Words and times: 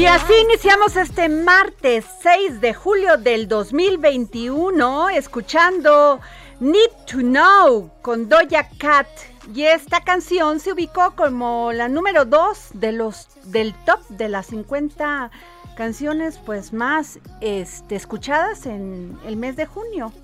Y 0.00 0.06
así 0.06 0.32
iniciamos 0.44 0.96
este 0.96 1.28
martes 1.28 2.06
6 2.22 2.62
de 2.62 2.72
julio 2.72 3.18
del 3.18 3.46
2021 3.48 5.10
escuchando 5.10 6.20
Need 6.58 6.90
to 7.06 7.18
Know 7.18 7.90
con 8.00 8.26
Doja 8.26 8.66
Cat. 8.78 9.06
Y 9.54 9.64
esta 9.64 10.00
canción 10.00 10.58
se 10.58 10.72
ubicó 10.72 11.14
como 11.14 11.72
la 11.74 11.88
número 11.88 12.24
2 12.24 12.70
de 12.72 12.92
los, 12.92 13.28
del 13.44 13.74
top 13.84 14.00
de 14.08 14.30
las 14.30 14.46
50 14.46 15.30
canciones 15.76 16.38
pues 16.38 16.72
más 16.72 17.18
este, 17.42 17.96
escuchadas 17.96 18.64
en 18.64 19.18
el 19.26 19.36
mes 19.36 19.56
de 19.56 19.66
junio. 19.66 20.14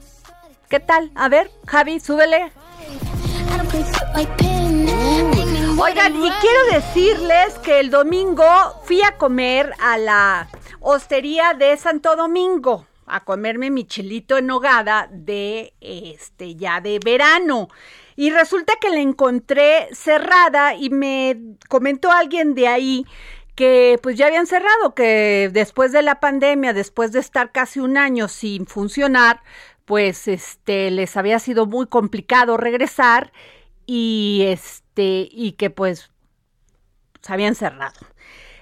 ¿Qué 0.71 0.81
tal? 0.81 1.11
A 1.15 1.29
ver, 1.29 1.51
Javi, 1.67 2.01
súbele. 2.01 2.51
Oigan, 5.79 6.17
y 6.17 6.31
quiero 6.41 6.61
decirles 6.73 7.55
que 7.63 7.81
el 7.81 7.91
domingo 7.91 8.45
fui 8.85 9.03
a 9.03 9.17
comer 9.19 9.73
a 9.79 9.99
la 9.99 10.49
hostería 10.81 11.55
de 11.55 11.77
Santo 11.77 12.17
Domingo 12.17 12.87
a 13.07 13.25
comerme 13.25 13.71
mi 13.71 13.85
chilito 13.85 14.37
en 14.37 14.47
nogada 14.47 15.09
de 15.11 15.75
este 15.81 16.57
ya 16.57 16.81
de 16.81 16.99
verano. 16.99 17.69
Y 18.17 18.31
resulta 18.31 18.75
que 18.81 18.91
la 18.91 19.01
encontré 19.01 19.89
cerrada 19.93 20.75
y 20.75 20.91
me 20.91 21.39
comentó 21.69 22.11
alguien 22.11 22.55
de 22.55 22.69
ahí 22.69 23.07
que 23.55 23.99
pues 24.03 24.17
ya 24.17 24.27
habían 24.27 24.47
cerrado, 24.47 24.95
que 24.95 25.51
después 25.53 25.93
de 25.93 26.03
la 26.03 26.21
pandemia, 26.21 26.73
después 26.73 27.13
de 27.13 27.21
estar 27.21 27.53
casi 27.53 27.81
un 27.81 27.97
año 27.97 28.29
sin 28.29 28.67
funcionar, 28.67 29.41
pues 29.87 30.29
este 30.29 30.91
les 30.91 31.17
había 31.17 31.39
sido 31.39 31.65
muy 31.65 31.87
complicado 31.87 32.59
regresar 32.59 33.33
y 33.87 34.43
este 34.47 35.29
y 35.31 35.53
que 35.53 35.71
pues 35.71 36.11
se 37.23 37.33
habían 37.33 37.55
cerrado. 37.55 37.99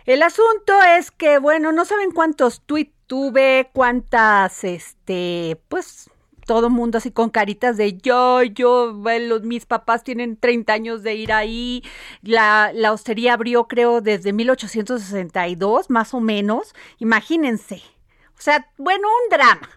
El 0.07 0.23
asunto 0.23 0.75
es 0.97 1.11
que 1.11 1.39
bueno, 1.39 1.73
no 1.73 1.85
saben 1.85 2.13
cuántos 2.13 2.63
tweets 2.63 2.95
tuve, 3.07 3.71
cuántas 3.73 4.63
este 4.65 5.61
pues 5.69 6.11
todo 6.47 6.71
mundo 6.71 6.99
así 6.99 7.11
con 7.11 7.31
caritas 7.31 7.77
de 7.77 7.97
yo, 7.99 8.43
yo, 8.43 8.95
bueno, 8.95 9.41
mis 9.41 9.67
papás 9.67 10.05
tienen 10.05 10.37
30 10.37 10.73
años 10.73 11.03
de 11.03 11.15
ir 11.15 11.33
ahí. 11.33 11.83
La, 12.23 12.71
la 12.75 12.93
hostería 12.93 13.35
abrió, 13.35 13.67
creo, 13.67 14.01
desde 14.03 14.35
1862, 14.35 15.91
más 15.91 16.13
o 16.13 16.21
menos. 16.21 16.75
Imagínense. 16.99 17.83
O 18.37 18.41
sea, 18.43 18.71
bueno, 18.77 19.09
un 19.09 19.31
drama. 19.31 19.71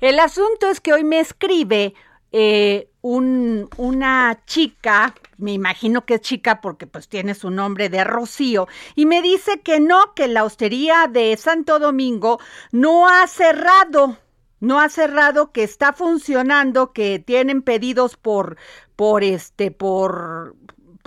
El 0.00 0.18
asunto 0.20 0.68
es 0.68 0.80
que 0.80 0.92
hoy 0.92 1.04
me 1.04 1.20
escribe 1.20 1.94
eh, 2.32 2.88
un, 3.00 3.68
una 3.76 4.42
chica, 4.46 5.14
me 5.38 5.52
imagino 5.52 6.04
que 6.04 6.14
es 6.14 6.20
chica 6.20 6.60
porque 6.60 6.86
pues 6.86 7.08
tiene 7.08 7.34
su 7.34 7.50
nombre 7.50 7.88
de 7.88 8.02
Rocío, 8.02 8.66
y 8.94 9.06
me 9.06 9.22
dice 9.22 9.60
que 9.60 9.78
no, 9.80 10.14
que 10.14 10.26
la 10.26 10.44
hostería 10.44 11.06
de 11.08 11.36
Santo 11.36 11.78
Domingo 11.78 12.40
no 12.72 13.08
ha 13.08 13.26
cerrado 13.26 14.18
no 14.64 14.80
ha 14.80 14.88
cerrado, 14.88 15.52
que 15.52 15.62
está 15.62 15.92
funcionando, 15.92 16.92
que 16.92 17.18
tienen 17.18 17.62
pedidos 17.62 18.16
por, 18.16 18.56
por 18.96 19.22
este, 19.22 19.70
por 19.70 20.56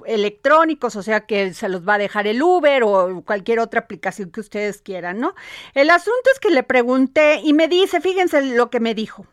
electrónicos, 0.07 0.95
o 0.95 1.03
sea 1.03 1.21
que 1.21 1.53
se 1.53 1.69
los 1.69 1.87
va 1.87 1.95
a 1.95 1.97
dejar 1.99 2.27
el 2.27 2.41
Uber 2.41 2.83
o 2.83 3.21
cualquier 3.23 3.59
otra 3.59 3.81
aplicación 3.81 4.31
que 4.31 4.39
ustedes 4.39 4.81
quieran, 4.81 5.19
¿no? 5.19 5.35
El 5.73 5.89
asunto 5.89 6.29
es 6.33 6.39
que 6.39 6.49
le 6.49 6.63
pregunté 6.63 7.41
y 7.43 7.53
me 7.53 7.67
dice, 7.67 8.01
fíjense 8.01 8.41
lo 8.41 8.69
que 8.69 8.79
me 8.79 8.95
dijo. 8.95 9.25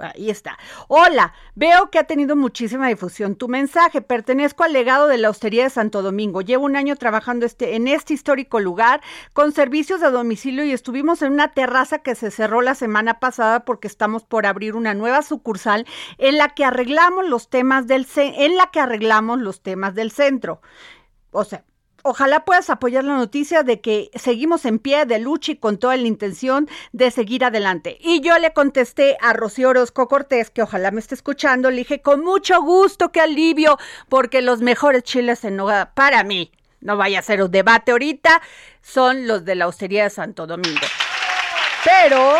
Ahí 0.00 0.30
está. 0.30 0.58
Hola, 0.88 1.34
veo 1.54 1.90
que 1.90 1.98
ha 1.98 2.04
tenido 2.04 2.36
muchísima 2.36 2.88
difusión 2.88 3.36
tu 3.36 3.48
mensaje. 3.48 4.00
Pertenezco 4.00 4.64
al 4.64 4.72
legado 4.72 5.08
de 5.08 5.18
la 5.18 5.30
Hostería 5.30 5.64
de 5.64 5.70
Santo 5.70 6.02
Domingo. 6.02 6.40
Llevo 6.40 6.64
un 6.64 6.76
año 6.76 6.96
trabajando 6.96 7.46
este, 7.46 7.76
en 7.76 7.88
este 7.88 8.14
histórico 8.14 8.60
lugar 8.60 9.00
con 9.32 9.52
servicios 9.52 10.00
de 10.00 10.10
domicilio 10.10 10.64
y 10.64 10.72
estuvimos 10.72 11.22
en 11.22 11.32
una 11.32 11.52
terraza 11.52 11.98
que 11.98 12.14
se 12.14 12.30
cerró 12.30 12.62
la 12.62 12.74
semana 12.74 13.20
pasada 13.20 13.64
porque 13.64 13.88
estamos 13.88 14.24
por 14.24 14.46
abrir 14.46 14.74
una 14.74 14.94
nueva 14.94 15.22
sucursal 15.22 15.86
en 16.18 16.38
la 16.38 16.50
que 16.50 16.64
arreglamos 16.64 17.28
los 17.28 17.48
temas 17.48 17.86
del 17.86 18.06
en 18.16 18.56
la 18.56 18.70
que 18.70 18.80
arreglamos 18.80 19.40
los 19.40 19.62
temas 19.62 19.94
del 19.94 20.10
centro. 20.10 20.60
O 21.32 21.44
sea, 21.44 21.64
Ojalá 22.02 22.44
puedas 22.44 22.70
apoyar 22.70 23.04
la 23.04 23.16
noticia 23.16 23.62
de 23.62 23.80
que 23.80 24.10
seguimos 24.14 24.64
en 24.64 24.78
pie 24.78 25.04
de 25.04 25.18
lucha 25.18 25.52
y 25.52 25.56
con 25.56 25.78
toda 25.78 25.96
la 25.96 26.06
intención 26.06 26.68
de 26.92 27.10
seguir 27.10 27.44
adelante. 27.44 27.98
Y 28.00 28.20
yo 28.20 28.38
le 28.38 28.52
contesté 28.52 29.18
a 29.20 29.32
Rocío 29.32 29.68
Orozco 29.68 30.08
Cortés, 30.08 30.50
que 30.50 30.62
ojalá 30.62 30.90
me 30.90 31.00
esté 31.00 31.14
escuchando, 31.14 31.70
le 31.70 31.78
dije, 31.78 32.00
con 32.00 32.24
mucho 32.24 32.62
gusto, 32.62 33.12
qué 33.12 33.20
alivio, 33.20 33.78
porque 34.08 34.40
los 34.40 34.60
mejores 34.60 35.02
chiles 35.02 35.44
en 35.44 35.56
nogada 35.56 35.92
para 35.92 36.24
mí, 36.24 36.52
no 36.80 36.96
vaya 36.96 37.18
a 37.18 37.22
ser 37.22 37.42
un 37.42 37.50
debate 37.50 37.92
ahorita, 37.92 38.40
son 38.82 39.26
los 39.26 39.44
de 39.44 39.54
la 39.54 39.68
hostería 39.68 40.04
de 40.04 40.10
Santo 40.10 40.46
Domingo. 40.46 40.86
Pero, 41.84 42.36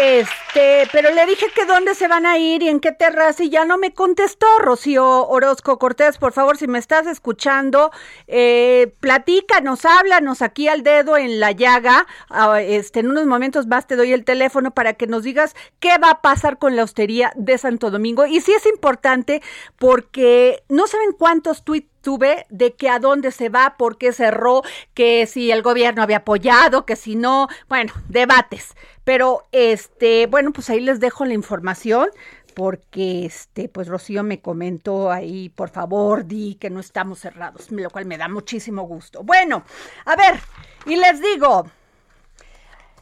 este, 0.00 0.88
pero 0.92 1.12
le 1.12 1.26
dije 1.26 1.46
que 1.52 1.66
dónde 1.66 1.96
se 1.96 2.06
van 2.06 2.24
a 2.24 2.38
ir 2.38 2.62
y 2.62 2.68
en 2.68 2.78
qué 2.78 2.92
terraza 2.92 3.42
y 3.42 3.50
ya 3.50 3.64
no 3.64 3.78
me 3.78 3.92
contestó 3.92 4.46
Rocío 4.60 5.26
Orozco 5.26 5.78
Cortés. 5.78 6.18
Por 6.18 6.32
favor, 6.32 6.56
si 6.56 6.68
me 6.68 6.78
estás 6.78 7.08
escuchando, 7.08 7.90
eh, 8.28 8.94
platícanos, 9.00 9.84
háblanos 9.84 10.40
aquí 10.40 10.68
al 10.68 10.84
dedo 10.84 11.16
en 11.16 11.40
la 11.40 11.50
llaga. 11.50 12.06
Ah, 12.30 12.62
este, 12.62 13.00
en 13.00 13.10
unos 13.10 13.26
momentos 13.26 13.66
más 13.66 13.88
te 13.88 13.96
doy 13.96 14.12
el 14.12 14.24
teléfono 14.24 14.70
para 14.70 14.92
que 14.92 15.08
nos 15.08 15.24
digas 15.24 15.56
qué 15.80 15.98
va 15.98 16.10
a 16.10 16.20
pasar 16.22 16.58
con 16.58 16.76
la 16.76 16.84
hostería 16.84 17.32
de 17.34 17.58
Santo 17.58 17.90
Domingo. 17.90 18.24
Y 18.24 18.40
sí 18.40 18.52
es 18.52 18.66
importante 18.66 19.42
porque 19.78 20.62
no 20.68 20.86
saben 20.86 21.10
cuántos 21.12 21.64
tweets 21.64 21.88
tuve 22.00 22.46
de 22.48 22.74
que 22.74 22.88
a 22.88 23.00
dónde 23.00 23.32
se 23.32 23.48
va, 23.48 23.76
por 23.76 23.98
qué 23.98 24.12
cerró, 24.12 24.62
que 24.94 25.26
si 25.26 25.50
el 25.50 25.62
gobierno 25.62 26.02
había 26.02 26.18
apoyado, 26.18 26.86
que 26.86 26.96
si 26.96 27.16
no, 27.16 27.48
bueno, 27.68 27.92
debates. 28.08 28.74
Pero 29.08 29.46
este, 29.52 30.26
bueno, 30.26 30.52
pues 30.52 30.68
ahí 30.68 30.80
les 30.80 31.00
dejo 31.00 31.24
la 31.24 31.32
información 31.32 32.10
porque 32.52 33.24
este, 33.24 33.70
pues 33.70 33.88
Rocío 33.88 34.22
me 34.22 34.42
comentó 34.42 35.10
ahí, 35.10 35.48
por 35.48 35.70
favor, 35.70 36.26
di 36.26 36.56
que 36.56 36.68
no 36.68 36.78
estamos 36.78 37.20
cerrados, 37.20 37.70
lo 37.70 37.88
cual 37.88 38.04
me 38.04 38.18
da 38.18 38.28
muchísimo 38.28 38.82
gusto. 38.82 39.22
Bueno, 39.22 39.64
a 40.04 40.14
ver, 40.14 40.38
y 40.84 40.96
les 40.96 41.22
digo, 41.22 41.64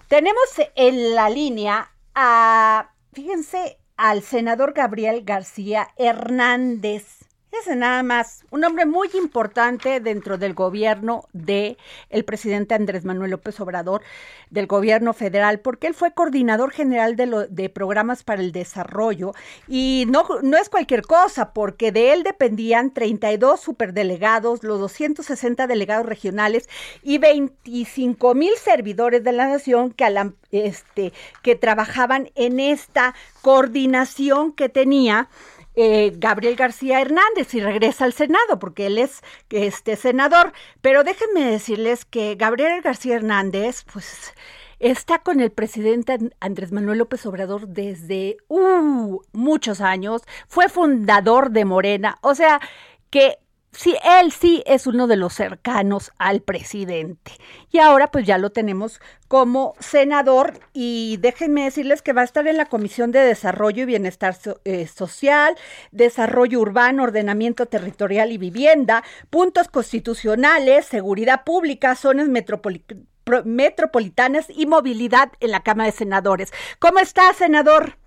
tenemos 0.06 0.44
en 0.76 1.16
la 1.16 1.28
línea 1.28 1.90
a, 2.14 2.92
fíjense, 3.12 3.76
al 3.96 4.22
senador 4.22 4.74
Gabriel 4.74 5.24
García 5.24 5.88
Hernández. 5.96 7.25
Ese 7.60 7.76
nada 7.76 8.02
más, 8.02 8.44
un 8.50 8.64
hombre 8.64 8.86
muy 8.86 9.08
importante 9.14 10.00
dentro 10.00 10.36
del 10.36 10.52
gobierno 10.52 11.24
de 11.32 11.76
el 12.10 12.24
presidente 12.24 12.74
Andrés 12.74 13.04
Manuel 13.04 13.30
López 13.30 13.58
Obrador, 13.60 14.02
del 14.50 14.66
gobierno 14.66 15.12
federal, 15.12 15.60
porque 15.60 15.86
él 15.86 15.94
fue 15.94 16.12
coordinador 16.12 16.70
general 16.70 17.16
de, 17.16 17.26
lo, 17.26 17.46
de 17.46 17.68
programas 17.68 18.24
para 18.24 18.42
el 18.42 18.52
desarrollo 18.52 19.32
y 19.68 20.04
no, 20.08 20.26
no 20.42 20.56
es 20.56 20.68
cualquier 20.68 21.02
cosa, 21.02 21.52
porque 21.52 21.92
de 21.92 22.12
él 22.12 22.22
dependían 22.24 22.92
32 22.92 23.60
superdelegados, 23.60 24.62
los 24.62 24.78
260 24.80 25.66
delegados 25.66 26.06
regionales 26.06 26.68
y 27.02 27.18
25 27.18 28.34
mil 28.34 28.54
servidores 28.56 29.24
de 29.24 29.32
la 29.32 29.48
nación 29.48 29.92
que, 29.92 30.32
este, 30.50 31.12
que 31.42 31.56
trabajaban 31.56 32.30
en 32.34 32.60
esta 32.60 33.14
coordinación 33.42 34.52
que 34.52 34.68
tenía 34.68 35.28
eh, 35.76 36.12
Gabriel 36.16 36.56
García 36.56 37.00
Hernández 37.00 37.54
y 37.54 37.60
regresa 37.60 38.04
al 38.06 38.14
Senado, 38.14 38.58
porque 38.58 38.86
él 38.86 38.98
es 38.98 39.22
este 39.50 39.96
senador. 39.96 40.52
Pero 40.80 41.04
déjenme 41.04 41.44
decirles 41.44 42.04
que 42.04 42.34
Gabriel 42.34 42.80
García 42.82 43.16
Hernández, 43.16 43.84
pues 43.92 44.34
está 44.78 45.18
con 45.20 45.40
el 45.40 45.52
presidente 45.52 46.18
Andrés 46.40 46.72
Manuel 46.72 46.98
López 46.98 47.24
Obrador 47.26 47.68
desde 47.68 48.38
uh, 48.48 49.20
muchos 49.32 49.80
años, 49.80 50.22
fue 50.48 50.68
fundador 50.68 51.50
de 51.50 51.64
Morena, 51.64 52.18
o 52.22 52.34
sea 52.34 52.60
que 53.10 53.38
sí, 53.76 53.94
él 54.04 54.32
sí 54.32 54.62
es 54.66 54.86
uno 54.86 55.06
de 55.06 55.16
los 55.16 55.34
cercanos 55.34 56.12
al 56.18 56.40
presidente. 56.40 57.32
Y 57.70 57.78
ahora 57.78 58.10
pues 58.10 58.26
ya 58.26 58.38
lo 58.38 58.50
tenemos 58.50 59.00
como 59.28 59.74
senador 59.80 60.58
y 60.72 61.18
déjenme 61.20 61.64
decirles 61.64 62.02
que 62.02 62.12
va 62.12 62.22
a 62.22 62.24
estar 62.24 62.46
en 62.46 62.56
la 62.56 62.66
Comisión 62.66 63.12
de 63.12 63.20
Desarrollo 63.20 63.82
y 63.82 63.86
Bienestar 63.86 64.36
eh, 64.64 64.86
Social, 64.86 65.56
Desarrollo 65.92 66.60
Urbano, 66.60 67.02
Ordenamiento 67.02 67.66
Territorial 67.66 68.32
y 68.32 68.38
Vivienda, 68.38 69.04
puntos 69.30 69.68
constitucionales, 69.68 70.86
seguridad 70.86 71.44
pública, 71.44 71.94
zonas 71.94 72.28
metropolitanas 73.44 74.46
y 74.48 74.66
movilidad 74.66 75.32
en 75.40 75.50
la 75.50 75.62
Cámara 75.62 75.90
de 75.90 75.96
Senadores. 75.96 76.52
¿Cómo 76.78 77.00
está, 77.00 77.32
senador? 77.34 77.98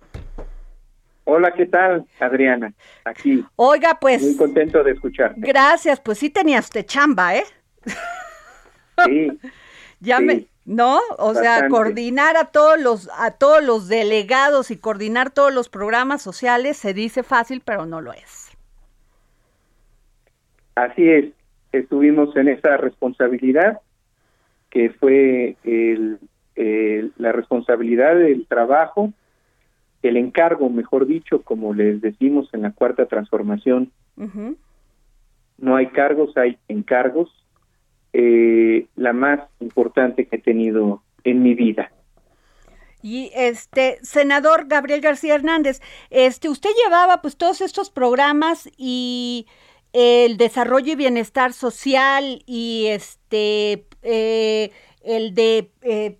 Hola, 1.32 1.52
¿qué 1.52 1.64
tal, 1.64 2.04
Adriana? 2.18 2.72
Aquí. 3.04 3.44
Oiga, 3.54 3.96
pues. 4.00 4.20
Muy 4.20 4.36
contento 4.36 4.82
de 4.82 4.90
escucharte. 4.90 5.40
Gracias, 5.40 6.00
pues 6.00 6.18
sí 6.18 6.28
tenía 6.28 6.58
usted 6.58 6.84
chamba, 6.84 7.36
¿eh? 7.36 7.44
Sí. 9.04 9.38
ya 10.00 10.18
me, 10.18 10.46
¿no? 10.64 10.98
O 11.18 11.32
sea, 11.34 11.68
coordinar 11.68 12.36
a 12.36 12.46
todos 12.46 12.80
los 12.80 13.08
a 13.16 13.30
todos 13.30 13.62
los 13.62 13.86
delegados 13.86 14.72
y 14.72 14.76
coordinar 14.76 15.30
todos 15.30 15.54
los 15.54 15.68
programas 15.68 16.20
sociales 16.20 16.76
se 16.76 16.94
dice 16.94 17.22
fácil, 17.22 17.62
pero 17.64 17.86
no 17.86 18.00
lo 18.00 18.12
es. 18.12 18.50
Así 20.74 21.08
es. 21.08 21.26
Estuvimos 21.70 22.34
en 22.34 22.48
esa 22.48 22.76
responsabilidad 22.76 23.78
que 24.68 24.90
fue 24.90 25.54
el, 25.62 26.18
la 27.18 27.30
responsabilidad 27.30 28.16
del 28.16 28.48
trabajo 28.48 29.12
el 30.02 30.16
encargo, 30.16 30.70
mejor 30.70 31.06
dicho, 31.06 31.42
como 31.42 31.74
les 31.74 32.00
decimos 32.00 32.48
en 32.52 32.62
la 32.62 32.72
cuarta 32.72 33.06
transformación, 33.06 33.92
no 35.58 35.76
hay 35.76 35.88
cargos, 35.88 36.36
hay 36.36 36.58
encargos, 36.68 37.30
eh, 38.12 38.86
la 38.96 39.12
más 39.12 39.40
importante 39.60 40.26
que 40.26 40.36
he 40.36 40.40
tenido 40.40 41.02
en 41.24 41.42
mi 41.42 41.54
vida. 41.54 41.92
Y 43.02 43.30
este 43.34 43.98
senador 44.02 44.66
Gabriel 44.66 45.00
García 45.00 45.34
Hernández, 45.34 45.80
este 46.10 46.48
usted 46.48 46.70
llevaba 46.84 47.22
pues 47.22 47.36
todos 47.36 47.60
estos 47.60 47.88
programas 47.88 48.68
y 48.76 49.46
el 49.92 50.36
desarrollo 50.36 50.92
y 50.92 50.96
bienestar 50.96 51.52
social 51.52 52.42
y 52.46 52.86
este 52.88 53.86
eh, 54.02 54.70
el 55.02 55.34
de 55.34 55.70
eh, 55.82 56.18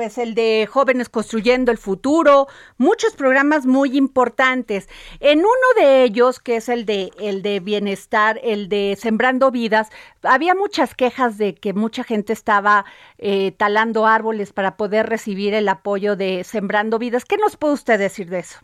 pues 0.00 0.16
el 0.16 0.34
de 0.34 0.66
Jóvenes 0.66 1.10
Construyendo 1.10 1.70
el 1.70 1.76
Futuro, 1.76 2.46
muchos 2.78 3.14
programas 3.14 3.66
muy 3.66 3.98
importantes. 3.98 4.88
En 5.20 5.40
uno 5.40 5.68
de 5.78 6.04
ellos, 6.04 6.40
que 6.40 6.56
es 6.56 6.70
el 6.70 6.86
de 6.86 7.10
el 7.20 7.42
de 7.42 7.60
bienestar, 7.60 8.40
el 8.42 8.70
de 8.70 8.96
Sembrando 8.96 9.50
Vidas, 9.50 9.90
había 10.22 10.54
muchas 10.54 10.94
quejas 10.94 11.36
de 11.36 11.54
que 11.54 11.74
mucha 11.74 12.02
gente 12.02 12.32
estaba 12.32 12.86
eh, 13.18 13.52
talando 13.58 14.06
árboles 14.06 14.54
para 14.54 14.78
poder 14.78 15.06
recibir 15.06 15.52
el 15.52 15.68
apoyo 15.68 16.16
de 16.16 16.44
Sembrando 16.44 16.98
Vidas. 16.98 17.26
¿Qué 17.26 17.36
nos 17.36 17.58
puede 17.58 17.74
usted 17.74 17.98
decir 17.98 18.30
de 18.30 18.38
eso? 18.38 18.58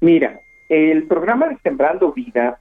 Mira, 0.00 0.40
el 0.68 1.04
programa 1.04 1.48
de 1.48 1.56
Sembrando 1.62 2.12
Vida 2.12 2.58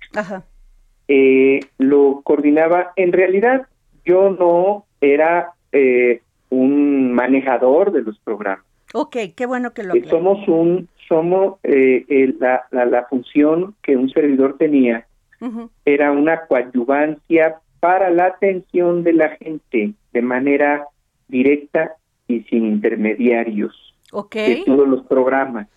eh, 1.10 1.60
lo 1.80 2.22
coordinaba, 2.24 2.94
en 2.96 3.12
realidad 3.12 3.68
yo 4.06 4.30
no 4.30 4.86
era 5.02 5.52
eh, 5.74 6.22
un 6.52 7.14
manejador 7.14 7.92
de 7.92 8.04
los 8.04 8.20
programas. 8.20 8.66
Ok, 8.94 9.18
qué 9.36 9.46
bueno 9.46 9.74
que 9.74 9.84
lo 9.84 9.96
eh, 9.96 10.06
Somos 10.10 10.46
un, 10.48 10.88
somos 11.08 11.56
eh, 11.64 12.34
la, 12.40 12.68
la, 12.72 13.06
función 13.06 13.74
que 13.82 13.96
un 13.98 14.10
servidor 14.10 14.58
tenía 14.58 15.08
era 15.86 16.12
una 16.12 16.46
coadyuvancia 16.46 17.56
para 17.80 18.12
la 18.12 18.26
atención 18.26 19.04
de 19.04 19.14
la 19.14 19.30
gente 19.30 19.94
de 20.14 20.22
manera 20.22 20.86
directa 21.28 21.96
y 22.28 22.42
sin 22.42 22.66
intermediarios 22.66 23.96
okay. 24.12 24.60
de 24.60 24.66
todos 24.66 24.88
los 24.88 25.04
programas. 25.06 25.68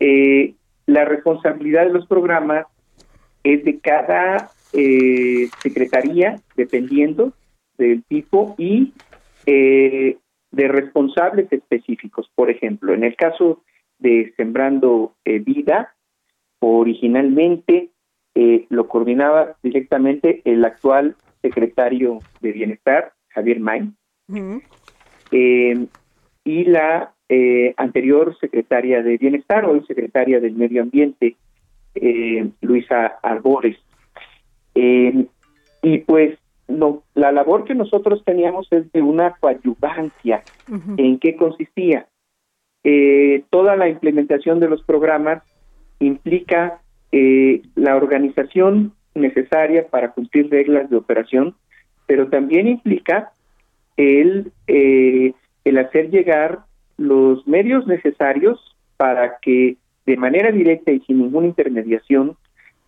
Eh, 0.00 0.54
la 0.84 1.06
responsabilidad 1.06 1.86
de 1.86 1.92
los 1.92 2.06
programas 2.06 2.66
es 3.42 3.64
de 3.64 3.78
cada 3.78 4.50
secretaría, 5.62 6.40
dependiendo 6.56 7.32
del 7.78 8.02
tipo, 8.04 8.54
y 8.58 8.92
eh, 9.50 10.18
de 10.50 10.68
responsables 10.68 11.50
específicos. 11.50 12.30
Por 12.34 12.50
ejemplo, 12.50 12.92
en 12.92 13.02
el 13.02 13.16
caso 13.16 13.62
de 13.98 14.34
Sembrando 14.36 15.14
eh, 15.24 15.38
Vida, 15.38 15.94
originalmente 16.58 17.88
eh, 18.34 18.66
lo 18.68 18.88
coordinaba 18.88 19.56
directamente 19.62 20.42
el 20.44 20.62
actual 20.66 21.16
secretario 21.40 22.18
de 22.42 22.52
Bienestar, 22.52 23.14
Javier 23.28 23.58
May, 23.58 23.90
y 26.44 26.64
la 26.64 27.14
anterior 27.78 28.36
secretaria 28.38 29.02
de 29.02 29.16
Bienestar, 29.16 29.64
hoy 29.64 29.82
secretaria 29.86 30.40
del 30.40 30.56
Medio 30.56 30.82
Ambiente, 30.82 31.36
Luisa 32.60 33.18
Arbores. 33.22 33.78
y 34.74 35.98
pues 36.06 36.38
no, 36.68 37.02
la 37.14 37.32
labor 37.32 37.64
que 37.64 37.74
nosotros 37.74 38.22
teníamos 38.24 38.68
es 38.70 38.92
de 38.92 39.02
una 39.02 39.34
coadyuvancia. 39.40 40.42
¿En 40.98 41.18
qué 41.18 41.34
consistía? 41.34 42.06
Eh, 42.84 43.44
toda 43.50 43.74
la 43.76 43.88
implementación 43.88 44.60
de 44.60 44.68
los 44.68 44.82
programas 44.82 45.42
implica 45.98 46.80
eh, 47.10 47.62
la 47.74 47.96
organización 47.96 48.92
necesaria 49.14 49.88
para 49.88 50.12
cumplir 50.12 50.50
reglas 50.50 50.90
de 50.90 50.96
operación, 50.96 51.56
pero 52.06 52.28
también 52.28 52.68
implica 52.68 53.32
el, 53.96 54.52
eh, 54.66 55.32
el 55.64 55.78
hacer 55.78 56.10
llegar 56.10 56.60
los 56.98 57.46
medios 57.48 57.86
necesarios 57.86 58.76
para 58.96 59.38
que 59.38 59.76
de 60.04 60.16
manera 60.16 60.52
directa 60.52 60.92
y 60.92 61.00
sin 61.00 61.18
ninguna 61.18 61.46
intermediación 61.46 62.36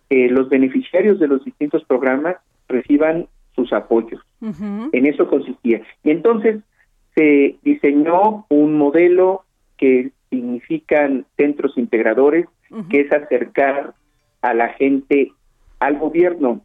los 0.09 0.49
beneficiarios 0.49 1.21
de 1.21 1.27
los 1.29 1.45
distintos 1.45 1.85
programas 1.85 2.35
reciban 2.67 3.27
sus 3.55 3.71
apoyos. 3.73 4.21
En 4.41 5.05
eso 5.05 5.27
consistía. 5.27 5.81
Y 6.03 6.11
entonces 6.11 6.61
se 7.15 7.57
diseñó 7.61 8.45
un 8.49 8.77
modelo 8.77 9.43
que 9.77 10.11
significan 10.29 11.25
centros 11.37 11.77
integradores, 11.77 12.47
que 12.89 13.01
es 13.01 13.11
acercar 13.11 13.93
a 14.41 14.53
la 14.53 14.69
gente 14.69 15.31
al 15.79 15.97
gobierno, 15.97 16.61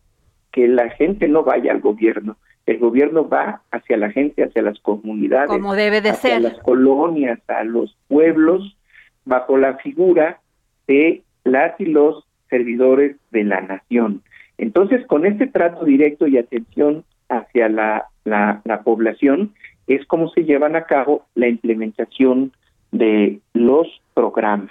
que 0.53 0.69
la 0.69 0.91
gente 0.91 1.29
no 1.29 1.43
vaya 1.43 1.73
al 1.73 1.81
gobierno, 1.81 2.37
el 2.67 2.79
gobierno 2.79 3.29
va 3.29 3.63
hacia 3.71 3.97
la 3.97 4.11
gente, 4.11 4.43
hacia 4.43 4.63
las 4.63 4.79
comunidades, 4.81 5.49
como 5.49 5.75
debe 5.75 6.01
de 6.01 6.11
hacia 6.11 6.31
ser, 6.31 6.43
las 6.43 6.59
colonias, 6.59 7.39
a 7.49 7.65
los 7.65 7.97
pueblos, 8.09 8.77
bajo 9.25 9.57
la 9.57 9.75
figura 9.79 10.41
de 10.87 11.23
las 11.45 11.81
y 11.81 11.87
los 11.87 12.25
servidores 12.51 13.17
de 13.31 13.45
la 13.45 13.61
nación. 13.61 14.23
Entonces, 14.59 15.07
con 15.07 15.27
este 15.27 15.47
trato 15.47 15.85
directo 15.85 16.27
y 16.27 16.39
atención 16.39 17.05
hacia 17.29 17.69
la, 17.69 18.07
la, 18.25 18.83
población, 18.85 19.53
es 19.87 20.07
como 20.07 20.31
se 20.31 20.45
llevan 20.45 20.77
a 20.77 20.85
cabo 20.85 21.27
la 21.35 21.49
implementación 21.49 22.53
de 22.93 23.41
los 23.53 23.87
programas. 24.15 24.71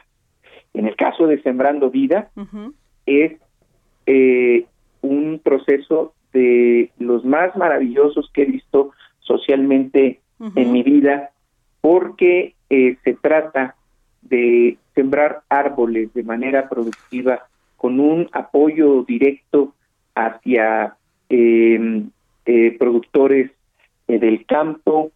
En 0.74 0.88
el 0.88 0.96
caso 0.96 1.28
de 1.28 1.42
Sembrando 1.42 1.90
Vida, 1.90 2.30
es 3.06 3.34
eh, 4.08 4.66
un 5.02 5.40
proceso 5.44 6.14
de 6.34 6.92
los 7.00 7.24
más 7.24 7.56
maravillosos 7.56 8.30
que 8.34 8.44
he 8.44 8.46
visto 8.46 8.92
socialmente 9.20 10.20
en 10.56 10.72
mi 10.72 10.84
vida, 10.84 11.32
porque 11.80 12.56
eh, 12.70 12.98
se 13.04 13.14
trata 13.14 13.76
de 14.22 14.78
sembrar 14.96 15.42
árboles 15.50 16.14
de 16.14 16.24
manera 16.24 16.68
productiva 16.68 17.48
con 17.78 18.00
un 18.00 18.30
apoyo 18.32 19.04
directo 19.04 19.74
hacia 20.16 20.96
eh, 21.30 22.04
eh, 22.46 22.76
productores 22.78 23.52
eh, 24.08 24.20
del 24.20 24.46
campo, 24.46 25.12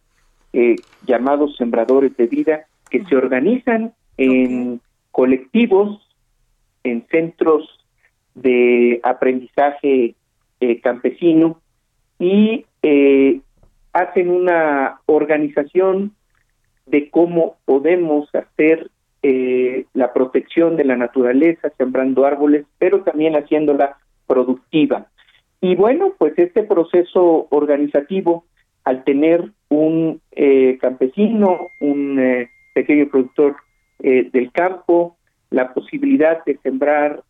llamados 1.06 1.56
sembradores 1.56 2.16
de 2.16 2.26
vida, 2.26 2.66
que 2.90 3.04
se 3.04 3.14
organizan 3.14 3.94
en 4.16 4.80
colectivos, 5.12 6.04
en 6.82 7.06
centros 7.08 7.78
de 8.34 9.00
aprendizaje 9.04 10.16
campesino 10.82 11.60
y 12.18 12.66
hacen 13.92 14.28
una 14.28 15.00
organización 15.06 16.16
de 16.86 17.10
cómo 17.10 17.58
podemos 17.64 18.28
hacer 18.34 18.90
la 19.22 20.12
protección 20.12 20.76
de 20.76 20.84
la 20.84 20.96
naturaleza, 20.96 21.70
sembrando 21.76 22.24
árboles, 22.24 22.64
pero 22.78 23.02
también 23.02 23.34
haciéndola 23.34 23.98
productiva. 24.26 25.06
Y 25.60 25.74
bueno, 25.74 26.14
pues 26.16 26.32
este 26.38 26.62
proceso 26.62 27.46
organizativo, 27.50 28.44
al 28.84 29.04
tener 29.04 29.50
un 29.68 30.20
eh, 30.32 30.78
campesino, 30.80 31.68
un 31.80 32.18
eh, 32.18 32.50
pequeño 32.74 33.08
productor 33.08 33.56
eh, 33.98 34.30
del 34.32 34.50
campo, 34.52 35.16
la 35.50 35.74
posibilidad 35.74 36.44
de 36.44 36.58
sembrar 36.58 37.22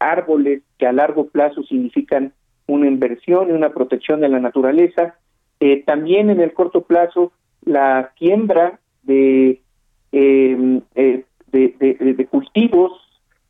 árboles 0.00 0.60
que 0.76 0.86
a 0.86 0.92
largo 0.92 1.28
plazo 1.28 1.62
significan 1.62 2.34
una 2.66 2.86
inversión 2.86 3.48
y 3.48 3.52
una 3.52 3.70
protección 3.72 4.20
de 4.20 4.28
la 4.28 4.38
naturaleza, 4.38 5.14
también 5.86 6.28
en 6.28 6.40
el 6.40 6.52
corto 6.52 6.82
plazo 6.82 7.32
la 7.64 8.12
siembra 8.18 8.80
de, 9.02 9.62
em, 10.10 10.82
de, 11.52 11.74
de, 11.78 12.26
cultivos 12.26 12.92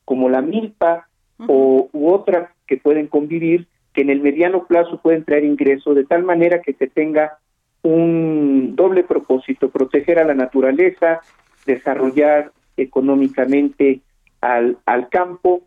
como 0.05 0.29
la 0.29 0.43
milpa 0.43 1.09
o 1.49 1.89
u 1.93 2.09
otras 2.09 2.51
que 2.67 2.77
pueden 2.77 3.07
convivir 3.07 3.67
que 3.95 4.03
en 4.03 4.11
el 4.11 4.21
mediano 4.21 4.67
plazo 4.67 5.01
pueden 5.01 5.25
traer 5.25 5.45
ingresos 5.45 5.95
de 5.95 6.05
tal 6.05 6.23
manera 6.25 6.61
que 6.63 6.73
se 6.75 6.87
tenga 6.87 7.39
un 7.83 8.75
doble 8.77 9.05
propósito, 9.05 9.71
proteger 9.71 10.19
a 10.19 10.25
la 10.25 10.35
naturaleza, 10.35 11.21
desarrollar 11.67 12.53
económicamente 12.77 14.01
al, 14.41 14.79
al 14.87 15.09
campo 15.09 15.63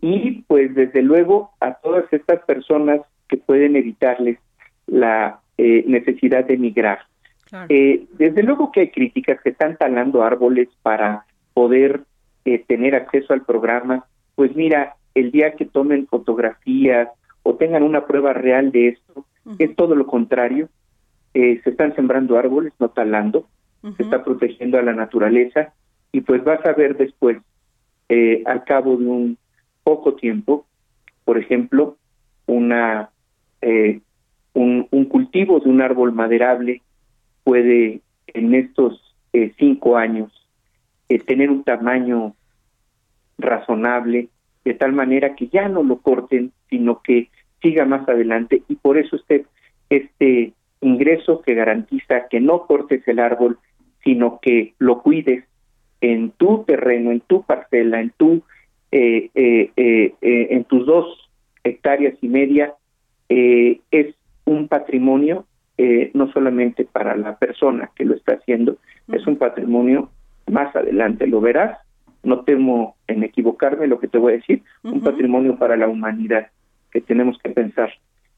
y 0.00 0.42
pues 0.42 0.74
desde 0.74 1.02
luego 1.02 1.50
a 1.60 1.74
todas 1.74 2.04
estas 2.12 2.40
personas 2.44 3.00
que 3.28 3.36
pueden 3.36 3.76
evitarles 3.76 4.38
la 4.86 5.40
eh, 5.58 5.84
necesidad 5.86 6.44
de 6.44 6.54
emigrar. 6.54 7.00
Eh, 7.68 8.06
desde 8.18 8.42
luego 8.42 8.72
que 8.72 8.80
hay 8.80 8.90
críticas 8.90 9.40
que 9.42 9.50
están 9.50 9.76
talando 9.76 10.22
árboles 10.22 10.68
para 10.82 11.24
poder 11.56 12.02
eh, 12.44 12.62
tener 12.68 12.94
acceso 12.94 13.32
al 13.32 13.46
programa. 13.46 14.04
Pues 14.34 14.54
mira, 14.54 14.96
el 15.14 15.30
día 15.30 15.52
que 15.52 15.64
tomen 15.64 16.06
fotografías 16.06 17.08
o 17.42 17.54
tengan 17.54 17.82
una 17.82 18.06
prueba 18.06 18.34
real 18.34 18.70
de 18.72 18.88
esto. 18.88 19.24
Es 19.58 19.74
todo 19.74 19.94
lo 19.94 20.06
contrario. 20.06 20.68
Eh, 21.32 21.62
se 21.64 21.70
están 21.70 21.94
sembrando 21.94 22.36
árboles, 22.36 22.74
no 22.78 22.90
talando, 22.90 23.46
se 23.96 24.02
está 24.02 24.22
protegiendo 24.22 24.78
a 24.78 24.82
la 24.82 24.92
naturaleza 24.92 25.72
y 26.12 26.20
pues 26.20 26.44
vas 26.44 26.64
a 26.66 26.72
ver 26.72 26.96
después, 26.96 27.38
eh, 28.10 28.42
al 28.44 28.64
cabo 28.64 28.96
de 28.96 29.06
un 29.06 29.38
poco 29.82 30.14
tiempo, 30.14 30.66
por 31.24 31.38
ejemplo, 31.38 31.96
una 32.46 33.10
eh, 33.62 34.00
un, 34.52 34.88
un, 34.90 35.04
cultivo 35.06 35.60
de 35.60 35.70
un 35.70 35.80
árbol 35.80 36.12
maderable 36.12 36.82
puede 37.44 38.00
en 38.26 38.54
estos 38.54 39.02
cinco 39.58 39.96
años 39.96 40.35
tener 41.26 41.50
un 41.50 41.64
tamaño 41.64 42.34
razonable 43.38 44.28
de 44.64 44.74
tal 44.74 44.92
manera 44.92 45.36
que 45.36 45.48
ya 45.48 45.68
no 45.68 45.82
lo 45.82 45.98
corten, 45.98 46.52
sino 46.68 47.00
que 47.02 47.28
siga 47.62 47.84
más 47.84 48.08
adelante. 48.08 48.62
Y 48.68 48.74
por 48.76 48.98
eso 48.98 49.16
este, 49.16 49.46
este 49.90 50.52
ingreso 50.80 51.42
que 51.42 51.54
garantiza 51.54 52.28
que 52.28 52.40
no 52.40 52.66
cortes 52.66 53.06
el 53.06 53.20
árbol, 53.20 53.58
sino 54.02 54.40
que 54.40 54.74
lo 54.78 55.02
cuides 55.02 55.44
en 56.00 56.30
tu 56.30 56.64
terreno, 56.64 57.12
en 57.12 57.20
tu 57.20 57.42
parcela, 57.42 58.00
en 58.00 58.10
tu 58.16 58.42
eh, 58.92 59.30
eh, 59.34 59.70
eh, 59.76 60.46
en 60.50 60.64
tus 60.64 60.86
dos 60.86 61.30
hectáreas 61.64 62.14
y 62.22 62.28
media, 62.28 62.74
es 63.28 64.14
un 64.44 64.68
patrimonio 64.68 65.44
no 66.14 66.32
solamente 66.32 66.84
para 66.84 67.16
la 67.16 67.36
persona 67.36 67.90
que 67.96 68.04
lo 68.04 68.14
está 68.14 68.34
haciendo, 68.34 68.78
es 69.12 69.26
un 69.26 69.36
patrimonio 69.36 70.10
más 70.50 70.74
adelante, 70.74 71.26
lo 71.26 71.40
verás, 71.40 71.78
no 72.22 72.40
temo 72.44 72.96
en 73.06 73.22
equivocarme 73.22 73.86
lo 73.86 73.98
que 74.00 74.08
te 74.08 74.18
voy 74.18 74.34
a 74.34 74.36
decir, 74.36 74.62
un 74.82 75.00
patrimonio 75.00 75.56
para 75.56 75.76
la 75.76 75.88
humanidad 75.88 76.48
que 76.90 77.00
tenemos 77.00 77.38
que 77.42 77.50
pensar 77.50 77.90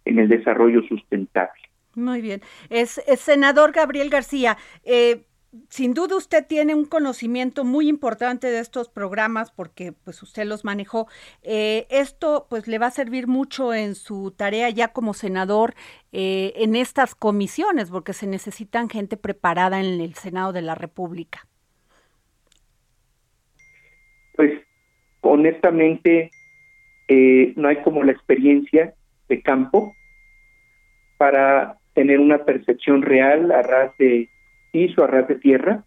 en 0.04 0.18
el 0.18 0.28
desarrollo 0.28 0.82
sustentable. 0.88 1.62
Muy 1.94 2.20
bien. 2.20 2.40
Es, 2.70 3.00
senador 3.16 3.72
Gabriel 3.72 4.10
García. 4.10 4.56
Eh, 4.84 5.24
sin 5.70 5.94
duda 5.94 6.16
usted 6.16 6.46
tiene 6.46 6.74
un 6.74 6.84
conocimiento 6.84 7.64
muy 7.64 7.88
importante 7.88 8.48
de 8.48 8.60
estos 8.60 8.88
programas 8.88 9.50
porque 9.50 9.92
pues 9.92 10.22
usted 10.22 10.44
los 10.44 10.64
manejó. 10.64 11.08
Eh, 11.42 11.86
esto 11.90 12.46
pues 12.48 12.68
le 12.68 12.78
va 12.78 12.86
a 12.86 12.90
servir 12.90 13.26
mucho 13.26 13.72
en 13.74 13.94
su 13.94 14.30
tarea 14.30 14.70
ya 14.70 14.88
como 14.88 15.14
senador 15.14 15.74
eh, 16.12 16.52
en 16.56 16.76
estas 16.76 17.14
comisiones 17.14 17.90
porque 17.90 18.12
se 18.12 18.26
necesitan 18.26 18.88
gente 18.88 19.16
preparada 19.16 19.80
en 19.80 20.00
el 20.00 20.14
Senado 20.14 20.52
de 20.52 20.62
la 20.62 20.74
República. 20.74 21.46
Pues 24.36 24.52
honestamente 25.38 26.30
eh, 27.09 27.52
no 27.57 27.68
hay 27.68 27.76
como 27.83 28.02
la 28.02 28.12
experiencia 28.12 28.95
de 29.28 29.40
campo 29.42 29.95
para 31.16 31.78
tener 31.95 32.21
una 32.21 32.45
percepción 32.45 33.02
real 33.02 33.50
a 33.50 33.62
ras 33.62 33.97
de 33.99 34.28
piso, 34.73 35.04
a 35.04 35.07
ras 35.07 35.26
de 35.28 35.37
tierra, 35.37 35.85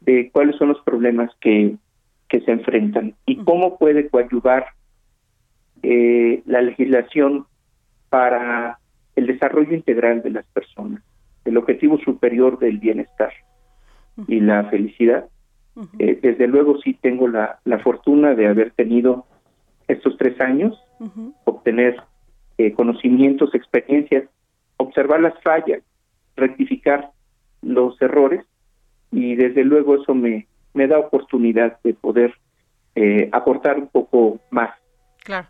de 0.00 0.30
cuáles 0.32 0.56
son 0.56 0.68
los 0.68 0.80
problemas 0.82 1.30
que, 1.40 1.76
que 2.28 2.40
se 2.40 2.50
enfrentan 2.50 3.14
y 3.26 3.36
cómo 3.44 3.78
puede 3.78 4.08
coadyuvar 4.08 4.66
eh, 5.82 6.42
la 6.46 6.60
legislación 6.62 7.46
para 8.08 8.78
el 9.16 9.26
desarrollo 9.26 9.74
integral 9.74 10.22
de 10.22 10.30
las 10.30 10.46
personas, 10.46 11.02
el 11.44 11.56
objetivo 11.56 11.98
superior 11.98 12.58
del 12.58 12.78
bienestar 12.78 13.32
y 14.26 14.40
la 14.40 14.64
felicidad 14.64 15.28
eh, 15.98 16.18
desde 16.20 16.46
luego 16.46 16.78
sí 16.78 16.94
tengo 16.94 17.28
la, 17.28 17.60
la, 17.64 17.78
fortuna 17.78 18.34
de 18.34 18.48
haber 18.48 18.72
tenido 18.72 19.26
estos 19.86 20.16
tres 20.16 20.40
años, 20.40 20.78
obtener 21.44 21.96
eh, 22.58 22.72
conocimientos, 22.72 23.54
experiencias, 23.54 24.28
observar 24.76 25.20
las 25.20 25.40
fallas, 25.42 25.82
rectificar 26.36 27.12
los 27.62 28.00
errores 28.02 28.44
y 29.12 29.36
desde 29.36 29.64
luego 29.64 29.94
eso 29.94 30.14
me, 30.14 30.46
me 30.74 30.86
da 30.86 30.98
oportunidad 30.98 31.78
de 31.82 31.94
poder 31.94 32.34
eh, 32.94 33.28
aportar 33.32 33.78
un 33.78 33.88
poco 33.88 34.40
más 34.50 34.70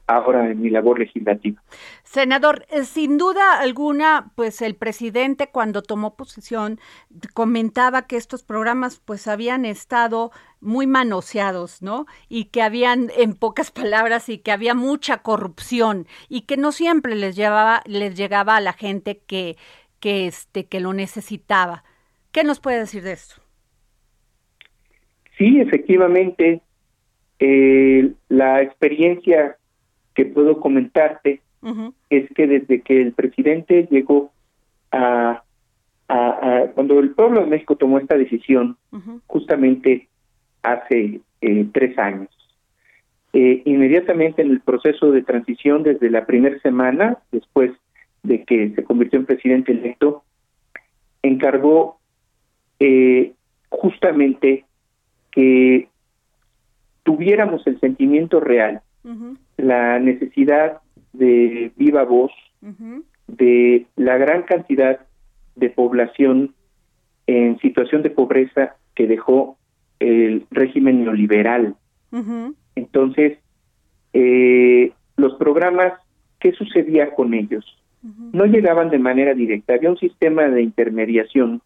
ahora 0.07 0.51
en 0.51 0.61
mi 0.61 0.71
labor 0.71 0.99
legislativa. 0.99 1.63
Senador, 2.05 2.67
eh, 2.71 2.85
sin 2.85 3.19
duda 3.19 3.61
alguna, 3.61 4.33
pues 4.35 4.63
el 4.63 4.75
presidente 4.75 5.49
cuando 5.49 5.83
tomó 5.83 6.17
posición 6.17 6.81
comentaba 7.35 8.07
que 8.07 8.17
estos 8.17 8.43
programas 8.43 9.01
pues 9.05 9.29
habían 9.29 9.65
estado 9.65 10.31
muy 10.61 10.87
manoseados, 10.87 11.83
¿no? 11.83 12.07
Y 12.29 12.47
que 12.47 12.63
habían, 12.63 13.11
en 13.17 13.35
pocas 13.35 13.71
palabras, 13.71 14.29
y 14.29 14.39
que 14.39 14.53
había 14.53 14.75
mucha 14.75 15.19
corrupción 15.19 16.07
y 16.29 16.43
que 16.43 16.57
no 16.57 16.73
siempre 16.73 17.15
les 17.15 17.37
llevaba, 17.37 17.83
les 17.87 18.17
llegaba 18.17 18.57
a 18.57 18.61
la 18.61 18.73
gente 18.73 19.19
que, 19.27 19.57
que 20.01 20.27
este, 20.27 20.67
que 20.67 20.81
lo 20.81 20.93
necesitaba. 20.93 21.85
¿Qué 22.33 22.45
nos 22.45 22.61
puede 22.61 22.79
decir 22.79 23.03
de 23.03 23.13
esto? 23.13 23.43
Sí, 25.37 25.61
efectivamente, 25.61 26.63
eh, 27.39 28.13
la 28.29 28.63
experiencia 28.63 29.58
que 30.19 30.25
puedo 30.25 30.59
comentarte 30.59 31.41
es 32.11 32.29
que 32.35 32.49
desde 32.49 32.81
que 32.81 33.01
el 33.01 33.13
presidente 33.13 33.87
llegó 33.89 34.33
a, 34.91 35.45
cuando 36.75 36.99
el 36.99 37.11
pueblo 37.11 37.43
de 37.43 37.47
México 37.47 37.77
tomó 37.77 37.99
esta 37.99 38.17
decisión, 38.17 38.77
justamente 39.29 40.09
hace 40.65 41.21
eh, 41.41 41.67
tres 41.73 41.97
años, 41.99 42.31
eh, 43.33 43.63
inmediatamente 43.65 44.43
en 44.43 44.51
el 44.51 44.61
proceso 44.61 45.13
de 45.13 45.23
transición, 45.23 45.85
desde 45.85 46.11
la 46.11 46.27
primera 46.27 46.59
semana, 46.63 47.19
después 47.31 47.71
de 48.25 48.43
que 48.43 48.71
se 48.75 48.83
convirtió 48.83 49.21
en 49.21 49.27
presidente 49.27 49.71
electo, 49.71 50.25
encargó 51.23 52.01
eh, 52.81 53.35
justamente 53.69 54.65
que 55.31 55.89
tuviéramos 57.05 57.65
el 57.69 57.79
sentimiento 57.79 58.41
real 58.41 58.83
la 59.59 59.99
necesidad 59.99 60.79
de 61.13 61.73
viva 61.77 62.05
voz 62.05 62.33
de 63.27 63.87
la 63.97 64.17
gran 64.17 64.43
cantidad 64.43 65.01
de 65.57 65.71
población 65.71 66.55
en 67.27 67.59
situación 67.59 68.03
de 68.03 68.11
pobreza 68.11 68.77
que 68.95 69.07
dejó 69.07 69.59
el 70.01 70.47
régimen 70.51 71.05
neoliberal. 71.05 71.77
Entonces, 72.75 73.39
eh, 74.13 74.93
los 75.17 75.35
programas, 75.35 75.93
¿qué 76.41 76.53
sucedía 76.53 77.15
con 77.15 77.35
ellos? 77.35 77.65
No 78.33 78.47
llegaban 78.47 78.91
de 78.91 78.99
manera 78.99 79.35
directa, 79.35 79.75
había 79.75 79.91
un 79.91 79.99
sistema 79.99 80.49
de 80.49 80.63
intermediación 80.63 81.61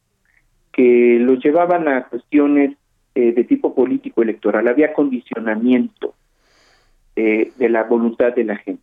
que 0.72 1.18
los 1.20 1.44
llevaban 1.44 1.86
a 1.86 2.04
cuestiones 2.08 2.76
eh, 3.14 3.32
de 3.32 3.44
tipo 3.44 3.74
político 3.74 4.22
electoral, 4.22 4.66
había 4.66 4.94
condicionamiento 4.94 6.14
eh, 7.16 7.52
de 7.56 7.68
la 7.68 7.84
voluntad 7.84 8.34
de 8.34 8.44
la 8.44 8.56
gente. 8.56 8.82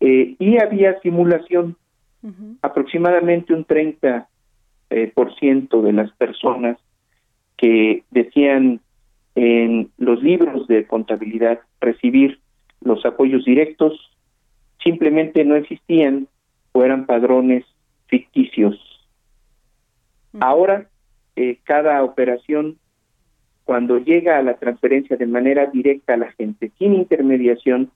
y 0.00 0.58
había 0.58 1.00
simulación, 1.00 1.76
aproximadamente 2.62 3.54
un 3.54 3.64
30% 3.66 4.26
por 5.14 5.34
ciento 5.36 5.82
de 5.82 5.92
las 5.92 6.10
personas 6.12 6.78
que 7.56 8.02
decían 8.10 8.80
en 9.34 9.90
los 9.98 10.22
libros 10.22 10.66
de 10.68 10.86
contabilidad 10.86 11.60
recibir 11.80 12.38
los 12.80 13.04
apoyos 13.04 13.44
directos 13.44 14.10
simplemente 14.82 15.44
no 15.44 15.56
existían 15.56 16.28
o 16.72 16.84
eran 16.84 17.06
padrones 17.06 17.64
ficticios. 18.06 18.78
Ahora, 20.40 20.88
eh, 21.36 21.58
cada 21.64 22.02
operación, 22.04 22.78
cuando 23.64 23.98
llega 23.98 24.38
a 24.38 24.42
la 24.42 24.54
transferencia 24.54 25.16
de 25.16 25.26
manera 25.26 25.66
directa 25.66 26.14
a 26.14 26.18
la 26.18 26.32
gente, 26.32 26.70
sin 26.78 26.94
intermediación, 26.94 27.90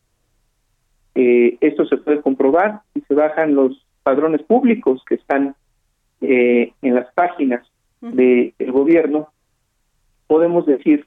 eh, 1.15 1.59
esto 1.61 1.85
se 1.87 1.97
puede 1.99 2.21
comprobar 2.23 2.81
y 2.95 3.01
se 3.03 3.15
bajan 3.15 3.55
los 3.55 3.85
padrones 4.03 4.43
públicos 4.43 5.03
que 5.07 5.17
están 5.17 5.55
eh, 6.21 6.73
en 6.83 6.95
las 6.95 7.13
páginas 7.15 7.67
del 8.01 8.55
gobierno, 8.73 9.29
podemos 10.27 10.67
decir 10.67 11.07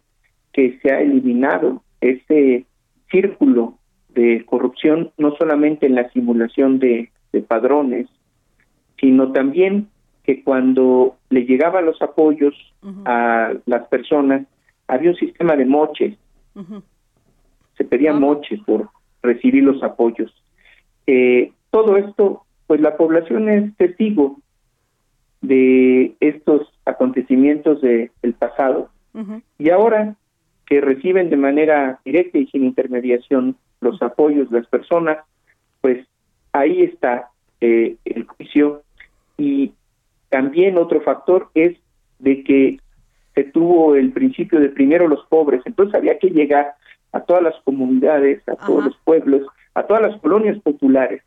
que 0.52 0.78
se 0.82 0.92
ha 0.92 1.00
eliminado 1.00 1.82
ese 2.02 2.66
círculo 3.10 3.78
de 4.10 4.44
corrupción, 4.46 5.12
no 5.18 5.36
solamente 5.38 5.86
en 5.86 5.96
la 5.96 6.10
simulación 6.12 6.80
de, 6.80 7.10
padrones, 7.48 8.08
sino 9.00 9.32
también 9.32 9.88
que 10.32 10.44
cuando 10.44 11.18
le 11.30 11.46
llegaban 11.46 11.86
los 11.86 12.02
apoyos 12.02 12.56
a 13.06 13.54
las 13.66 13.88
personas, 13.88 14.48
había 14.88 15.10
un 15.10 15.18
sistema 15.18 15.58
de 15.58 15.66
moches. 15.66 16.18
Se 17.78 17.84
pedían 17.84 18.22
moches 18.22 18.62
por 18.62 18.90
recibir 19.22 19.64
los 19.64 19.84
apoyos. 19.84 20.34
Eh, 21.06 21.52
todo 21.70 21.98
esto, 21.98 22.46
pues 22.68 22.80
la 22.80 22.96
población 22.96 23.50
es 23.50 23.76
testigo 23.76 24.38
de 25.42 26.16
estos 26.22 26.72
acontecimientos 26.86 27.82
del 27.82 28.34
pasado 28.38 28.90
y 29.58 29.70
ahora 29.70 30.16
que 30.66 30.80
reciben 30.80 31.30
de 31.30 31.36
manera 31.36 32.00
directa 32.06 32.38
y 32.38 32.48
sin 32.48 32.64
intermediación 32.64 33.58
los 33.82 34.02
apoyos 34.02 34.50
de 34.50 34.60
las 34.60 34.68
personas, 34.70 35.18
pues 35.82 36.08
ahí 36.54 36.84
está 36.84 37.32
eh, 37.60 37.98
el 38.06 38.26
juicio. 38.26 38.84
Y 39.38 39.74
también 40.32 40.78
otro 40.78 41.02
factor 41.02 41.52
es 41.54 41.78
de 42.20 42.44
que 42.44 42.80
se 43.36 43.44
tuvo 43.44 43.96
el 43.96 44.12
principio 44.12 44.60
de 44.60 44.70
primero 44.70 45.08
los 45.08 45.26
pobres, 45.28 45.62
entonces 45.66 45.94
había 45.94 46.18
que 46.18 46.30
llegar 46.30 46.74
a 47.12 47.20
todas 47.20 47.44
las 47.44 47.56
comunidades, 47.64 48.42
a 48.48 48.56
todos 48.56 48.86
los 48.86 48.98
pueblos, 49.04 49.46
a 49.74 49.84
todas 49.84 50.02
las 50.02 50.20
colonias 50.22 50.58
populares, 50.62 51.22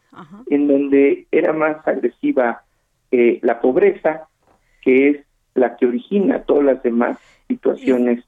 en 0.48 0.66
donde 0.68 1.26
era 1.30 1.52
más 1.52 1.86
agresiva 1.86 2.62
eh, 3.10 3.38
la 3.42 3.60
pobreza, 3.60 4.28
que 4.80 5.10
es 5.10 5.16
la 5.54 5.76
que 5.76 5.86
origina 5.86 6.42
todas 6.42 6.64
las 6.64 6.82
demás 6.82 7.18
situaciones 7.46 8.24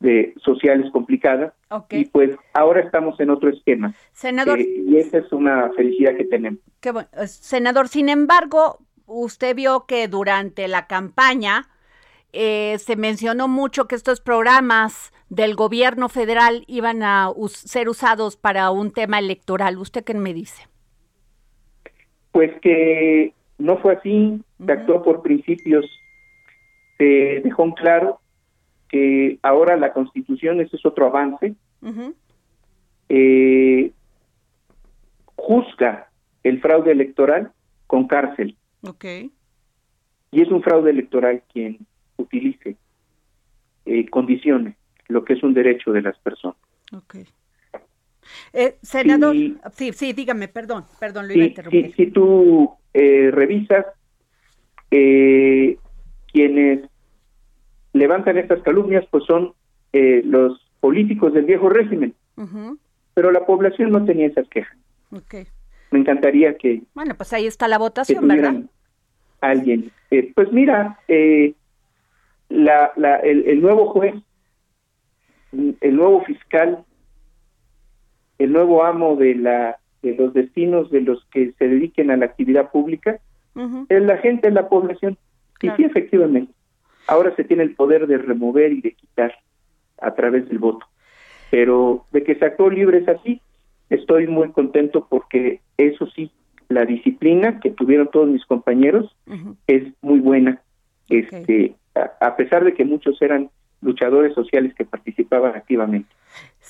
de 0.00 0.34
sociales 0.42 0.90
complicadas. 0.90 1.52
Y 1.90 2.06
pues 2.06 2.36
ahora 2.54 2.80
estamos 2.80 3.20
en 3.20 3.30
otro 3.30 3.50
esquema 3.50 3.94
senador 4.12 4.58
eh, 4.58 4.66
y 4.86 4.96
esa 4.96 5.18
es 5.18 5.30
una 5.32 5.70
felicidad 5.76 6.16
que 6.16 6.24
tenemos. 6.24 6.60
Qué 6.80 6.90
bueno. 6.90 7.08
Senador 7.26 7.86
sin 7.86 8.08
embargo 8.08 8.78
usted 9.10 9.54
vio 9.54 9.86
que 9.86 10.08
durante 10.08 10.68
la 10.68 10.86
campaña 10.86 11.68
eh, 12.32 12.78
se 12.78 12.96
mencionó 12.96 13.48
mucho 13.48 13.86
que 13.86 13.96
estos 13.96 14.20
programas 14.20 15.12
del 15.28 15.54
gobierno 15.54 16.08
federal 16.08 16.64
iban 16.66 17.02
a 17.02 17.30
ser 17.48 17.88
usados 17.88 18.36
para 18.36 18.70
un 18.70 18.92
tema 18.92 19.18
electoral. 19.18 19.78
Usted 19.78 20.04
qué 20.04 20.14
me 20.14 20.32
dice 20.32 20.70
pues 22.32 22.52
que 22.60 23.34
no 23.58 23.78
fue 23.78 23.94
así 23.94 24.42
se 24.64 24.72
actuó 24.72 25.02
por 25.02 25.22
principios 25.22 25.84
se 26.98 27.40
dejó 27.42 27.64
en 27.64 27.72
claro 27.72 28.20
que 28.88 29.38
ahora 29.42 29.76
la 29.76 29.92
constitución, 29.92 30.60
ese 30.60 30.76
es 30.76 30.84
otro 30.84 31.06
avance, 31.06 31.54
eh, 33.08 33.92
juzga 35.36 36.08
el 36.42 36.60
fraude 36.60 36.90
electoral 36.90 37.52
con 37.86 38.06
cárcel. 38.08 38.56
Okay. 38.82 39.30
Y 40.30 40.42
es 40.42 40.48
un 40.48 40.62
fraude 40.62 40.90
electoral 40.90 41.42
quien 41.52 41.86
utilice 42.16 42.76
eh, 43.86 44.08
condiciones 44.08 44.76
lo 45.08 45.24
que 45.24 45.34
es 45.34 45.42
un 45.42 45.54
derecho 45.54 45.92
de 45.92 46.02
las 46.02 46.18
personas. 46.18 46.56
Okay. 46.92 47.26
Eh, 48.52 48.76
senador, 48.82 49.34
sí, 49.72 49.92
sí, 49.92 50.12
dígame, 50.12 50.48
perdón, 50.48 50.84
perdón, 50.98 51.26
lo 51.26 51.34
iba 51.34 51.44
a 51.44 51.48
interrumpir. 51.48 51.94
Si, 51.96 52.06
tú 52.08 52.70
eh, 52.94 53.30
revisas 53.32 53.86
eh, 54.90 55.78
quienes 56.32 56.88
levantan 57.92 58.38
estas 58.38 58.62
calumnias, 58.62 59.04
pues 59.10 59.24
son 59.24 59.54
eh, 59.92 60.22
los 60.24 60.64
políticos 60.80 61.32
del 61.34 61.44
viejo 61.44 61.68
régimen. 61.68 62.14
Pero 63.14 63.32
la 63.32 63.44
población 63.44 63.90
no 63.90 64.04
tenía 64.04 64.28
esas 64.28 64.48
quejas. 64.48 64.76
Me 65.90 65.98
encantaría 65.98 66.56
que... 66.56 66.82
Bueno, 66.94 67.14
pues 67.16 67.32
ahí 67.32 67.46
está 67.46 67.68
la 67.68 67.78
votación, 67.78 68.26
¿verdad? 68.28 68.62
Alguien. 69.40 69.90
Eh, 70.10 70.32
pues 70.34 70.52
mira, 70.52 70.98
eh, 71.08 71.54
la, 72.48 72.92
la, 72.96 73.16
el, 73.16 73.46
el 73.46 73.60
nuevo 73.60 73.90
juez, 73.90 74.14
el 75.52 75.96
nuevo 75.96 76.22
fiscal, 76.24 76.84
el 78.38 78.52
nuevo 78.52 78.84
amo 78.84 79.16
de 79.16 79.34
la 79.34 79.76
de 80.02 80.14
los 80.14 80.32
destinos 80.32 80.90
de 80.90 81.02
los 81.02 81.26
que 81.26 81.52
se 81.58 81.68
dediquen 81.68 82.10
a 82.10 82.16
la 82.16 82.24
actividad 82.24 82.70
pública, 82.70 83.20
es 83.90 84.02
la 84.02 84.16
gente, 84.16 84.48
es 84.48 84.54
la 84.54 84.68
población. 84.68 85.18
Y 85.60 85.68
sí, 85.70 85.84
efectivamente 85.84 86.50
ahora 87.10 87.34
se 87.34 87.44
tiene 87.44 87.64
el 87.64 87.74
poder 87.74 88.06
de 88.06 88.18
remover 88.18 88.72
y 88.72 88.80
de 88.80 88.92
quitar 88.92 89.34
a 90.00 90.14
través 90.14 90.48
del 90.48 90.58
voto. 90.58 90.86
Pero 91.50 92.06
de 92.12 92.22
que 92.22 92.36
se 92.36 92.44
actuó 92.44 92.70
libre 92.70 92.98
es 92.98 93.08
así, 93.08 93.42
estoy 93.90 94.26
muy 94.26 94.50
contento 94.52 95.06
porque 95.08 95.60
eso 95.76 96.06
sí, 96.14 96.30
la 96.68 96.84
disciplina 96.84 97.60
que 97.60 97.70
tuvieron 97.70 98.08
todos 98.10 98.28
mis 98.28 98.44
compañeros 98.46 99.14
es 99.66 99.92
muy 100.00 100.20
buena. 100.20 100.62
Este, 101.08 101.74
a, 101.94 102.36
pesar 102.36 102.64
de 102.64 102.74
que 102.74 102.84
muchos 102.84 103.20
eran 103.20 103.50
luchadores 103.82 104.34
sociales 104.34 104.74
que 104.74 104.84
participaban 104.84 105.56
activamente 105.56 106.08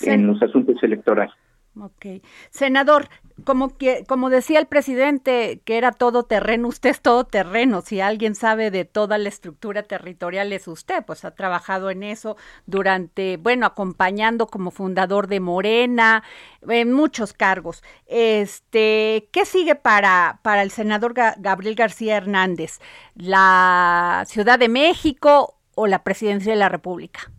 en 0.02 0.26
los 0.26 0.42
asuntos 0.42 0.82
electorales. 0.82 1.34
Ok. 1.80 2.22
Senador, 2.50 3.08
como, 3.44 3.76
que, 3.78 4.04
como 4.06 4.28
decía 4.28 4.58
el 4.58 4.66
presidente 4.66 5.62
que 5.64 5.78
era 5.78 5.92
todo 5.92 6.24
terreno, 6.24 6.68
usted 6.68 6.90
es 6.90 7.00
todo 7.00 7.24
terreno. 7.24 7.80
Si 7.80 8.00
alguien 8.00 8.34
sabe 8.34 8.70
de 8.70 8.84
toda 8.84 9.16
la 9.16 9.30
estructura 9.30 9.82
territorial 9.82 10.52
es 10.52 10.68
usted, 10.68 11.02
pues 11.06 11.24
ha 11.24 11.30
trabajado 11.30 11.90
en 11.90 12.02
eso 12.02 12.36
durante, 12.66 13.38
bueno, 13.38 13.64
acompañando 13.64 14.48
como 14.48 14.70
fundador 14.70 15.26
de 15.26 15.40
Morena, 15.40 16.22
en 16.68 16.92
muchos 16.92 17.32
cargos. 17.32 17.82
Este, 18.06 19.28
¿qué 19.32 19.46
sigue 19.46 19.74
para, 19.74 20.40
para 20.42 20.62
el 20.62 20.70
senador 20.70 21.14
Gabriel 21.14 21.76
García 21.76 22.18
Hernández? 22.18 22.78
¿La 23.14 24.24
Ciudad 24.26 24.58
de 24.58 24.68
México 24.68 25.56
o 25.74 25.86
la 25.86 26.02
presidencia 26.02 26.52
de 26.52 26.58
la 26.58 26.68
República? 26.68 27.30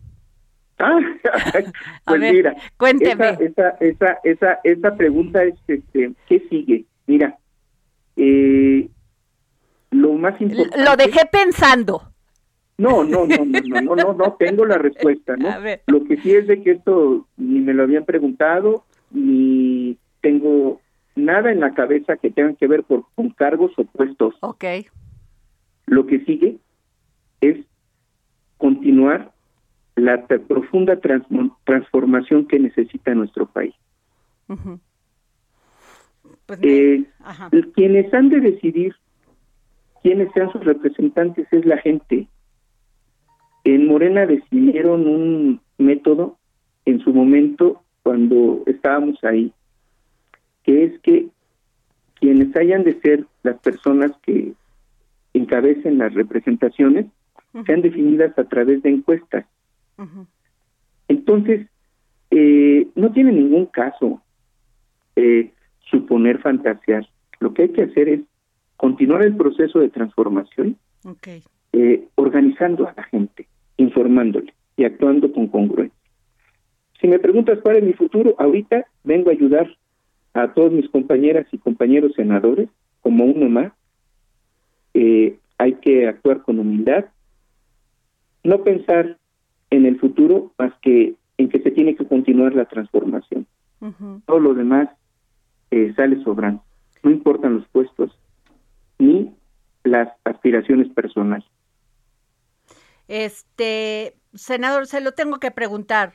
Ah, 0.82 0.98
pues 2.04 2.20
mira, 2.20 2.56
cuénteme. 2.76 3.38
Esa, 3.38 3.70
esa, 3.78 4.18
esa, 4.24 4.58
esa, 4.64 4.96
pregunta 4.96 5.44
es, 5.44 5.54
este, 5.68 6.12
¿qué 6.28 6.40
sigue? 6.50 6.86
Mira, 7.06 7.38
eh, 8.16 8.88
lo 9.92 10.14
más 10.14 10.40
importante... 10.40 10.84
Lo 10.84 10.96
dejé 10.96 11.20
pensando. 11.30 12.02
No, 12.78 13.04
no, 13.04 13.26
no, 13.26 13.44
no, 13.44 13.80
no, 13.80 13.94
no, 13.94 14.12
no, 14.12 14.32
tengo 14.40 14.66
la 14.66 14.76
respuesta, 14.76 15.36
¿no? 15.36 15.50
Lo 15.86 16.02
que 16.04 16.16
sí 16.16 16.32
es 16.32 16.48
de 16.48 16.62
que 16.62 16.72
esto 16.72 17.28
ni 17.36 17.60
me 17.60 17.74
lo 17.74 17.84
habían 17.84 18.04
preguntado, 18.04 18.84
ni 19.12 19.98
tengo 20.20 20.80
nada 21.14 21.52
en 21.52 21.60
la 21.60 21.74
cabeza 21.74 22.16
que 22.16 22.30
tenga 22.30 22.54
que 22.54 22.66
ver 22.66 22.82
por, 22.82 23.04
con 23.14 23.30
cargos 23.30 23.70
o 23.76 23.84
puestos. 23.84 24.34
Ok. 24.40 24.64
Lo 25.86 26.06
que 26.06 26.24
sigue 26.24 26.56
es 27.40 27.58
continuar 28.56 29.31
la 29.96 30.26
profunda 30.26 30.98
transformación 31.64 32.46
que 32.46 32.58
necesita 32.58 33.14
nuestro 33.14 33.46
país. 33.46 33.74
Pues 36.46 36.58
eh, 36.62 37.04
quienes 37.74 38.12
han 38.12 38.28
de 38.28 38.40
decidir 38.40 38.94
quiénes 40.02 40.32
sean 40.32 40.50
sus 40.52 40.64
representantes 40.64 41.46
es 41.50 41.64
la 41.64 41.78
gente. 41.78 42.26
en 43.64 43.86
Morena 43.86 44.26
decidieron 44.26 45.06
un 45.06 45.60
método 45.78 46.36
en 46.84 46.98
su 47.00 47.12
momento 47.14 47.82
cuando 48.02 48.62
estábamos 48.66 49.22
ahí, 49.22 49.52
que 50.64 50.84
es 50.84 51.00
que 51.00 51.28
quienes 52.14 52.54
hayan 52.56 52.82
de 52.82 53.00
ser 53.00 53.26
las 53.42 53.58
personas 53.60 54.12
que 54.22 54.52
encabecen 55.34 55.98
las 55.98 56.12
representaciones 56.14 57.06
sean 57.66 57.82
definidas 57.82 58.36
a 58.38 58.44
través 58.44 58.82
de 58.82 58.90
encuestas. 58.90 59.44
Entonces, 61.08 61.66
eh, 62.30 62.88
no 62.94 63.12
tiene 63.12 63.32
ningún 63.32 63.66
caso 63.66 64.22
eh, 65.16 65.52
suponer 65.90 66.40
fantasear. 66.40 67.06
Lo 67.40 67.52
que 67.52 67.62
hay 67.62 67.68
que 67.70 67.82
hacer 67.82 68.08
es 68.08 68.20
continuar 68.76 69.22
el 69.24 69.36
proceso 69.36 69.80
de 69.80 69.90
transformación, 69.90 70.76
eh, 71.72 72.08
organizando 72.14 72.88
a 72.88 72.94
la 72.96 73.02
gente, 73.04 73.46
informándole 73.76 74.54
y 74.76 74.84
actuando 74.84 75.32
con 75.32 75.48
congruencia. 75.48 75.98
Si 77.00 77.08
me 77.08 77.18
preguntas 77.18 77.58
cuál 77.62 77.76
es 77.76 77.84
mi 77.84 77.92
futuro, 77.92 78.34
ahorita 78.38 78.86
vengo 79.04 79.30
a 79.30 79.32
ayudar 79.32 79.76
a 80.34 80.52
todos 80.54 80.72
mis 80.72 80.88
compañeras 80.88 81.46
y 81.52 81.58
compañeros 81.58 82.12
senadores, 82.14 82.68
como 83.00 83.24
uno 83.24 83.48
más. 83.48 83.72
Eh, 84.94 85.36
hay 85.58 85.74
que 85.74 86.08
actuar 86.08 86.42
con 86.42 86.58
humildad, 86.58 87.06
no 88.44 88.62
pensar 88.64 89.18
en 89.72 89.86
el 89.86 89.98
futuro 89.98 90.52
más 90.58 90.72
que 90.82 91.14
en 91.38 91.48
que 91.48 91.60
se 91.60 91.70
tiene 91.70 91.96
que 91.96 92.06
continuar 92.06 92.54
la 92.54 92.66
transformación. 92.66 93.46
Todo 94.26 94.38
lo 94.38 94.54
demás 94.54 94.90
eh, 95.70 95.92
sale 95.96 96.22
sobrando. 96.22 96.62
No 97.02 97.10
importan 97.10 97.56
los 97.56 97.66
puestos 97.68 98.16
ni 98.98 99.34
las 99.82 100.08
aspiraciones 100.24 100.88
personales. 100.90 101.48
Este, 103.08 104.14
senador, 104.34 104.86
se 104.86 105.00
lo 105.00 105.12
tengo 105.12 105.38
que 105.38 105.50
preguntar. 105.50 106.12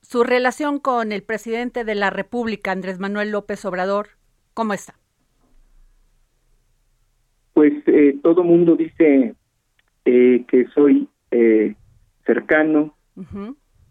Su 0.00 0.24
relación 0.24 0.80
con 0.80 1.12
el 1.12 1.22
presidente 1.22 1.84
de 1.84 1.94
la 1.94 2.10
República, 2.10 2.72
Andrés 2.72 2.98
Manuel 2.98 3.30
López 3.30 3.64
Obrador, 3.64 4.08
¿cómo 4.54 4.72
está? 4.72 4.94
Pues 7.52 7.74
eh, 7.86 8.18
todo 8.22 8.42
mundo 8.42 8.74
dice 8.74 9.36
eh, 10.04 10.44
que 10.48 10.66
soy 10.74 11.08
eh, 11.30 11.76
cercano, 12.24 12.94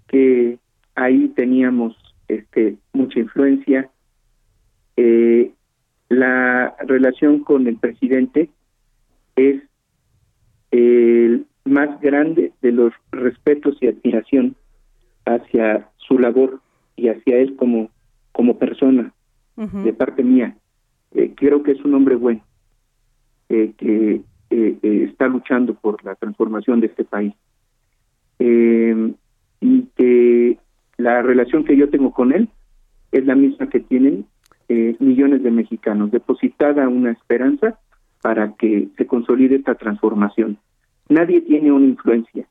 que 0.08 0.58
ahí 0.96 1.30
teníamos 1.30 1.96
este, 2.28 2.78
mucha 2.94 3.20
influencia. 3.20 3.90
Eh, 4.98 5.52
la 6.10 6.76
relación 6.86 7.44
con 7.44 7.68
el 7.68 7.78
presidente 7.78 8.50
es 9.36 9.62
el 10.72 11.46
más 11.66 12.00
grande 12.02 12.54
de 12.62 12.72
los 12.72 12.94
respetos 13.12 13.78
y 13.82 13.88
admiración 13.88 14.56
hacia 15.26 15.90
su 15.98 16.18
labor 16.18 16.62
y 16.96 17.10
hacia 17.10 17.38
él 17.38 17.56
como, 17.56 17.90
como 18.32 18.58
persona, 18.58 19.14
de 19.56 19.94
parte 19.94 20.24
mía. 20.24 20.58
Eh, 21.14 21.34
creo 21.36 21.62
que 21.62 21.72
es 21.74 21.84
un 21.84 21.94
hombre 21.94 22.16
bueno, 22.16 22.42
eh, 23.50 23.74
que 23.78 24.22
eh, 24.50 24.80
está 24.82 25.28
luchando 25.28 25.76
por 25.76 26.04
la 26.04 26.16
transformación 26.16 26.80
de 26.80 26.88
este 26.88 27.04
país. 27.04 27.34
Y 28.42 29.82
que 29.96 30.58
la 30.98 31.22
relación 31.22 31.64
que 31.64 31.78
yo 31.78 31.90
tengo 31.90 32.12
con 32.12 32.32
él 32.34 32.50
es 33.12 33.26
la 33.26 33.36
misma 33.36 33.70
que 33.70 33.80
tienen 33.80 34.26
millones 35.00 35.44
de 35.44 35.52
mexicanos, 35.52 36.12
depositada 36.12 36.88
una 36.88 37.12
esperanza 37.12 37.78
para 38.22 38.54
que 38.54 38.88
se 38.98 39.06
consolide 39.06 39.58
esta 39.58 39.76
transformación. 39.76 40.58
Nadie 41.10 41.42
tiene 41.42 41.72
una 41.72 41.88
influencia. 41.88 42.46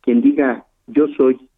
Quien 0.00 0.22
diga 0.22 0.64
yo 0.86 1.08
soy 1.08 1.48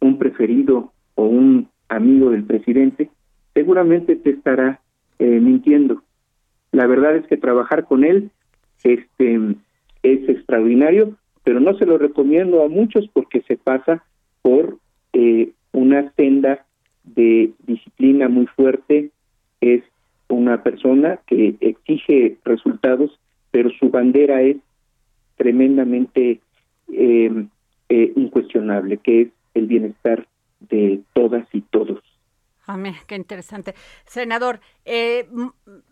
un 0.00 0.18
preferido 0.18 0.92
o 1.14 1.24
un 1.24 1.68
amigo 1.88 2.30
del 2.30 2.44
presidente, 2.44 3.10
seguramente 3.54 4.16
te 4.16 4.30
estará 4.30 4.80
eh, 5.18 5.40
mintiendo. 5.40 6.02
La 6.72 6.86
verdad 6.86 7.16
es 7.16 7.26
que 7.26 7.36
trabajar 7.36 7.86
con 7.86 8.04
él 8.04 8.30
este, 8.84 9.56
es 10.02 10.28
extraordinario, 10.28 11.16
pero 11.46 11.60
no 11.60 11.78
se 11.78 11.86
lo 11.86 11.96
recomiendo 11.96 12.64
a 12.64 12.68
muchos 12.68 13.06
porque 13.12 13.40
se 13.42 13.56
pasa 13.56 14.02
por 14.42 14.78
eh, 15.12 15.52
una 15.70 16.10
senda 16.16 16.66
de 17.04 17.52
disciplina 17.64 18.28
muy 18.28 18.46
fuerte, 18.46 19.10
es 19.60 19.84
una 20.28 20.64
persona 20.64 21.20
que 21.28 21.54
exige 21.60 22.36
resultados, 22.44 23.16
pero 23.52 23.70
su 23.78 23.90
bandera 23.90 24.42
es 24.42 24.56
tremendamente 25.36 26.40
eh, 26.92 27.46
eh, 27.90 28.12
incuestionable, 28.16 28.96
que 28.96 29.20
es 29.20 29.28
el 29.54 29.66
bienestar 29.68 30.26
de 30.68 30.98
todas 31.12 31.46
y 31.52 31.60
todos. 31.60 32.00
Amén, 32.66 32.94
qué 33.06 33.14
interesante. 33.14 33.74
Senador, 34.06 34.58
eh, 34.84 35.28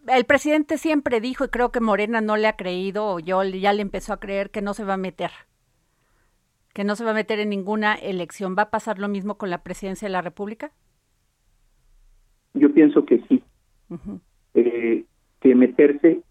el 0.09 0.25
presidente 0.25 0.77
siempre 0.77 1.21
dijo, 1.21 1.45
y 1.45 1.49
creo 1.49 1.71
que 1.71 1.81
Morena 1.81 2.21
no 2.21 2.37
le 2.37 2.49
ha 2.49 2.57
creído, 2.57 3.07
o 3.07 3.21
yo 3.21 3.45
ya 3.45 3.73
le 3.73 3.83
empezó 3.83 4.13
a 4.13 4.19
creer 4.19 4.51
que 4.51 4.61
no 4.61 4.75
se 4.75 4.85
va 4.85 4.95
a 4.95 4.99
meter, 4.99 5.31
que 6.73 6.83
no 6.83 6.97
se 6.97 7.05
va 7.05 7.13
a 7.13 7.15
meter 7.15 7.39
en 7.39 7.51
ninguna 7.51 7.95
elección. 7.95 8.57
¿Va 8.59 8.63
a 8.63 8.71
pasar 8.71 8.99
lo 8.99 9.09
mismo 9.09 9.39
con 9.39 9.51
la 9.51 9.63
presidencia 9.63 10.09
de 10.09 10.13
la 10.13 10.23
República? 10.23 10.73
Yo 12.55 12.73
pienso 12.75 13.05
que 13.05 13.23
sí. 13.29 13.43
Eh, 14.55 15.05
que 15.41 15.55
meterse, 15.55 16.23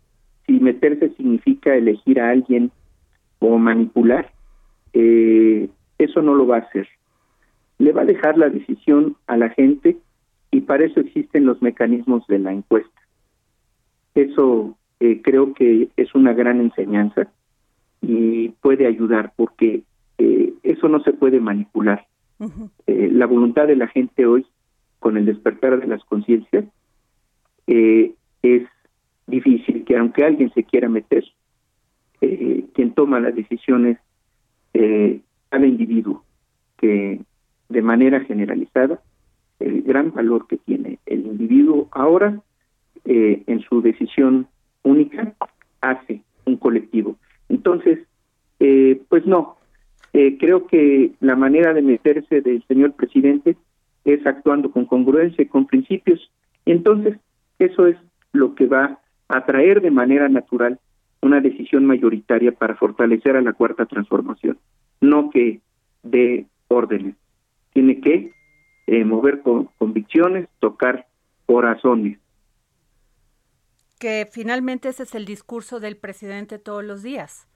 si 0.45 0.59
meterse 0.59 1.09
significa 1.15 1.73
elegir 1.73 2.19
a 2.19 2.31
alguien 2.31 2.71
o 3.39 3.57
manipular, 3.57 4.33
eh, 4.91 5.69
eso 5.99 6.21
no 6.21 6.33
lo 6.35 6.47
va 6.47 6.57
a 6.57 6.61
hacer. 6.61 6.89
Le 7.77 7.93
va 7.93 8.01
a 8.01 8.05
dejar 8.05 8.37
la 8.37 8.49
decisión 8.49 9.15
a 9.27 9.37
la 9.37 9.49
gente 9.49 9.97
y 10.53 10.61
para 10.61 10.85
eso 10.85 10.99
existen 10.99 11.45
los 11.45 11.61
mecanismos 11.61 12.25
de 12.27 12.39
la 12.39 12.53
encuesta. 12.53 13.01
Eso 14.15 14.77
eh, 14.99 15.21
creo 15.21 15.53
que 15.53 15.89
es 15.97 16.15
una 16.15 16.33
gran 16.33 16.61
enseñanza 16.61 17.27
y 18.01 18.49
puede 18.61 18.87
ayudar 18.87 19.33
porque 19.35 19.83
eso 20.63 20.87
no 20.87 21.01
se 21.03 21.11
puede 21.11 21.41
manipular. 21.41 22.05
la 22.87 23.25
voluntad 23.25 23.67
de 23.67 23.75
la 23.75 23.87
gente 23.87 24.25
hoy, 24.25 24.45
con 24.99 25.17
el 25.17 25.25
despertar 25.25 25.79
de 25.81 25.87
las 25.87 26.03
conciencias, 26.05 26.65
eh, 27.67 28.13
es 28.41 28.63
difícil 29.27 29.85
que 29.85 29.97
aunque 29.97 30.23
alguien 30.23 30.51
se 30.53 30.63
quiera 30.63 30.89
meter, 30.89 31.23
eh, 32.21 32.65
quien 32.73 32.93
toma 32.93 33.19
las 33.19 33.35
decisiones 33.35 33.97
eh, 34.73 35.21
cada 35.49 35.65
individuo, 35.65 36.23
que 36.77 37.21
de 37.69 37.81
manera 37.81 38.21
generalizada, 38.21 39.01
el 39.59 39.81
gran 39.83 40.13
valor 40.13 40.47
que 40.47 40.57
tiene 40.57 40.99
el 41.05 41.25
individuo 41.25 41.87
ahora 41.91 42.41
eh, 43.05 43.43
en 43.47 43.61
su 43.61 43.81
decisión 43.81 44.47
única 44.83 45.33
hace 45.81 46.21
un 46.45 46.57
colectivo. 46.57 47.15
Entonces, 47.49 47.99
eh, 48.59 49.01
pues 49.09 49.25
no, 49.25 49.57
creo 50.11 50.67
que 50.67 51.11
la 51.21 51.35
manera 51.35 51.73
de 51.73 51.81
meterse 51.81 52.41
del 52.41 52.63
señor 52.67 52.93
presidente 52.93 53.57
es 54.05 54.25
actuando 54.27 54.69
con 54.69 54.85
congruencia, 54.85 55.47
con 55.47 55.65
principios, 55.65 56.29
entonces 56.65 57.17
eso 57.59 57.87
es 57.87 57.97
lo 58.31 58.55
que 58.55 58.67
va 58.67 58.99
a 59.27 59.45
traer 59.45 59.81
de 59.81 59.91
manera 59.91 60.29
natural 60.29 60.79
una 61.21 61.39
decisión 61.39 61.85
mayoritaria 61.85 62.51
para 62.51 62.75
fortalecer 62.75 63.35
a 63.37 63.41
la 63.41 63.53
cuarta 63.53 63.85
transformación, 63.85 64.57
no 64.99 65.29
que 65.29 65.61
dé 66.03 66.45
órdenes. 66.67 67.15
Tiene 67.73 68.01
que 68.01 68.33
eh, 68.87 69.03
mover 69.05 69.41
con 69.41 69.65
convicciones, 69.77 70.49
tocar 70.59 71.07
corazones. 71.45 72.19
Que 73.99 74.27
finalmente 74.31 74.89
ese 74.89 75.03
es 75.03 75.15
el 75.15 75.25
discurso 75.25 75.79
del 75.79 75.97
presidente 75.97 76.59
todos 76.59 76.83
los 76.83 77.03
días. 77.03 77.47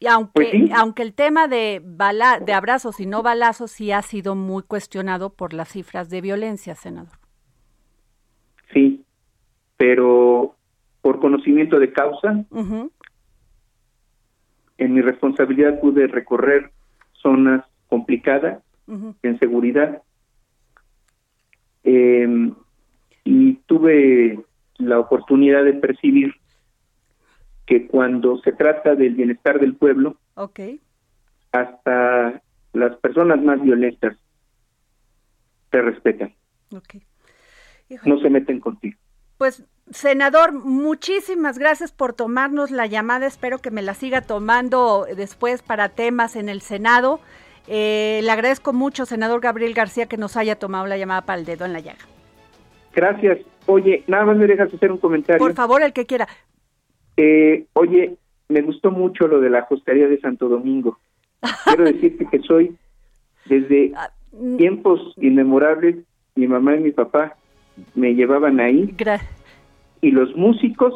Y 0.00 0.08
aunque, 0.08 0.32
pues 0.32 0.72
aunque 0.74 1.02
el 1.02 1.14
tema 1.14 1.46
de, 1.46 1.80
bala, 1.84 2.40
de 2.40 2.52
abrazos 2.52 2.98
y 2.98 3.06
no 3.06 3.22
balazos 3.22 3.70
sí 3.70 3.92
ha 3.92 4.02
sido 4.02 4.34
muy 4.34 4.64
cuestionado 4.64 5.30
por 5.30 5.52
las 5.52 5.68
cifras 5.68 6.10
de 6.10 6.20
violencia, 6.20 6.74
senador 6.74 7.22
sí, 8.72 9.04
pero 9.76 10.56
por 11.00 11.20
conocimiento 11.20 11.78
de 11.78 11.92
causa, 11.92 12.44
en 14.78 14.94
mi 14.94 15.00
responsabilidad 15.00 15.80
pude 15.80 16.06
recorrer 16.06 16.70
zonas 17.12 17.64
complicadas 17.88 18.62
en 18.88 19.38
seguridad 19.38 20.02
em, 21.84 22.54
y 23.24 23.54
tuve 23.66 24.40
la 24.78 24.98
oportunidad 24.98 25.64
de 25.64 25.74
percibir 25.74 26.34
que 27.66 27.86
cuando 27.86 28.38
se 28.38 28.52
trata 28.52 28.94
del 28.94 29.14
bienestar 29.14 29.60
del 29.60 29.76
pueblo, 29.76 30.16
hasta 31.52 32.42
las 32.72 32.96
personas 32.96 33.42
más 33.42 33.62
violentas 33.62 34.16
te 35.70 35.80
respetan 35.80 36.34
no 38.04 38.20
se 38.20 38.30
meten 38.30 38.60
contigo. 38.60 38.98
pues 39.38 39.64
senador, 39.90 40.52
muchísimas 40.52 41.58
gracias 41.58 41.92
por 41.92 42.12
tomarnos 42.12 42.70
la 42.70 42.86
llamada. 42.86 43.26
Espero 43.26 43.58
que 43.58 43.70
me 43.70 43.82
la 43.82 43.94
siga 43.94 44.22
tomando 44.22 45.06
después 45.16 45.62
para 45.62 45.88
temas 45.90 46.36
en 46.36 46.48
el 46.48 46.60
Senado. 46.60 47.20
Eh, 47.68 48.20
le 48.22 48.30
agradezco 48.30 48.72
mucho, 48.72 49.06
senador 49.06 49.40
Gabriel 49.40 49.74
García, 49.74 50.06
que 50.06 50.16
nos 50.16 50.36
haya 50.36 50.56
tomado 50.56 50.86
la 50.86 50.96
llamada 50.96 51.22
para 51.22 51.38
el 51.38 51.44
dedo 51.44 51.64
en 51.64 51.72
la 51.72 51.80
llaga. 51.80 52.00
Gracias. 52.94 53.38
Oye, 53.66 54.04
nada 54.06 54.24
más 54.24 54.36
me 54.36 54.46
dejas 54.46 54.72
hacer 54.72 54.90
un 54.90 54.98
comentario. 54.98 55.38
Por 55.38 55.54
favor, 55.54 55.82
el 55.82 55.92
que 55.92 56.06
quiera. 56.06 56.28
Eh, 57.16 57.66
oye, 57.74 58.16
me 58.48 58.62
gustó 58.62 58.90
mucho 58.90 59.26
lo 59.28 59.40
de 59.40 59.50
la 59.50 59.66
hostería 59.68 60.08
de 60.08 60.20
Santo 60.20 60.48
Domingo. 60.48 60.98
Quiero 61.64 61.84
decirte 61.84 62.26
que 62.30 62.40
soy, 62.40 62.76
desde 63.46 63.92
ah, 63.96 64.10
mm. 64.32 64.56
tiempos 64.56 65.14
inmemorables, 65.16 65.96
mi 66.34 66.46
mamá 66.46 66.76
y 66.76 66.80
mi 66.80 66.92
papá 66.92 67.36
me 67.94 68.14
llevaban 68.14 68.60
ahí. 68.60 68.94
Y 70.02 70.10
los 70.10 70.34
músicos 70.34 70.94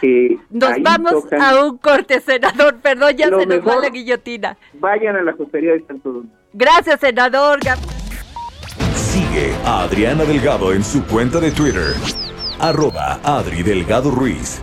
que 0.00 0.38
nos 0.50 0.82
vamos 0.82 1.24
a 1.38 1.62
un 1.62 1.76
corte 1.76 2.20
senador. 2.20 2.80
Perdón 2.80 3.14
ya 3.16 3.28
se 3.28 3.46
nos 3.46 3.60
va 3.60 3.76
la 3.80 3.90
guillotina. 3.90 4.56
vayan 4.80 5.14
a 5.14 5.22
la 5.22 5.34
hostería 5.38 5.72
de 5.72 5.84
Santo 5.86 6.10
Domingo. 6.10 6.34
Gracias 6.54 7.00
senador. 7.00 7.60
Sigue 8.94 9.52
a 9.64 9.82
Adriana 9.82 10.24
Delgado 10.24 10.72
en 10.72 10.82
su 10.82 11.04
cuenta 11.06 11.38
de 11.38 11.52
Twitter. 11.52 11.92
Arroba 12.58 13.20
Adri 13.22 13.62
Delgado 13.62 14.10
Ruiz. 14.10 14.62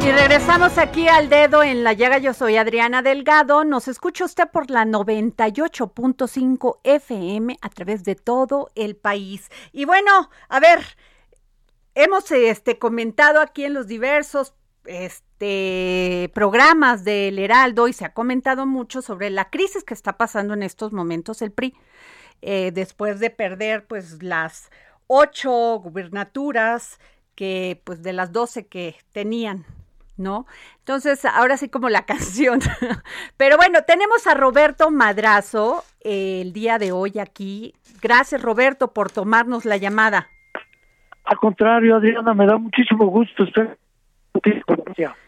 Y 0.08 0.12
regresamos 0.14 0.78
aquí 0.78 1.10
al 1.10 1.28
dedo 1.28 1.64
en 1.64 1.84
la 1.84 1.92
llaga. 1.92 2.18
Yo 2.18 2.34
soy 2.34 2.56
Adriana 2.56 3.02
Delgado. 3.02 3.66
Nos 3.66 3.90
escucha 3.90 4.24
usted 4.24 4.48
por 4.50 4.72
la 4.72 4.86
98.5 4.86 6.80
FM 6.82 7.58
a 7.62 7.70
través 7.70 8.06
de 8.06 8.16
todo 8.16 8.70
el 8.76 8.96
país. 8.96 9.50
Y 9.74 9.84
bueno, 9.84 10.30
a 10.48 10.62
ver, 10.62 10.80
hemos 11.94 12.32
este, 12.32 12.80
comentado 12.80 13.42
aquí 13.42 13.66
en 13.66 13.74
los 13.74 13.88
diversos 13.88 14.54
este, 14.86 16.32
programas 16.34 17.04
del 17.04 17.38
Heraldo 17.38 17.90
y 17.90 17.94
se 17.94 18.06
ha 18.06 18.14
comentado 18.14 18.66
mucho 18.66 19.02
sobre 19.02 19.30
la 19.30 19.50
crisis 19.50 19.84
que 19.84 19.94
está 19.94 20.16
pasando 20.16 20.54
en 20.54 20.64
estos 20.64 20.94
momentos 20.94 21.42
el 21.42 21.52
PRI. 21.52 21.76
Eh, 22.42 22.72
después 22.74 23.20
de 23.20 23.30
perder 23.30 23.86
pues 23.88 24.24
las 24.24 24.72
ocho 25.08 25.52
gubernaturas 25.84 26.98
que 27.36 27.82
pues 27.84 28.04
de 28.04 28.14
las 28.14 28.32
doce 28.32 28.68
que 28.68 28.96
tenían 29.12 29.66
¿no? 30.18 30.46
Entonces, 30.80 31.24
ahora 31.26 31.58
sí 31.58 31.70
como 31.70 31.90
la 31.90 32.02
canción. 32.06 32.60
Pero 33.38 33.58
bueno, 33.58 33.80
tenemos 33.88 34.28
a 34.28 34.34
Roberto 34.34 34.92
Madrazo 34.92 35.84
eh, 36.02 36.42
el 36.42 36.54
día 36.54 36.78
de 36.78 36.92
hoy 36.92 37.20
aquí. 37.20 37.74
Gracias, 38.02 38.42
Roberto, 38.42 38.94
por 38.94 39.12
tomarnos 39.12 39.66
la 39.66 39.78
llamada. 39.78 40.28
Al 41.24 41.38
contrario, 41.38 41.98
Adriana, 41.98 42.34
me 42.34 42.46
da 42.46 42.58
muchísimo 42.58 43.08
gusto 43.08 43.44
estar 43.44 43.78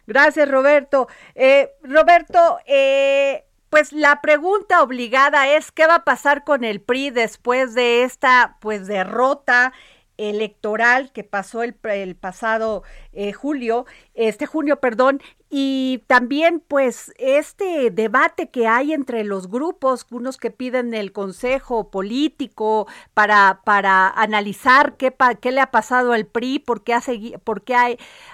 Gracias, 0.08 0.50
Roberto. 0.50 1.08
Eh, 1.36 1.70
Roberto, 1.84 2.60
eh, 2.66 3.44
pues 3.70 3.94
la 3.94 4.22
pregunta 4.22 4.82
obligada 4.82 5.48
es 5.48 5.72
qué 5.72 5.88
va 5.88 5.96
a 5.96 6.04
pasar 6.04 6.44
con 6.44 6.64
el 6.64 6.82
PRI 6.82 7.12
después 7.12 7.76
de 7.76 8.04
esta 8.04 8.58
pues 8.60 8.88
derrota 8.88 9.74
electoral 10.20 11.12
que 11.12 11.24
pasó 11.24 11.64
el, 11.64 11.76
el 11.84 12.16
pasado 12.16 12.84
eh, 13.14 13.32
julio, 13.32 13.86
este 14.14 14.46
junio, 14.46 14.80
perdón, 14.80 15.22
y 15.50 16.04
también 16.06 16.62
pues 16.68 17.12
este 17.18 17.90
debate 17.90 18.50
que 18.50 18.68
hay 18.68 18.94
entre 18.94 19.24
los 19.24 19.50
grupos, 19.50 20.06
unos 20.12 20.38
que 20.38 20.52
piden 20.52 20.94
el 20.94 21.12
consejo 21.12 21.90
político 21.90 22.88
para, 23.16 23.62
para 23.64 24.10
analizar 24.10 24.96
qué, 24.98 25.16
qué 25.42 25.52
le 25.52 25.62
ha 25.62 25.72
pasado 25.72 26.14
al 26.14 26.28
PRI, 26.28 26.60
por 26.60 26.84
qué 26.84 26.94
ha, 26.94 27.02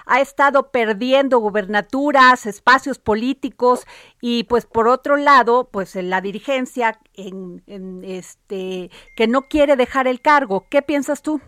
ha 0.06 0.20
estado 0.20 0.70
perdiendo 0.70 1.38
gubernaturas, 1.38 2.44
espacios 2.44 2.98
políticos 2.98 3.86
y 4.20 4.44
pues 4.44 4.66
por 4.66 4.88
otro 4.88 5.16
lado 5.16 5.68
pues 5.70 5.96
en 5.96 6.10
la 6.10 6.20
dirigencia 6.20 7.00
en, 7.14 7.62
en 7.66 8.04
este 8.04 8.90
que 9.16 9.26
no 9.26 9.48
quiere 9.48 9.76
dejar 9.76 10.06
el 10.06 10.20
cargo. 10.20 10.66
¿Qué 10.68 10.82
piensas 10.82 11.22
tú? 11.22 11.40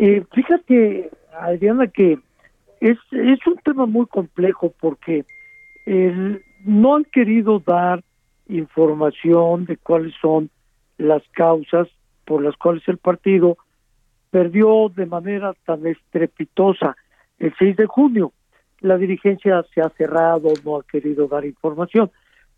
Eh, 0.00 0.24
fíjate, 0.32 1.10
Adriana, 1.32 1.88
que 1.88 2.20
es, 2.80 2.98
es 3.10 3.46
un 3.48 3.56
tema 3.64 3.84
muy 3.84 4.06
complejo 4.06 4.72
porque 4.80 5.24
no 6.64 6.94
han 6.94 7.04
querido 7.04 7.58
dar 7.58 8.04
información 8.46 9.64
de 9.64 9.76
cuáles 9.76 10.14
son 10.20 10.50
las 10.98 11.22
causas 11.32 11.88
por 12.24 12.42
las 12.42 12.56
cuales 12.56 12.86
el 12.86 12.98
partido 12.98 13.56
perdió 14.30 14.88
de 14.94 15.06
manera 15.06 15.54
tan 15.64 15.84
estrepitosa 15.84 16.96
el 17.40 17.52
6 17.58 17.76
de 17.76 17.86
junio. 17.86 18.32
La 18.80 18.98
dirigencia 18.98 19.64
se 19.74 19.80
ha 19.80 19.88
cerrado, 19.90 20.52
no 20.64 20.76
ha 20.76 20.84
querido 20.84 21.26
dar 21.26 21.44
información. 21.44 22.12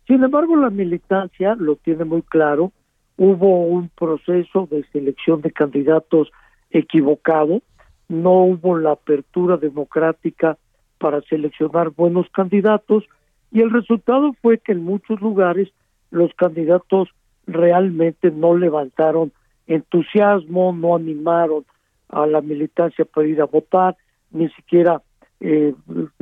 Sin 0.05 0.23
embargo, 0.23 0.55
la 0.57 0.69
militancia 0.69 1.55
lo 1.57 1.75
tiene 1.77 2.03
muy 2.03 2.21
claro. 2.21 2.71
Hubo 3.17 3.65
un 3.65 3.89
proceso 3.89 4.67
de 4.69 4.83
selección 4.91 5.41
de 5.41 5.51
candidatos 5.51 6.31
equivocado, 6.71 7.61
no 8.09 8.43
hubo 8.43 8.77
la 8.77 8.91
apertura 8.91 9.57
democrática 9.57 10.57
para 10.97 11.21
seleccionar 11.21 11.89
buenos 11.89 12.27
candidatos 12.31 13.05
y 13.51 13.61
el 13.61 13.71
resultado 13.71 14.33
fue 14.41 14.57
que 14.59 14.71
en 14.71 14.83
muchos 14.83 15.19
lugares 15.21 15.69
los 16.09 16.33
candidatos 16.35 17.09
realmente 17.47 18.31
no 18.31 18.55
levantaron 18.55 19.31
entusiasmo, 19.67 20.73
no 20.73 20.95
animaron 20.95 21.65
a 22.09 22.25
la 22.25 22.41
militancia 22.41 23.05
para 23.05 23.27
ir 23.27 23.41
a 23.41 23.45
votar, 23.45 23.95
ni 24.31 24.49
siquiera 24.49 25.01
eh, 25.39 25.73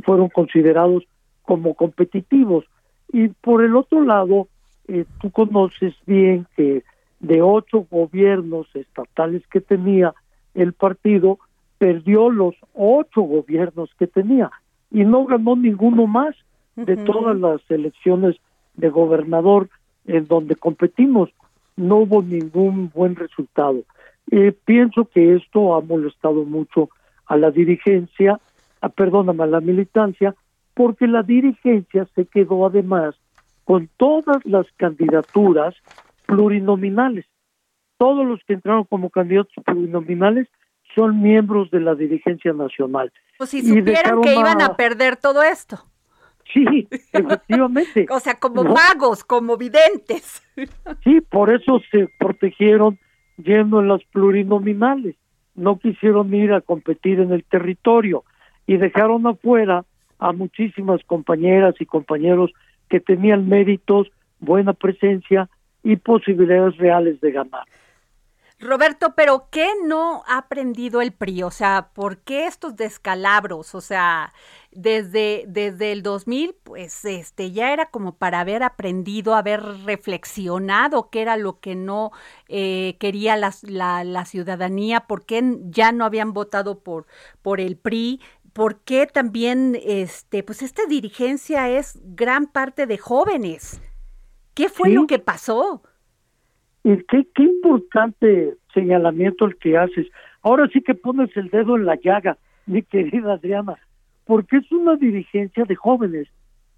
fueron 0.04 0.28
considerados 0.28 1.04
como 1.42 1.74
competitivos. 1.74 2.64
Y 3.12 3.28
por 3.28 3.64
el 3.64 3.76
otro 3.76 4.02
lado, 4.04 4.48
eh, 4.88 5.04
tú 5.20 5.30
conoces 5.30 5.94
bien 6.06 6.46
que 6.56 6.84
de 7.18 7.42
ocho 7.42 7.86
gobiernos 7.90 8.68
estatales 8.74 9.46
que 9.48 9.60
tenía 9.60 10.14
el 10.54 10.72
partido, 10.72 11.38
perdió 11.78 12.30
los 12.30 12.54
ocho 12.74 13.22
gobiernos 13.22 13.90
que 13.98 14.06
tenía 14.06 14.50
y 14.90 15.04
no 15.04 15.24
ganó 15.24 15.56
ninguno 15.56 16.06
más 16.06 16.34
de 16.76 16.96
todas 16.96 17.38
las 17.38 17.60
elecciones 17.70 18.36
de 18.74 18.88
gobernador 18.90 19.68
en 20.06 20.26
donde 20.26 20.56
competimos. 20.56 21.30
No 21.76 21.96
hubo 21.96 22.22
ningún 22.22 22.90
buen 22.94 23.16
resultado. 23.16 23.82
Eh, 24.30 24.52
pienso 24.64 25.06
que 25.06 25.34
esto 25.36 25.74
ha 25.74 25.80
molestado 25.80 26.44
mucho 26.44 26.90
a 27.26 27.36
la 27.36 27.50
dirigencia, 27.50 28.40
a, 28.80 28.88
perdóname, 28.88 29.44
a 29.44 29.46
la 29.46 29.60
militancia, 29.60 30.34
porque 30.74 31.06
la 31.06 31.22
dirigencia 31.22 32.06
se 32.14 32.26
quedó 32.26 32.66
además 32.66 33.14
con 33.64 33.88
todas 33.96 34.44
las 34.44 34.66
candidaturas 34.76 35.74
plurinominales. 36.26 37.26
Todos 38.00 38.26
los 38.26 38.40
que 38.46 38.54
entraron 38.54 38.84
como 38.84 39.10
candidatos 39.10 39.52
plurinominales 39.62 40.48
son 40.94 41.20
miembros 41.20 41.70
de 41.70 41.80
la 41.80 41.94
dirigencia 41.94 42.54
nacional. 42.54 43.12
Pues 43.36 43.50
si 43.50 43.60
supieran 43.60 44.22
que 44.22 44.34
iban 44.34 44.62
a 44.62 44.74
perder 44.74 45.16
todo 45.16 45.42
esto. 45.42 45.84
Sí, 46.50 46.88
efectivamente. 47.12 48.06
o 48.10 48.18
sea, 48.18 48.36
como 48.36 48.64
magos, 48.64 49.22
como 49.22 49.58
videntes. 49.58 50.42
sí, 51.04 51.20
por 51.20 51.52
eso 51.52 51.82
se 51.90 52.08
protegieron 52.18 52.98
yendo 53.36 53.80
en 53.80 53.88
las 53.88 54.02
plurinominales. 54.04 55.14
No 55.54 55.78
quisieron 55.78 56.32
ir 56.32 56.54
a 56.54 56.62
competir 56.62 57.20
en 57.20 57.32
el 57.32 57.44
territorio 57.44 58.24
y 58.66 58.78
dejaron 58.78 59.26
afuera 59.26 59.84
a 60.18 60.32
muchísimas 60.32 61.04
compañeras 61.04 61.74
y 61.78 61.84
compañeros 61.84 62.50
que 62.88 62.98
tenían 62.98 63.46
méritos, 63.46 64.10
buena 64.38 64.72
presencia 64.72 65.50
y 65.82 65.96
posibilidades 65.96 66.78
reales 66.78 67.20
de 67.20 67.32
ganar. 67.32 67.64
Roberto, 68.60 69.14
pero 69.16 69.48
¿qué 69.50 69.70
no 69.84 70.22
ha 70.26 70.36
aprendido 70.36 71.00
el 71.00 71.12
PRI? 71.12 71.44
O 71.44 71.50
sea, 71.50 71.92
¿por 71.94 72.18
qué 72.18 72.46
estos 72.46 72.76
descalabros? 72.76 73.74
O 73.74 73.80
sea, 73.80 74.34
desde, 74.70 75.44
desde 75.48 75.92
el 75.92 76.02
2000, 76.02 76.54
pues 76.62 77.06
este, 77.06 77.52
ya 77.52 77.72
era 77.72 77.86
como 77.86 78.16
para 78.16 78.40
haber 78.40 78.62
aprendido, 78.62 79.34
haber 79.34 79.62
reflexionado 79.62 81.08
qué 81.08 81.22
era 81.22 81.38
lo 81.38 81.58
que 81.58 81.74
no 81.74 82.12
eh, 82.48 82.98
quería 83.00 83.38
la, 83.38 83.54
la, 83.62 84.04
la, 84.04 84.26
ciudadanía, 84.26 85.06
por 85.06 85.24
qué 85.24 85.42
ya 85.70 85.90
no 85.92 86.04
habían 86.04 86.34
votado 86.34 86.80
por, 86.80 87.06
por 87.40 87.60
el 87.60 87.78
PRI, 87.78 88.20
por 88.52 88.80
qué 88.80 89.06
también, 89.06 89.78
este, 89.82 90.42
pues 90.42 90.60
esta 90.60 90.84
dirigencia 90.84 91.70
es 91.70 91.98
gran 92.02 92.46
parte 92.46 92.86
de 92.86 92.98
jóvenes. 92.98 93.80
¿Qué 94.52 94.68
fue 94.68 94.90
lo 94.90 95.06
que 95.06 95.18
pasó? 95.18 95.82
Y 96.84 96.96
qué, 97.04 97.26
qué 97.34 97.42
importante 97.42 98.54
señalamiento 98.72 99.44
el 99.44 99.56
que 99.56 99.76
haces. 99.76 100.06
Ahora 100.42 100.68
sí 100.72 100.80
que 100.80 100.94
pones 100.94 101.36
el 101.36 101.48
dedo 101.50 101.76
en 101.76 101.84
la 101.84 101.96
llaga, 101.96 102.38
mi 102.66 102.82
querida 102.82 103.34
Adriana, 103.34 103.76
porque 104.24 104.58
es 104.58 104.72
una 104.72 104.96
dirigencia 104.96 105.64
de 105.64 105.76
jóvenes. 105.76 106.28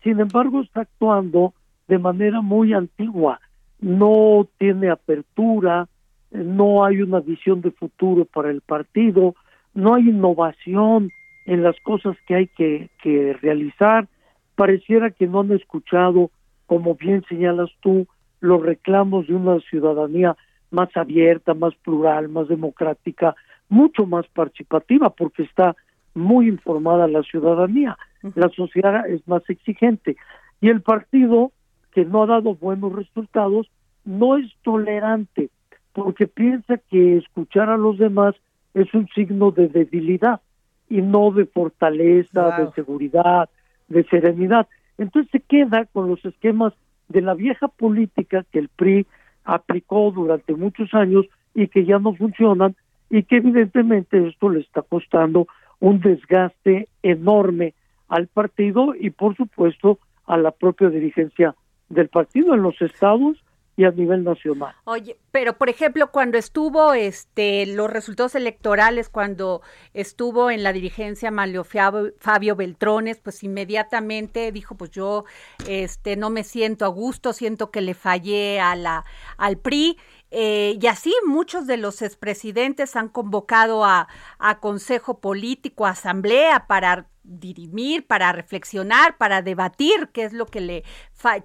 Sin 0.02 0.18
embargo, 0.18 0.62
está 0.62 0.80
actuando 0.82 1.54
de 1.86 1.98
manera 1.98 2.40
muy 2.40 2.72
antigua. 2.72 3.40
No 3.80 4.48
tiene 4.58 4.90
apertura, 4.90 5.88
no 6.30 6.84
hay 6.84 7.02
una 7.02 7.20
visión 7.20 7.60
de 7.60 7.70
futuro 7.70 8.24
para 8.24 8.50
el 8.50 8.60
partido, 8.62 9.34
no 9.74 9.94
hay 9.94 10.08
innovación 10.08 11.10
en 11.46 11.62
las 11.62 11.78
cosas 11.80 12.16
que 12.26 12.34
hay 12.34 12.46
que, 12.48 12.88
que 13.02 13.34
realizar. 13.34 14.08
Pareciera 14.54 15.10
que 15.10 15.26
no 15.26 15.40
han 15.40 15.52
escuchado, 15.52 16.30
como 16.66 16.94
bien 16.94 17.24
señalas 17.28 17.70
tú, 17.80 18.06
los 18.42 18.60
reclamos 18.60 19.28
de 19.28 19.34
una 19.34 19.60
ciudadanía 19.60 20.36
más 20.70 20.94
abierta, 20.96 21.54
más 21.54 21.74
plural, 21.76 22.28
más 22.28 22.48
democrática, 22.48 23.34
mucho 23.68 24.04
más 24.04 24.26
participativa, 24.28 25.10
porque 25.10 25.44
está 25.44 25.76
muy 26.14 26.48
informada 26.48 27.06
la 27.06 27.22
ciudadanía. 27.22 27.96
La 28.34 28.48
sociedad 28.50 29.08
es 29.08 29.26
más 29.28 29.48
exigente. 29.48 30.16
Y 30.60 30.68
el 30.68 30.82
partido, 30.82 31.52
que 31.92 32.04
no 32.04 32.24
ha 32.24 32.26
dado 32.26 32.56
buenos 32.56 32.92
resultados, 32.92 33.70
no 34.04 34.36
es 34.36 34.50
tolerante, 34.62 35.50
porque 35.92 36.26
piensa 36.26 36.78
que 36.90 37.18
escuchar 37.18 37.70
a 37.70 37.76
los 37.76 37.96
demás 37.96 38.34
es 38.74 38.92
un 38.92 39.06
signo 39.14 39.52
de 39.52 39.68
debilidad 39.68 40.40
y 40.88 41.00
no 41.00 41.30
de 41.30 41.46
fortaleza, 41.46 42.58
de 42.58 42.72
seguridad, 42.72 43.48
de 43.88 44.02
serenidad. 44.04 44.66
Entonces 44.98 45.30
se 45.30 45.40
queda 45.40 45.86
con 45.86 46.08
los 46.08 46.24
esquemas 46.24 46.72
de 47.12 47.20
la 47.20 47.34
vieja 47.34 47.68
política 47.68 48.44
que 48.50 48.58
el 48.58 48.68
PRI 48.68 49.06
aplicó 49.44 50.10
durante 50.10 50.54
muchos 50.54 50.92
años 50.94 51.26
y 51.54 51.68
que 51.68 51.84
ya 51.84 51.98
no 51.98 52.14
funcionan 52.14 52.74
y 53.10 53.24
que 53.24 53.36
evidentemente 53.36 54.26
esto 54.26 54.48
le 54.48 54.60
está 54.60 54.82
costando 54.82 55.46
un 55.80 56.00
desgaste 56.00 56.88
enorme 57.02 57.74
al 58.08 58.26
partido 58.28 58.94
y 58.98 59.10
por 59.10 59.36
supuesto 59.36 59.98
a 60.26 60.36
la 60.36 60.50
propia 60.50 60.88
dirigencia 60.88 61.54
del 61.88 62.08
partido 62.08 62.54
en 62.54 62.62
los 62.62 62.80
estados 62.80 63.36
y 63.76 63.84
a 63.84 63.90
nivel 63.90 64.22
nacional. 64.24 64.74
Oye, 64.84 65.16
pero 65.30 65.56
por 65.56 65.70
ejemplo, 65.70 66.10
cuando 66.10 66.36
estuvo 66.36 66.92
este 66.92 67.66
los 67.66 67.90
resultados 67.90 68.34
electorales, 68.34 69.08
cuando 69.08 69.62
estuvo 69.94 70.50
en 70.50 70.62
la 70.62 70.72
dirigencia 70.72 71.30
Malio 71.30 71.64
Fabio, 71.64 72.56
Beltrones, 72.56 73.20
pues 73.20 73.42
inmediatamente 73.42 74.52
dijo, 74.52 74.76
pues 74.76 74.90
yo 74.90 75.24
este 75.66 76.16
no 76.16 76.28
me 76.28 76.44
siento 76.44 76.84
a 76.84 76.88
gusto, 76.88 77.32
siento 77.32 77.70
que 77.70 77.80
le 77.80 77.94
fallé 77.94 78.60
a 78.60 78.76
la 78.76 79.04
al 79.38 79.58
PRI 79.58 79.96
eh, 80.30 80.78
y 80.80 80.86
así 80.86 81.14
muchos 81.26 81.66
de 81.66 81.76
los 81.76 82.02
expresidentes 82.02 82.96
han 82.96 83.08
convocado 83.08 83.84
a, 83.84 84.08
a 84.38 84.60
consejo 84.60 85.18
político, 85.20 85.86
a 85.86 85.90
asamblea 85.90 86.66
para 86.66 87.06
dirimir, 87.24 88.06
para 88.06 88.32
reflexionar, 88.32 89.16
para 89.16 89.42
debatir 89.42 90.10
qué 90.12 90.24
es 90.24 90.32
lo 90.32 90.46
que 90.46 90.60
le, 90.60 90.84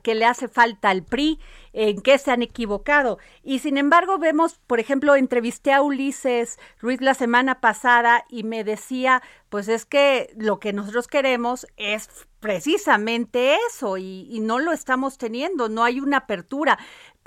que 0.04 0.16
le 0.16 0.26
hace 0.26 0.48
falta 0.48 0.90
al 0.90 1.04
PRI, 1.04 1.40
en 1.74 2.02
qué 2.02 2.18
se 2.18 2.32
han 2.32 2.42
equivocado. 2.42 3.20
Y 3.44 3.60
sin 3.60 3.78
embargo 3.78 4.18
vemos, 4.18 4.60
por 4.68 4.80
ejemplo, 4.80 5.16
entrevisté 5.16 5.74
a 5.74 5.82
Ulises 5.82 6.58
Ruiz 6.80 7.02
la 7.02 7.14
semana 7.14 7.62
pasada 7.62 8.26
y 8.30 8.44
me 8.44 8.64
decía, 8.64 9.22
pues 9.50 9.68
es 9.68 9.86
que 9.86 10.34
lo 10.36 10.60
que 10.60 10.74
nosotros 10.74 11.08
queremos 11.08 11.68
es 11.78 12.10
precisamente 12.40 13.58
eso 13.70 13.98
y, 13.98 14.40
no 14.42 14.60
lo 14.60 14.72
estamos 14.72 15.18
teniendo, 15.18 15.70
no 15.70 15.84
hay 15.84 16.00
una 16.00 16.18
apertura. 16.18 16.78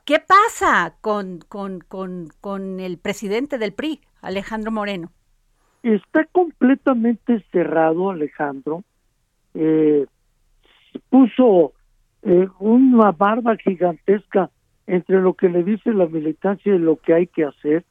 ¿Qué 0.05 0.19
pasa 0.19 0.97
con, 1.01 1.41
con, 1.41 1.81
con, 1.81 2.33
con 2.41 2.81
el 2.81 2.99
presidente 2.99 3.59
del 3.59 3.75
PRI, 3.75 4.01
Alejandro 4.23 4.73
Moreno? 4.73 5.13
Está 5.83 6.25
completamente 6.27 7.45
cerrado 7.53 8.11
Alejandro 8.11 8.85
eh, 9.55 10.07
puso 11.09 11.73
eh, 12.23 12.49
una 12.59 13.13
barba 13.13 13.57
gigantesca 13.57 14.51
entre 14.87 15.21
lo 15.21 15.35
que 15.35 15.49
le 15.49 15.63
dice 15.63 15.93
la 15.93 16.07
militancia 16.07 16.75
y 16.75 16.79
lo 16.79 16.97
que 16.97 17.15
hay 17.15 17.27
que 17.27 17.45
hacer 17.45 17.85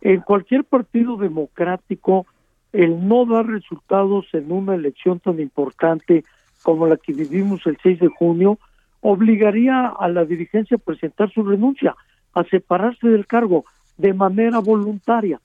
en 0.00 0.20
cualquier 0.20 0.64
partido 0.64 1.16
democrático 1.16 2.26
el 2.72 3.06
no 3.06 3.26
dar 3.26 3.46
resultados 3.46 4.26
en 4.32 4.52
una 4.52 4.74
elección 4.74 5.20
tan 5.20 5.40
importante 5.40 6.24
como 6.62 6.86
la 6.86 6.96
que 6.96 7.12
vivimos 7.12 7.66
el 7.66 7.78
6 7.82 8.00
de 8.00 8.08
junio 8.08 8.58
obligaría 9.00 9.86
a 9.86 10.08
la 10.08 10.24
dirigencia 10.24 10.76
a 10.76 10.84
presentar 10.84 11.30
su 11.32 11.42
renuncia, 11.42 11.96
a 12.34 12.44
separarse 12.44 13.08
del 13.08 13.26
cargo 13.26 13.64
de 13.96 14.12
manera 14.14 14.58
voluntaria. 14.58 15.40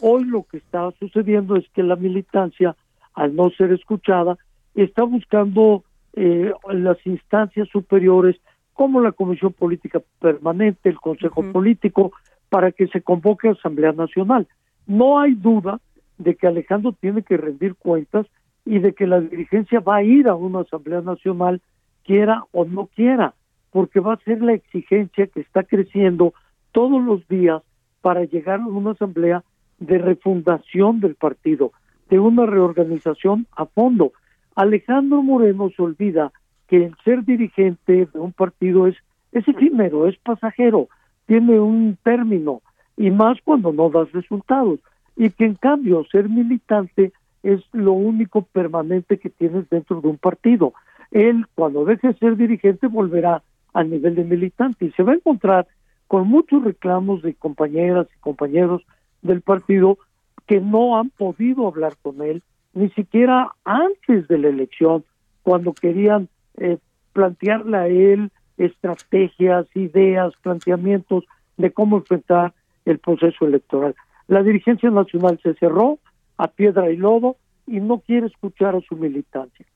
Hoy 0.00 0.24
lo 0.24 0.44
que 0.44 0.58
está 0.58 0.90
sucediendo 0.98 1.56
es 1.56 1.68
que 1.70 1.82
la 1.82 1.96
militancia, 1.96 2.76
al 3.14 3.34
no 3.34 3.50
ser 3.50 3.72
escuchada, 3.72 4.38
está 4.74 5.02
buscando 5.02 5.84
eh, 6.14 6.52
las 6.70 7.04
instancias 7.06 7.68
superiores 7.68 8.36
como 8.74 9.00
la 9.00 9.12
Comisión 9.12 9.52
Política 9.52 10.00
Permanente, 10.20 10.88
el 10.88 11.00
Consejo 11.00 11.42
Político, 11.52 12.12
para 12.48 12.70
que 12.70 12.86
se 12.86 13.02
convoque 13.02 13.48
a 13.48 13.52
Asamblea 13.52 13.92
Nacional. 13.92 14.46
No 14.86 15.18
hay 15.18 15.34
duda 15.34 15.80
de 16.16 16.36
que 16.36 16.46
Alejandro 16.46 16.92
tiene 16.92 17.22
que 17.22 17.36
rendir 17.36 17.74
cuentas 17.74 18.26
y 18.64 18.78
de 18.78 18.92
que 18.92 19.06
la 19.06 19.20
dirigencia 19.20 19.80
va 19.80 19.96
a 19.96 20.02
ir 20.02 20.28
a 20.28 20.34
una 20.34 20.60
Asamblea 20.60 21.00
Nacional, 21.00 21.60
quiera 22.04 22.44
o 22.52 22.64
no 22.64 22.86
quiera, 22.86 23.34
porque 23.70 24.00
va 24.00 24.14
a 24.14 24.24
ser 24.24 24.42
la 24.42 24.52
exigencia 24.52 25.26
que 25.26 25.40
está 25.40 25.64
creciendo 25.64 26.32
todos 26.72 27.02
los 27.02 27.26
días 27.28 27.62
para 28.00 28.24
llegar 28.24 28.60
a 28.60 28.66
una 28.66 28.92
Asamblea 28.92 29.42
de 29.78 29.98
refundación 29.98 31.00
del 31.00 31.14
partido, 31.14 31.72
de 32.10 32.18
una 32.18 32.46
reorganización 32.46 33.46
a 33.56 33.66
fondo. 33.66 34.12
Alejandro 34.54 35.22
Moreno 35.22 35.70
se 35.74 35.82
olvida 35.82 36.32
que 36.66 36.86
el 36.86 36.96
ser 37.04 37.24
dirigente 37.24 38.08
de 38.12 38.18
un 38.18 38.32
partido 38.32 38.86
es 38.86 38.96
es 39.32 39.46
efímero, 39.46 40.06
es 40.08 40.16
pasajero, 40.18 40.88
tiene 41.26 41.60
un 41.60 41.98
término, 42.02 42.62
y 42.96 43.10
más 43.10 43.38
cuando 43.44 43.72
no 43.72 43.90
das 43.90 44.10
resultados. 44.12 44.80
Y 45.16 45.30
que 45.30 45.44
en 45.44 45.54
cambio 45.54 46.04
ser 46.10 46.28
militante 46.28 47.12
es 47.42 47.60
lo 47.72 47.92
único 47.92 48.42
permanente 48.42 49.18
que 49.18 49.30
tienes 49.30 49.68
dentro 49.68 50.00
de 50.00 50.08
un 50.08 50.16
partido. 50.16 50.74
Él, 51.10 51.46
cuando 51.54 51.84
deje 51.84 52.08
de 52.08 52.14
ser 52.14 52.36
dirigente, 52.36 52.86
volverá 52.86 53.42
al 53.72 53.90
nivel 53.90 54.14
de 54.14 54.24
militante 54.24 54.86
y 54.86 54.92
se 54.92 55.02
va 55.02 55.12
a 55.12 55.16
encontrar 55.16 55.66
con 56.06 56.26
muchos 56.26 56.64
reclamos 56.64 57.22
de 57.22 57.34
compañeras 57.34 58.06
y 58.14 58.20
compañeros 58.20 58.82
del 59.22 59.40
partido 59.40 59.98
que 60.46 60.60
no 60.60 60.98
han 60.98 61.10
podido 61.10 61.66
hablar 61.66 61.96
con 62.00 62.22
él, 62.22 62.42
ni 62.72 62.90
siquiera 62.90 63.52
antes 63.64 64.28
de 64.28 64.38
la 64.38 64.48
elección, 64.48 65.04
cuando 65.42 65.72
querían 65.72 66.28
eh, 66.56 66.78
plantearle 67.12 67.76
a 67.76 67.86
él 67.86 68.30
estrategias, 68.56 69.66
ideas, 69.74 70.34
planteamientos 70.42 71.24
de 71.56 71.70
cómo 71.72 71.98
enfrentar 71.98 72.54
el 72.84 72.98
proceso 72.98 73.46
electoral. 73.46 73.94
La 74.26 74.42
dirigencia 74.42 74.90
nacional 74.90 75.38
se 75.42 75.54
cerró 75.54 75.98
a 76.36 76.48
piedra 76.48 76.90
y 76.90 76.96
lodo 76.96 77.36
y 77.66 77.80
no 77.80 78.00
quiere 78.00 78.26
escuchar 78.26 78.74
a 78.74 78.80
su 78.80 78.96
militancia. 78.96 79.66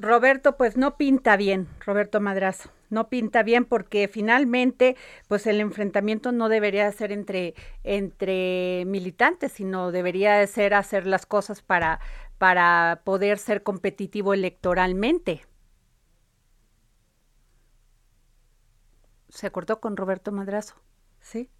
Roberto, 0.00 0.56
pues 0.56 0.76
no 0.76 0.96
pinta 0.96 1.36
bien, 1.36 1.68
Roberto 1.84 2.20
Madrazo, 2.20 2.70
no 2.88 3.08
pinta 3.08 3.42
bien 3.42 3.64
porque 3.64 4.08
finalmente, 4.08 4.96
pues 5.28 5.46
el 5.46 5.60
enfrentamiento 5.60 6.32
no 6.32 6.48
debería 6.48 6.90
ser 6.92 7.12
entre, 7.12 7.54
entre 7.82 8.84
militantes, 8.86 9.52
sino 9.52 9.92
debería 9.92 10.46
ser 10.46 10.72
hacer 10.72 11.06
las 11.06 11.26
cosas 11.26 11.62
para, 11.62 12.00
para 12.38 13.02
poder 13.04 13.38
ser 13.38 13.62
competitivo 13.62 14.34
electoralmente. 14.34 15.44
Se 19.28 19.50
cortó 19.50 19.80
con 19.80 19.96
Roberto 19.96 20.32
Madrazo, 20.32 20.76
¿sí? 21.20 21.50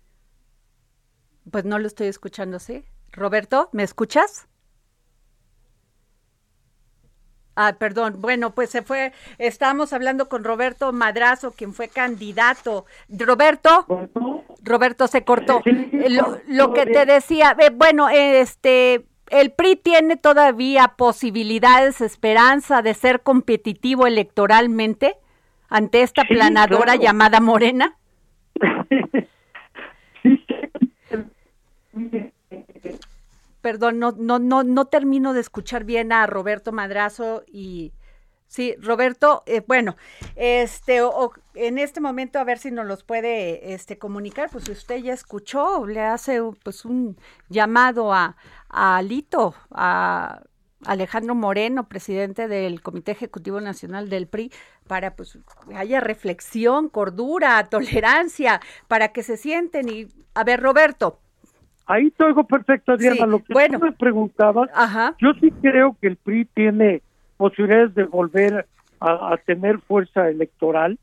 Pues 1.50 1.64
no 1.64 1.78
lo 1.78 1.86
estoy 1.86 2.06
escuchando, 2.06 2.58
¿sí? 2.58 2.84
Roberto, 3.12 3.68
¿me 3.72 3.82
escuchas? 3.82 4.48
Ah, 7.56 7.74
perdón. 7.78 8.20
Bueno, 8.20 8.54
pues 8.54 8.68
se 8.68 8.82
fue. 8.82 9.12
Estamos 9.38 9.94
hablando 9.94 10.28
con 10.28 10.44
Roberto 10.44 10.92
Madrazo, 10.92 11.52
quien 11.52 11.72
fue 11.72 11.88
candidato. 11.88 12.84
Roberto. 13.08 13.86
Roberto 14.62 15.08
se 15.08 15.24
cortó. 15.24 15.62
Lo, 16.46 16.74
que 16.74 16.84
te 16.84 17.06
decía, 17.06 17.56
eh, 17.58 17.70
bueno, 17.72 18.10
este, 18.10 19.06
el 19.30 19.52
PRI 19.52 19.76
tiene 19.76 20.16
todavía 20.16 20.94
posibilidades, 20.98 22.02
esperanza 22.02 22.82
de 22.82 22.92
ser 22.92 23.22
competitivo 23.22 24.06
electoralmente 24.06 25.16
ante 25.68 26.02
esta 26.02 26.24
planadora 26.24 26.96
llamada 26.96 27.40
Morena. 27.40 27.96
perdón, 33.66 33.98
no, 33.98 34.12
no, 34.12 34.38
no, 34.38 34.62
no 34.62 34.84
termino 34.84 35.32
de 35.32 35.40
escuchar 35.40 35.82
bien 35.82 36.12
a 36.12 36.24
Roberto 36.28 36.70
Madrazo 36.70 37.42
y 37.48 37.92
sí, 38.46 38.76
Roberto, 38.78 39.42
eh, 39.44 39.60
bueno, 39.66 39.96
este, 40.36 41.00
en 41.54 41.78
este 41.78 42.00
momento 42.00 42.38
a 42.38 42.44
ver 42.44 42.58
si 42.58 42.70
nos 42.70 42.86
los 42.86 43.02
puede 43.02 43.74
este, 43.74 43.98
comunicar, 43.98 44.50
pues 44.50 44.66
si 44.66 44.70
usted 44.70 44.98
ya 44.98 45.12
escuchó, 45.12 45.84
le 45.84 46.00
hace 46.00 46.40
pues 46.62 46.84
un 46.84 47.18
llamado 47.48 48.14
a, 48.14 48.36
a 48.68 48.98
Alito, 48.98 49.56
a 49.72 50.44
Alejandro 50.84 51.34
Moreno, 51.34 51.88
presidente 51.88 52.46
del 52.46 52.80
Comité 52.82 53.10
Ejecutivo 53.10 53.60
Nacional 53.60 54.08
del 54.08 54.28
PRI, 54.28 54.52
para 54.86 55.16
pues 55.16 55.40
haya 55.74 55.98
reflexión, 55.98 56.88
cordura, 56.88 57.68
tolerancia, 57.68 58.60
para 58.86 59.08
que 59.08 59.24
se 59.24 59.36
sienten 59.36 59.88
y 59.88 60.06
a 60.34 60.44
ver, 60.44 60.60
Roberto, 60.60 61.18
Ahí 61.86 62.10
te 62.10 62.24
oigo 62.24 62.44
perfecto, 62.44 62.92
Adriana. 62.92 63.24
lo 63.26 63.42
que 63.42 63.54
tú 63.54 63.78
me 63.78 63.92
preguntabas, 63.92 64.68
yo 65.18 65.32
sí 65.34 65.50
creo 65.62 65.96
que 66.00 66.08
el 66.08 66.16
PRI 66.16 66.46
tiene 66.46 67.02
posibilidades 67.36 67.94
de 67.94 68.02
volver 68.04 68.66
a, 69.00 69.36
tener 69.44 69.78
fuerza 69.78 70.28
electoral. 70.28 70.98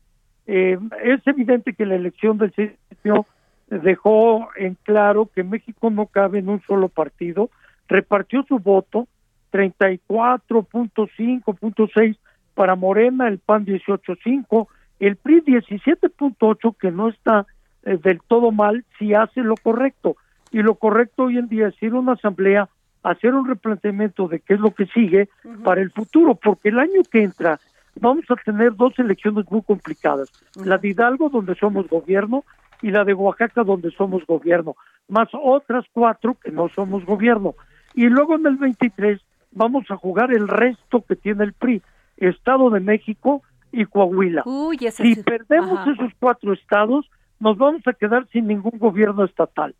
Eh, 0.46 0.78
es 1.02 1.26
evidente 1.26 1.72
que 1.72 1.86
la 1.86 1.94
elección 1.94 2.36
del 2.36 2.52
sitio 2.54 3.24
dejó 3.68 4.50
en 4.56 4.76
claro 4.82 5.30
que 5.34 5.42
México 5.42 5.88
no 5.88 6.04
cabe 6.06 6.40
en 6.40 6.50
un 6.50 6.60
solo 6.66 6.90
partido, 6.90 7.48
repartió 7.88 8.44
su 8.46 8.58
voto, 8.58 9.08
34.5.6 9.52 12.18
para 12.54 12.74
Morena, 12.74 13.28
el 13.28 13.38
PAN 13.38 13.64
18.5, 13.64 14.66
el 15.00 15.16
PRI 15.16 15.40
17.8, 15.40 16.76
que 16.76 16.90
no 16.90 17.08
está 17.08 17.46
eh, 17.84 17.98
del 18.02 18.20
todo 18.20 18.50
mal 18.50 18.84
si 18.98 19.14
hace 19.14 19.40
lo 19.40 19.54
correcto 19.54 20.18
y 20.54 20.62
lo 20.62 20.76
correcto 20.76 21.24
hoy 21.24 21.36
en 21.36 21.48
día 21.48 21.66
es 21.66 21.82
ir 21.82 21.94
a 21.94 21.98
una 21.98 22.12
asamblea, 22.12 22.68
hacer 23.02 23.34
un 23.34 23.44
replanteamiento 23.44 24.28
de 24.28 24.38
qué 24.38 24.54
es 24.54 24.60
lo 24.60 24.72
que 24.72 24.86
sigue 24.86 25.28
para 25.64 25.80
el 25.80 25.90
futuro, 25.90 26.36
porque 26.36 26.68
el 26.68 26.78
año 26.78 27.02
que 27.10 27.24
entra 27.24 27.58
vamos 27.96 28.24
a 28.28 28.36
tener 28.36 28.76
dos 28.76 28.96
elecciones 29.00 29.50
muy 29.50 29.62
complicadas, 29.62 30.30
la 30.64 30.78
de 30.78 30.90
Hidalgo 30.90 31.28
donde 31.28 31.56
somos 31.56 31.88
gobierno 31.88 32.44
y 32.82 32.92
la 32.92 33.04
de 33.04 33.14
Oaxaca 33.14 33.64
donde 33.64 33.90
somos 33.90 34.24
gobierno, 34.26 34.76
más 35.08 35.28
otras 35.32 35.86
cuatro 35.92 36.36
que 36.40 36.52
no 36.52 36.68
somos 36.68 37.04
gobierno. 37.04 37.56
Y 37.92 38.06
luego 38.06 38.36
en 38.36 38.46
el 38.46 38.56
23 38.56 39.20
vamos 39.50 39.90
a 39.90 39.96
jugar 39.96 40.32
el 40.32 40.46
resto 40.46 41.02
que 41.02 41.16
tiene 41.16 41.42
el 41.42 41.52
PRI, 41.52 41.82
Estado 42.16 42.70
de 42.70 42.78
México 42.78 43.42
y 43.72 43.86
Coahuila. 43.86 44.44
si 44.92 45.16
perdemos 45.16 45.84
esos 45.88 46.12
cuatro 46.20 46.52
estados, 46.52 47.10
nos 47.40 47.58
vamos 47.58 47.82
a 47.88 47.92
quedar 47.92 48.28
sin 48.28 48.46
ningún 48.46 48.78
gobierno 48.78 49.24
estatal. 49.24 49.74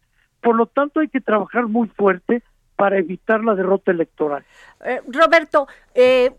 Por 0.44 0.56
lo 0.56 0.66
tanto, 0.66 1.00
hay 1.00 1.08
que 1.08 1.22
trabajar 1.22 1.66
muy 1.66 1.88
fuerte 1.88 2.42
para 2.76 2.98
evitar 2.98 3.42
la 3.42 3.54
derrota 3.54 3.90
electoral. 3.92 4.44
Eh, 4.84 5.00
Roberto, 5.08 5.66
eh, 5.94 6.32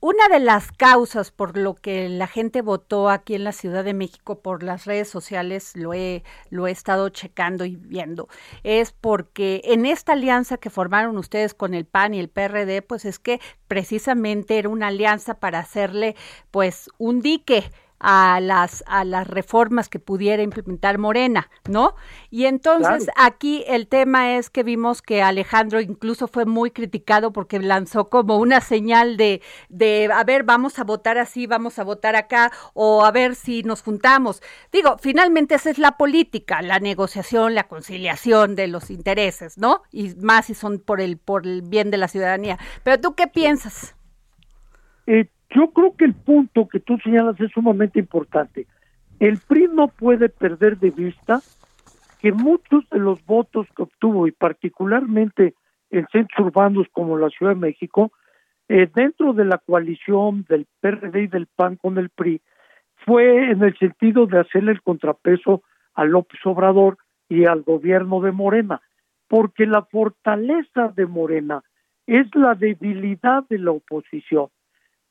una 0.00 0.28
de 0.28 0.40
las 0.40 0.72
causas 0.72 1.30
por 1.30 1.56
lo 1.56 1.74
que 1.74 2.08
la 2.08 2.26
gente 2.26 2.62
votó 2.62 3.10
aquí 3.10 3.36
en 3.36 3.44
la 3.44 3.52
Ciudad 3.52 3.84
de 3.84 3.94
México 3.94 4.40
por 4.40 4.64
las 4.64 4.86
redes 4.86 5.08
sociales, 5.08 5.76
lo 5.76 5.94
he, 5.94 6.24
lo 6.50 6.66
he 6.66 6.72
estado 6.72 7.08
checando 7.10 7.64
y 7.64 7.76
viendo, 7.76 8.28
es 8.64 8.90
porque 8.90 9.60
en 9.64 9.86
esta 9.86 10.14
alianza 10.14 10.56
que 10.56 10.70
formaron 10.70 11.16
ustedes 11.16 11.54
con 11.54 11.74
el 11.74 11.84
PAN 11.84 12.14
y 12.14 12.20
el 12.20 12.28
PRD, 12.28 12.82
pues 12.82 13.04
es 13.04 13.20
que 13.20 13.40
precisamente 13.68 14.58
era 14.58 14.68
una 14.68 14.88
alianza 14.88 15.38
para 15.38 15.60
hacerle 15.60 16.16
pues 16.50 16.90
un 16.98 17.20
dique 17.20 17.70
a 18.00 18.40
las 18.40 18.84
a 18.86 19.04
las 19.04 19.26
reformas 19.26 19.88
que 19.88 19.98
pudiera 19.98 20.42
implementar 20.42 20.98
Morena, 20.98 21.50
¿no? 21.68 21.94
Y 22.30 22.46
entonces 22.46 23.08
aquí 23.16 23.64
el 23.66 23.88
tema 23.88 24.36
es 24.36 24.50
que 24.50 24.62
vimos 24.62 25.02
que 25.02 25.22
Alejandro 25.22 25.80
incluso 25.80 26.28
fue 26.28 26.44
muy 26.44 26.70
criticado 26.70 27.32
porque 27.32 27.58
lanzó 27.58 28.08
como 28.08 28.38
una 28.38 28.60
señal 28.60 29.16
de 29.16 29.42
de 29.68 30.08
a 30.12 30.22
ver, 30.24 30.44
vamos 30.44 30.78
a 30.78 30.84
votar 30.84 31.18
así, 31.18 31.46
vamos 31.46 31.78
a 31.78 31.84
votar 31.84 32.16
acá 32.16 32.52
o 32.74 33.04
a 33.04 33.10
ver 33.10 33.34
si 33.34 33.62
nos 33.62 33.82
juntamos. 33.82 34.42
Digo, 34.72 34.96
finalmente 34.98 35.54
esa 35.54 35.70
es 35.70 35.78
la 35.78 35.96
política, 35.96 36.62
la 36.62 36.78
negociación, 36.78 37.54
la 37.54 37.68
conciliación 37.68 38.54
de 38.54 38.68
los 38.68 38.90
intereses, 38.90 39.58
¿no? 39.58 39.82
Y 39.90 40.14
más 40.16 40.46
si 40.46 40.54
son 40.54 40.78
por 40.78 41.00
el 41.00 41.18
por 41.18 41.46
el 41.46 41.62
bien 41.62 41.90
de 41.90 41.98
la 41.98 42.08
ciudadanía. 42.08 42.58
Pero 42.84 43.00
tú 43.00 43.14
qué 43.14 43.26
piensas? 43.26 43.94
Yo 45.50 45.70
creo 45.70 45.96
que 45.96 46.04
el 46.04 46.14
punto 46.14 46.68
que 46.68 46.80
tú 46.80 46.98
señalas 46.98 47.40
es 47.40 47.50
sumamente 47.52 47.98
importante. 47.98 48.66
El 49.18 49.38
PRI 49.38 49.68
no 49.68 49.88
puede 49.88 50.28
perder 50.28 50.78
de 50.78 50.90
vista 50.90 51.40
que 52.20 52.32
muchos 52.32 52.88
de 52.90 52.98
los 52.98 53.24
votos 53.24 53.66
que 53.74 53.82
obtuvo, 53.82 54.26
y 54.26 54.32
particularmente 54.32 55.54
en 55.90 56.06
centros 56.12 56.46
urbanos 56.46 56.86
como 56.92 57.16
la 57.16 57.30
Ciudad 57.30 57.52
de 57.52 57.60
México, 57.60 58.12
eh, 58.68 58.88
dentro 58.94 59.32
de 59.32 59.46
la 59.46 59.58
coalición 59.58 60.44
del 60.48 60.66
PRD 60.80 61.22
y 61.22 61.26
del 61.28 61.46
PAN 61.46 61.76
con 61.76 61.96
el 61.96 62.10
PRI, 62.10 62.42
fue 63.06 63.50
en 63.50 63.62
el 63.62 63.76
sentido 63.78 64.26
de 64.26 64.40
hacerle 64.40 64.72
el 64.72 64.82
contrapeso 64.82 65.62
a 65.94 66.04
López 66.04 66.40
Obrador 66.44 66.98
y 67.28 67.46
al 67.46 67.62
gobierno 67.62 68.20
de 68.20 68.32
Morena, 68.32 68.82
porque 69.28 69.66
la 69.66 69.82
fortaleza 69.82 70.88
de 70.94 71.06
Morena 71.06 71.62
es 72.06 72.26
la 72.34 72.54
debilidad 72.54 73.44
de 73.48 73.58
la 73.58 73.70
oposición 73.70 74.48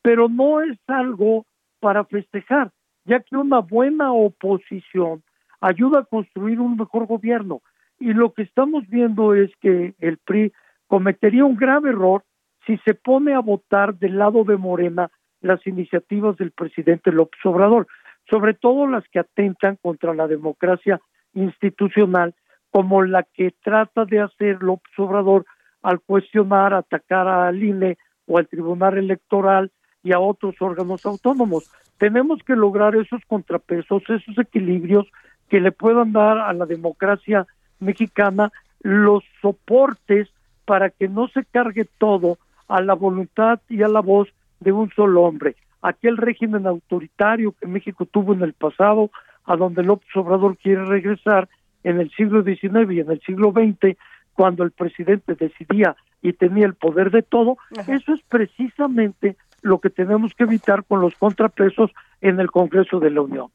pero 0.02 0.28
no 0.28 0.60
es 0.60 0.78
algo 0.86 1.46
para 1.80 2.04
festejar, 2.04 2.70
ya 3.04 3.20
que 3.20 3.36
una 3.36 3.60
buena 3.60 4.12
oposición 4.12 5.22
ayuda 5.60 6.00
a 6.00 6.04
construir 6.04 6.60
un 6.60 6.76
mejor 6.76 7.06
gobierno. 7.06 7.62
Y 7.98 8.12
lo 8.12 8.32
que 8.32 8.42
estamos 8.42 8.86
viendo 8.88 9.34
es 9.34 9.50
que 9.60 9.94
el 9.98 10.18
PRI 10.18 10.52
cometería 10.86 11.44
un 11.44 11.56
grave 11.56 11.90
error 11.90 12.24
si 12.66 12.76
se 12.78 12.94
pone 12.94 13.34
a 13.34 13.40
votar 13.40 13.94
del 13.94 14.18
lado 14.18 14.44
de 14.44 14.56
Morena 14.56 15.10
las 15.40 15.66
iniciativas 15.66 16.36
del 16.36 16.52
presidente 16.52 17.12
López 17.12 17.40
Obrador, 17.44 17.86
sobre 18.28 18.54
todo 18.54 18.86
las 18.86 19.04
que 19.08 19.20
atentan 19.20 19.76
contra 19.80 20.14
la 20.14 20.26
democracia 20.26 21.00
institucional, 21.32 22.34
como 22.70 23.02
la 23.02 23.22
que 23.22 23.54
trata 23.62 24.04
de 24.04 24.20
hacer 24.20 24.62
López 24.62 24.92
Obrador 24.98 25.46
al 25.82 26.00
cuestionar, 26.00 26.74
atacar 26.74 27.26
al 27.26 27.62
INE 27.62 27.96
o 28.26 28.38
al 28.38 28.48
Tribunal 28.48 28.98
Electoral 28.98 29.72
y 30.08 30.12
a 30.12 30.20
otros 30.20 30.54
órganos 30.60 31.04
autónomos. 31.04 31.70
tenemos 31.98 32.42
que 32.44 32.54
lograr 32.54 32.96
esos 32.96 33.20
contrapesos, 33.26 34.02
esos 34.08 34.38
equilibrios 34.38 35.06
que 35.48 35.60
le 35.60 35.72
puedan 35.72 36.12
dar 36.12 36.38
a 36.38 36.52
la 36.52 36.64
democracia 36.64 37.46
mexicana 37.80 38.52
los 38.80 39.22
soportes 39.42 40.28
para 40.64 40.88
que 40.90 41.08
no 41.08 41.28
se 41.28 41.44
cargue 41.44 41.86
todo 41.98 42.38
a 42.68 42.80
la 42.80 42.94
voluntad 42.94 43.60
y 43.68 43.82
a 43.82 43.88
la 43.88 44.00
voz 44.00 44.28
de 44.60 44.72
un 44.72 44.90
solo 44.90 45.22
hombre. 45.22 45.56
Aquel 45.82 46.16
régimen 46.16 46.66
autoritario 46.66 47.52
que 47.60 47.66
México 47.66 48.06
tuvo 48.06 48.32
en 48.32 48.42
el 48.42 48.54
pasado, 48.54 49.10
a 49.44 49.56
donde 49.56 49.82
López 49.82 50.08
Obrador 50.14 50.56
quiere 50.56 50.84
regresar 50.84 51.48
en 51.84 52.00
el 52.00 52.10
siglo 52.12 52.42
XIX 52.42 52.90
y 52.92 53.00
en 53.00 53.10
el 53.10 53.20
siglo 53.20 53.52
XX, 53.52 53.96
cuando 54.34 54.62
el 54.62 54.70
presidente 54.70 55.34
decidía 55.34 55.96
y 56.22 56.32
tenía 56.32 56.66
el 56.66 56.74
poder 56.74 57.10
de 57.10 57.22
todo, 57.22 57.58
eso 57.88 58.14
es 58.14 58.22
precisamente 58.28 59.36
lo 59.62 59.80
que 59.80 59.90
tenemos 59.90 60.32
que 60.34 60.44
evitar 60.44 60.84
con 60.84 61.00
los 61.00 61.14
contrapesos 61.14 61.90
en 62.20 62.40
el 62.40 62.50
Congreso 62.50 63.00
de 63.00 63.10
la 63.10 63.22
Unión. 63.22 63.50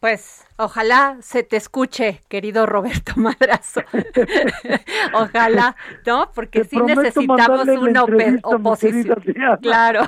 Pues 0.00 0.46
ojalá 0.58 1.16
se 1.20 1.44
te 1.44 1.56
escuche, 1.56 2.20
querido 2.28 2.66
Roberto 2.66 3.12
Madrazo. 3.16 3.80
ojalá, 5.14 5.76
¿no? 6.04 6.30
Porque 6.34 6.64
sí 6.64 6.76
necesitamos 6.76 7.66
una 7.66 8.04
oposición. 8.42 9.22
Claro. 9.62 10.02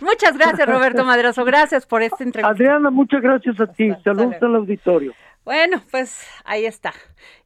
muchas 0.00 0.38
gracias, 0.38 0.68
Roberto 0.68 1.04
Madrazo. 1.04 1.44
Gracias 1.44 1.84
por 1.84 2.02
esta 2.02 2.22
entrevista. 2.22 2.50
Adriana, 2.50 2.90
muchas 2.90 3.22
gracias 3.22 3.60
a 3.60 3.66
ti. 3.66 3.92
Saludos 4.04 4.36
al 4.40 4.54
auditorio. 4.54 5.12
Bueno, 5.44 5.82
pues 5.90 6.24
ahí 6.44 6.64
está. 6.64 6.92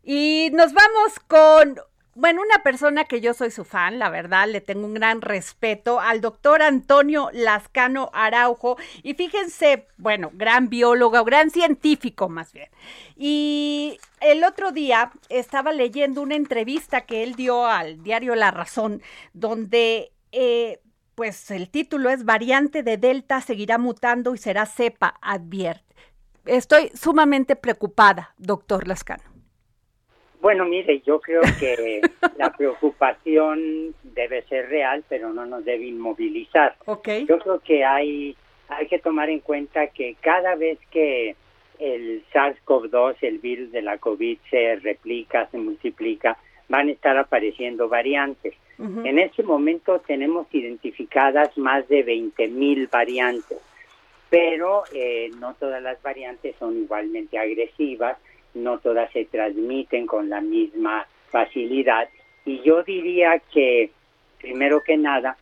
Y 0.05 0.51
nos 0.53 0.75
vamos 0.75 1.19
con 1.27 1.77
bueno, 2.19 2.43
una 2.43 2.65
persona 2.65 3.05
que 3.05 3.21
yo 3.21 3.33
soy 3.33 3.53
su 3.53 3.65
fan, 3.65 4.01
la 4.01 4.11
verdad, 4.11 4.49
le 4.49 4.61
tengo 4.61 4.87
un 4.87 4.95
gran 4.95 5.21
respeto 5.21 6.01
al 6.01 6.21
doctor 6.21 6.63
Antonio 6.63 7.31
Lascano 7.33 8.11
Araujo. 8.13 8.77
Y 9.05 9.15
fíjense, 9.15 9.87
bueno, 9.99 10.33
gran 10.35 10.69
biólogo, 10.69 11.25
gran 11.25 11.51
científico 11.51 12.29
más 12.29 12.53
bien. 12.53 12.71
Y 13.17 14.01
el 14.21 14.43
otro 14.43 14.73
día 14.73 15.13
estaba 15.29 15.71
leyendo 15.73 16.21
una 16.21 16.35
entrevista 16.35 17.03
que 17.03 17.23
él 17.23 17.37
dio 17.37 17.65
al 17.67 18.03
diario 18.03 18.35
La 18.35 18.51
Razón, 18.51 19.01
donde... 19.33 20.11
Eh, 20.33 20.81
pues 21.15 21.51
el 21.51 21.69
título 21.69 22.11
es 22.11 22.25
Variante 22.25 22.85
de 22.85 22.97
Delta 22.97 23.41
seguirá 23.41 23.77
mutando 23.77 24.37
y 24.37 24.39
será 24.39 24.67
cepa, 24.67 25.17
advierte. 25.21 25.97
Estoy 26.45 26.93
sumamente 26.95 27.57
preocupada, 27.57 28.35
doctor 28.39 28.87
Lascano. 28.87 29.28
Bueno, 30.41 30.65
mire, 30.65 31.01
yo 31.01 31.21
creo 31.21 31.43
que 31.59 32.01
la 32.37 32.53
preocupación 32.57 33.95
debe 34.03 34.43
ser 34.43 34.69
real, 34.69 35.05
pero 35.09 35.33
no 35.33 35.47
nos 35.47 35.65
debe 35.65 35.87
inmovilizar. 35.87 36.77
Okay. 36.87 37.27
Yo 37.27 37.39
creo 37.39 37.61
que 37.61 37.85
hay, 37.85 38.37
hay 38.69 38.87
que 38.87 38.99
tomar 38.99 39.31
en 39.31 39.41
cuenta 39.41 39.89
que 39.89 40.17
cada 40.21 40.55
vez 40.55 40.79
que 40.91 41.35
el 41.79 42.25
SARS-CoV-2, 42.33 43.17
el 43.23 43.39
virus 43.39 43.73
de 43.73 43.83
la 43.83 43.99
COVID, 43.99 44.39
se 44.51 44.77
replica, 44.77 45.49
se 45.51 45.59
multiplica, 45.59 46.39
van 46.69 46.89
a 46.89 46.93
estar 46.93 47.17
apareciendo 47.17 47.89
variantes. 47.89 48.55
En 48.79 49.19
este 49.19 49.43
momento 49.43 49.99
tenemos 50.07 50.47
identificadas 50.53 51.59
más 51.59 51.89
de 51.89 52.07
20.000 52.07 52.89
variantes, 52.89 53.59
pero 54.31 54.85
eh, 54.93 55.33
no 55.41 55.55
todas 55.55 55.83
las 55.83 56.01
variantes 56.01 56.55
son 56.61 56.77
igualmente 56.85 57.39
agresivas 57.39 58.19
no 58.55 58.79
todas 58.79 59.11
se 59.13 59.25
transmiten 59.25 60.07
con 60.07 60.29
la 60.29 60.41
misma 60.41 61.07
facilidad. 61.31 62.09
Y 62.45 62.61
yo 62.63 62.83
diría 62.83 63.41
que, 63.53 63.91
primero 64.41 64.83
que 64.83 64.97
nada, 64.97 65.37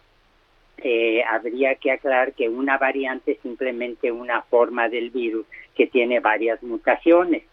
eh, 0.78 1.22
habría 1.24 1.76
que 1.76 1.92
aclarar 1.92 2.34
que 2.34 2.48
una 2.48 2.78
variante 2.78 3.32
es 3.32 3.40
simplemente 3.40 4.12
una 4.12 4.42
forma 4.42 4.88
del 4.88 5.11
virus 5.11 5.46
que 5.74 5.86
tiene 5.86 6.20
varias 6.20 6.62
mutaciones. 6.62 7.44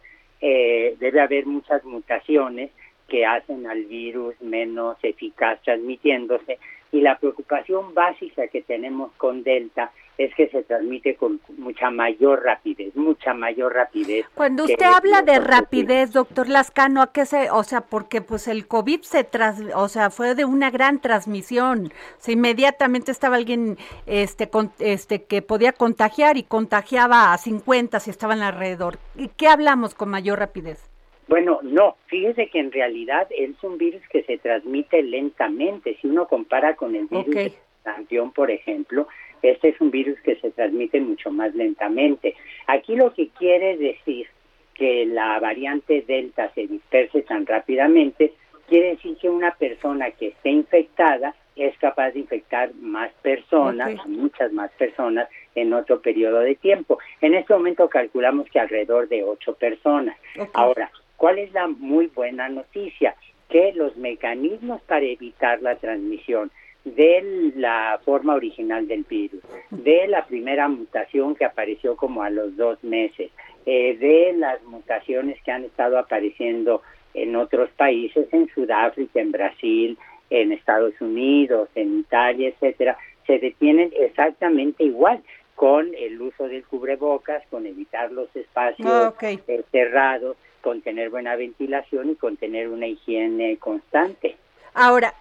Eh, 0.41 0.95
debe 0.99 1.21
haber 1.21 1.45
muchas 1.45 1.83
mutaciones 1.85 2.71
que 3.07 3.25
hacen 3.25 3.67
al 3.67 3.85
virus 3.85 4.39
menos 4.41 4.97
eficaz 5.03 5.61
transmitiéndose 5.61 6.59
y 6.91 7.01
la 7.01 7.17
preocupación 7.17 7.93
básica 7.93 8.47
que 8.47 8.61
tenemos 8.61 9.11
con 9.13 9.43
Delta 9.43 9.91
es 10.17 10.33
que 10.35 10.47
se 10.49 10.63
transmite 10.63 11.15
con 11.15 11.39
mucha 11.57 11.89
mayor 11.89 12.43
rapidez, 12.43 12.95
mucha 12.95 13.33
mayor 13.33 13.73
rapidez. 13.73 14.25
Cuando 14.35 14.63
usted 14.63 14.85
habla 14.85 15.21
de 15.23 15.39
rapidez, 15.39 16.13
doctor 16.13 16.47
Lascano, 16.47 17.01
¿a 17.01 17.11
qué 17.11 17.25
se, 17.25 17.49
o 17.49 17.63
sea, 17.63 17.81
porque 17.81 18.21
pues 18.21 18.47
el 18.47 18.67
COVID 18.67 19.01
se 19.01 19.23
tras, 19.23 19.59
o 19.75 19.87
sea, 19.87 20.09
fue 20.09 20.35
de 20.35 20.45
una 20.45 20.69
gran 20.69 20.99
transmisión, 21.01 21.91
o 22.27 22.31
inmediatamente 22.31 23.11
estaba 23.11 23.37
alguien 23.37 23.77
este 24.05 24.49
con, 24.49 24.71
este 24.79 25.23
que 25.23 25.41
podía 25.41 25.73
contagiar 25.73 26.37
y 26.37 26.43
contagiaba 26.43 27.33
a 27.33 27.37
50 27.37 27.99
si 27.99 28.09
estaban 28.09 28.41
alrededor. 28.41 28.97
¿Y 29.15 29.29
qué 29.29 29.47
hablamos 29.47 29.95
con 29.95 30.09
mayor 30.09 30.39
rapidez? 30.39 30.89
Bueno, 31.27 31.59
no, 31.63 31.95
fíjese 32.07 32.49
que 32.49 32.59
en 32.59 32.71
realidad 32.71 33.27
es 33.31 33.51
un 33.63 33.77
virus 33.77 34.01
que 34.09 34.23
se 34.23 34.37
transmite 34.37 35.01
lentamente. 35.01 35.97
Si 36.01 36.07
uno 36.07 36.27
compara 36.27 36.75
con 36.75 36.95
el 36.95 37.07
virus 37.07 37.33
de 37.33 37.53
Santión, 37.83 38.31
por 38.31 38.51
ejemplo, 38.51 39.07
este 39.43 39.69
es 39.69 39.81
un 39.81 39.91
virus 39.91 40.19
que 40.21 40.35
se 40.37 40.51
transmite 40.51 40.99
mucho 41.01 41.29
más 41.29 41.53
lentamente. 41.53 42.35
Aquí 42.67 42.95
lo 42.95 43.13
que 43.13 43.27
quiere 43.29 43.77
decir 43.77 44.27
que 44.73 45.05
la 45.05 45.39
variante 45.39 46.03
Delta 46.07 46.51
se 46.55 46.65
disperse 46.67 47.21
tan 47.21 47.45
rápidamente, 47.45 48.33
quiere 48.67 48.91
decir 48.91 49.17
que 49.17 49.29
una 49.29 49.51
persona 49.51 50.11
que 50.11 50.29
esté 50.29 50.49
infectada 50.49 51.35
es 51.55 51.77
capaz 51.77 52.11
de 52.11 52.19
infectar 52.19 52.73
más 52.75 53.11
personas, 53.21 54.07
muchas 54.07 54.51
más 54.51 54.71
personas, 54.71 55.29
en 55.53 55.73
otro 55.73 56.01
periodo 56.01 56.39
de 56.39 56.55
tiempo. 56.55 56.97
En 57.21 57.35
este 57.35 57.53
momento 57.53 57.87
calculamos 57.89 58.49
que 58.49 58.59
alrededor 58.59 59.07
de 59.07 59.23
ocho 59.23 59.53
personas. 59.53 60.17
Ahora, 60.53 60.89
¿cuál 61.17 61.37
es 61.37 61.51
la 61.53 61.67
muy 61.67 62.07
buena 62.07 62.49
noticia? 62.49 63.15
Que 63.49 63.71
los 63.73 63.95
mecanismos 63.97 64.81
para 64.83 65.05
evitar 65.05 65.61
la 65.61 65.75
transmisión 65.75 66.49
de 66.85 67.53
la 67.55 67.99
forma 68.03 68.35
original 68.35 68.87
del 68.87 69.03
virus, 69.03 69.41
de 69.71 70.07
la 70.07 70.25
primera 70.25 70.67
mutación 70.67 71.35
que 71.35 71.45
apareció 71.45 71.95
como 71.95 72.23
a 72.23 72.29
los 72.29 72.55
dos 72.57 72.83
meses, 72.83 73.31
eh, 73.65 73.97
de 73.97 74.33
las 74.37 74.61
mutaciones 74.63 75.41
que 75.43 75.51
han 75.51 75.63
estado 75.63 75.97
apareciendo 75.97 76.81
en 77.13 77.35
otros 77.35 77.69
países, 77.71 78.27
en 78.33 78.49
Sudáfrica, 78.53 79.21
en 79.21 79.31
Brasil, 79.31 79.97
en 80.29 80.51
Estados 80.51 80.99
Unidos, 80.99 81.69
en 81.75 81.99
Italia, 81.99 82.49
etcétera, 82.49 82.97
se 83.25 83.39
detienen 83.39 83.91
exactamente 83.97 84.83
igual 84.83 85.21
con 85.55 85.93
el 85.95 86.21
uso 86.21 86.47
del 86.47 86.65
cubrebocas, 86.65 87.43
con 87.49 87.65
evitar 87.65 88.11
los 88.11 88.35
espacios 88.35 89.13
eh, 89.21 89.63
cerrados, 89.71 90.35
con 90.61 90.81
tener 90.81 91.09
buena 91.09 91.35
ventilación 91.35 92.09
y 92.09 92.15
con 92.15 92.37
tener 92.37 92.69
una 92.69 92.87
higiene 92.87 93.57
constante. 93.57 94.35
Ahora, 94.73 95.13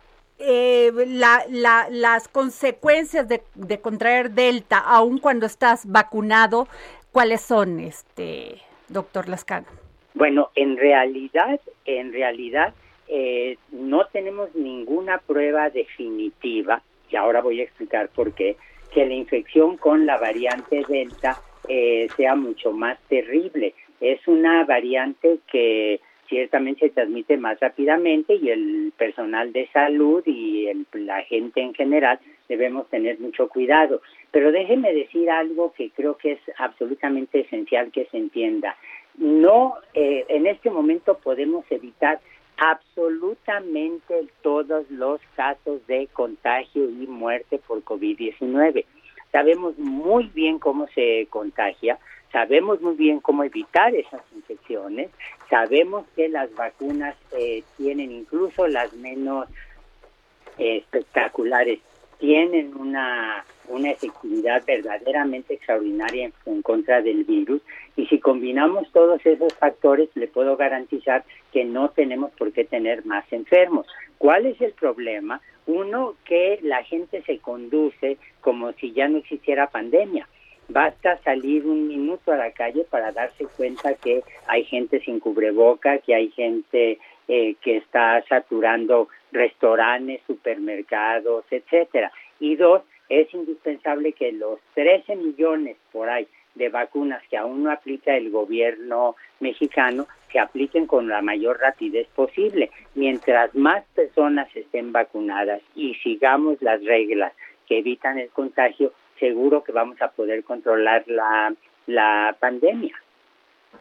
eh, 0.42 0.92
la, 1.06 1.44
la, 1.48 1.86
las 1.90 2.28
consecuencias 2.28 3.28
de, 3.28 3.42
de, 3.54 3.80
contraer 3.80 4.32
Delta, 4.32 4.78
aun 4.78 5.18
cuando 5.18 5.46
estás 5.46 5.90
vacunado, 5.90 6.66
¿cuáles 7.12 7.40
son, 7.40 7.80
este 7.80 8.56
doctor 8.88 9.28
Lascano? 9.28 9.66
Bueno, 10.14 10.50
en 10.54 10.76
realidad, 10.76 11.60
en 11.84 12.12
realidad 12.12 12.74
eh, 13.08 13.56
no 13.70 14.06
tenemos 14.06 14.54
ninguna 14.54 15.18
prueba 15.18 15.70
definitiva, 15.70 16.82
y 17.10 17.16
ahora 17.16 17.40
voy 17.40 17.60
a 17.60 17.64
explicar 17.64 18.08
por 18.08 18.32
qué, 18.32 18.56
que 18.92 19.06
la 19.06 19.14
infección 19.14 19.76
con 19.76 20.06
la 20.06 20.18
variante 20.18 20.82
Delta 20.88 21.40
eh, 21.68 22.08
sea 22.16 22.34
mucho 22.34 22.72
más 22.72 22.98
terrible. 23.08 23.74
Es 24.00 24.26
una 24.26 24.64
variante 24.64 25.38
que 25.50 26.00
ciertamente 26.32 26.86
se 26.86 26.94
transmite 26.94 27.36
más 27.36 27.60
rápidamente 27.60 28.36
y 28.36 28.48
el 28.48 28.90
personal 28.96 29.52
de 29.52 29.68
salud 29.68 30.22
y 30.24 30.66
la 30.94 31.20
gente 31.24 31.60
en 31.60 31.74
general 31.74 32.18
debemos 32.48 32.88
tener 32.88 33.20
mucho 33.20 33.48
cuidado. 33.48 34.00
Pero 34.30 34.50
déjeme 34.50 34.94
decir 34.94 35.28
algo 35.28 35.74
que 35.74 35.90
creo 35.90 36.16
que 36.16 36.32
es 36.32 36.40
absolutamente 36.56 37.40
esencial 37.40 37.92
que 37.92 38.06
se 38.06 38.16
entienda. 38.16 38.78
No, 39.18 39.74
eh, 39.92 40.24
en 40.28 40.46
este 40.46 40.70
momento 40.70 41.18
podemos 41.18 41.66
evitar 41.68 42.18
absolutamente 42.56 44.26
todos 44.40 44.90
los 44.90 45.20
casos 45.36 45.86
de 45.86 46.08
contagio 46.14 46.84
y 46.88 47.06
muerte 47.08 47.58
por 47.58 47.84
COVID-19. 47.84 48.86
Sabemos 49.32 49.78
muy 49.78 50.30
bien 50.34 50.58
cómo 50.58 50.88
se 50.94 51.26
contagia, 51.28 51.98
sabemos 52.32 52.80
muy 52.80 52.96
bien 52.96 53.20
cómo 53.20 53.44
evitar 53.44 53.94
esas 53.94 54.22
infecciones, 54.34 55.10
sabemos 55.50 56.06
que 56.16 56.28
las 56.28 56.52
vacunas 56.54 57.14
eh, 57.38 57.62
tienen 57.76 58.10
incluso 58.10 58.66
las 58.66 58.92
menos 58.94 59.46
eh, 60.58 60.78
espectaculares, 60.78 61.80
tienen 62.18 62.74
una, 62.76 63.44
una 63.68 63.90
efectividad 63.90 64.64
verdaderamente 64.64 65.54
extraordinaria 65.54 66.26
en, 66.26 66.32
en, 66.46 66.62
contra 66.62 67.02
del 67.02 67.24
virus 67.24 67.60
y 67.96 68.06
si 68.06 68.18
combinamos 68.18 68.90
todos 68.92 69.24
esos 69.26 69.52
factores 69.54 70.08
le 70.14 70.28
puedo 70.28 70.56
garantizar 70.56 71.24
que 71.52 71.64
no 71.64 71.90
tenemos 71.90 72.30
por 72.32 72.52
qué 72.52 72.64
tener 72.64 73.04
más 73.04 73.30
enfermos. 73.32 73.86
¿Cuál 74.18 74.46
es 74.46 74.60
el 74.60 74.72
problema? 74.72 75.40
Uno, 75.66 76.14
que 76.24 76.60
la 76.62 76.82
gente 76.84 77.22
se 77.22 77.38
conduce 77.38 78.18
como 78.40 78.72
si 78.72 78.92
ya 78.92 79.08
no 79.08 79.18
existiera 79.18 79.68
pandemia 79.68 80.28
Basta 80.68 81.18
salir 81.22 81.66
un 81.66 81.88
minuto 81.88 82.32
a 82.32 82.36
la 82.36 82.50
calle 82.52 82.84
para 82.84 83.12
darse 83.12 83.46
cuenta 83.56 83.94
que 83.94 84.22
hay 84.46 84.64
gente 84.64 85.00
sin 85.00 85.20
cubreboca, 85.20 85.98
que 85.98 86.14
hay 86.14 86.30
gente 86.30 86.98
eh, 87.28 87.54
que 87.60 87.78
está 87.78 88.22
saturando 88.28 89.08
restaurantes, 89.32 90.20
supermercados, 90.26 91.44
etcétera. 91.50 92.12
Y 92.40 92.56
dos, 92.56 92.82
es 93.08 93.32
indispensable 93.34 94.12
que 94.12 94.32
los 94.32 94.58
13 94.74 95.16
millones 95.16 95.76
por 95.92 96.08
ahí 96.08 96.26
de 96.54 96.68
vacunas 96.68 97.22
que 97.28 97.36
aún 97.36 97.62
no 97.62 97.70
aplica 97.70 98.16
el 98.16 98.30
gobierno 98.30 99.16
mexicano 99.40 100.06
se 100.30 100.38
apliquen 100.38 100.86
con 100.86 101.08
la 101.08 101.22
mayor 101.22 101.60
rapidez 101.60 102.08
posible. 102.14 102.70
Mientras 102.94 103.54
más 103.54 103.84
personas 103.94 104.48
estén 104.56 104.92
vacunadas 104.92 105.60
y 105.74 105.94
sigamos 105.96 106.60
las 106.62 106.82
reglas 106.84 107.32
que 107.66 107.78
evitan 107.78 108.18
el 108.18 108.30
contagio, 108.30 108.92
seguro 109.18 109.62
que 109.64 109.72
vamos 109.72 110.00
a 110.00 110.08
poder 110.08 110.44
controlar 110.44 111.04
la, 111.06 111.54
la 111.86 112.36
pandemia. 112.40 112.94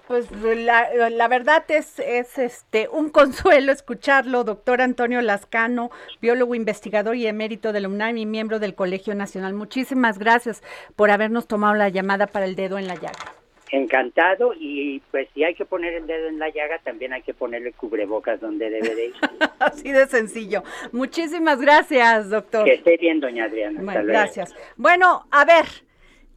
Pues 0.08 0.32
la, 0.32 1.10
la, 1.10 1.28
verdad 1.28 1.64
es, 1.70 2.00
es 2.00 2.38
este 2.38 2.88
un 2.90 3.10
consuelo 3.12 3.72
escucharlo, 3.72 4.44
doctor 4.44 4.82
Antonio 4.82 5.22
Lascano, 5.22 5.92
biólogo 6.22 6.56
investigador 6.56 7.16
y 7.16 7.28
emérito 7.28 7.72
de 7.72 7.82
la 7.82 7.90
UNAM 7.90 8.18
y 8.18 8.26
miembro 8.26 8.60
del 8.60 8.76
Colegio 8.76 9.16
Nacional. 9.16 9.54
Muchísimas 9.54 10.18
gracias 10.18 10.64
por 10.96 11.12
habernos 11.12 11.48
tomado 11.48 11.76
la 11.76 11.90
llamada 11.90 12.28
para 12.28 12.46
el 12.46 12.56
dedo 12.56 12.78
en 12.78 12.88
la 12.88 12.96
llaga. 12.96 13.41
Encantado 13.72 14.54
y 14.54 15.02
pues 15.12 15.30
si 15.34 15.44
hay 15.44 15.56
que 15.56 15.66
poner 15.66 15.94
el 15.94 16.06
dedo 16.06 16.28
en 16.28 16.40
la 16.40 16.50
llaga, 16.50 16.80
también 16.80 17.14
hay 17.14 17.22
que 17.22 17.34
ponerle 17.34 17.72
cubrebocas 17.72 18.42
donde 18.42 18.70
debe 18.70 18.96
de 18.96 19.06
ir. 19.06 19.16
Así 19.60 19.92
de 19.92 20.08
sencillo. 20.08 20.64
Muchísimas 20.92 21.62
gracias, 21.62 22.30
doctor. 22.30 22.66
Que 22.66 22.74
esté 22.74 22.98
bien, 22.98 23.22
doña 23.22 23.46
Adriana. 23.46 23.82
Bueno, 23.82 24.04
gracias. 24.04 24.54
Bueno, 24.76 25.26
a 25.32 25.46
ver, 25.46 25.66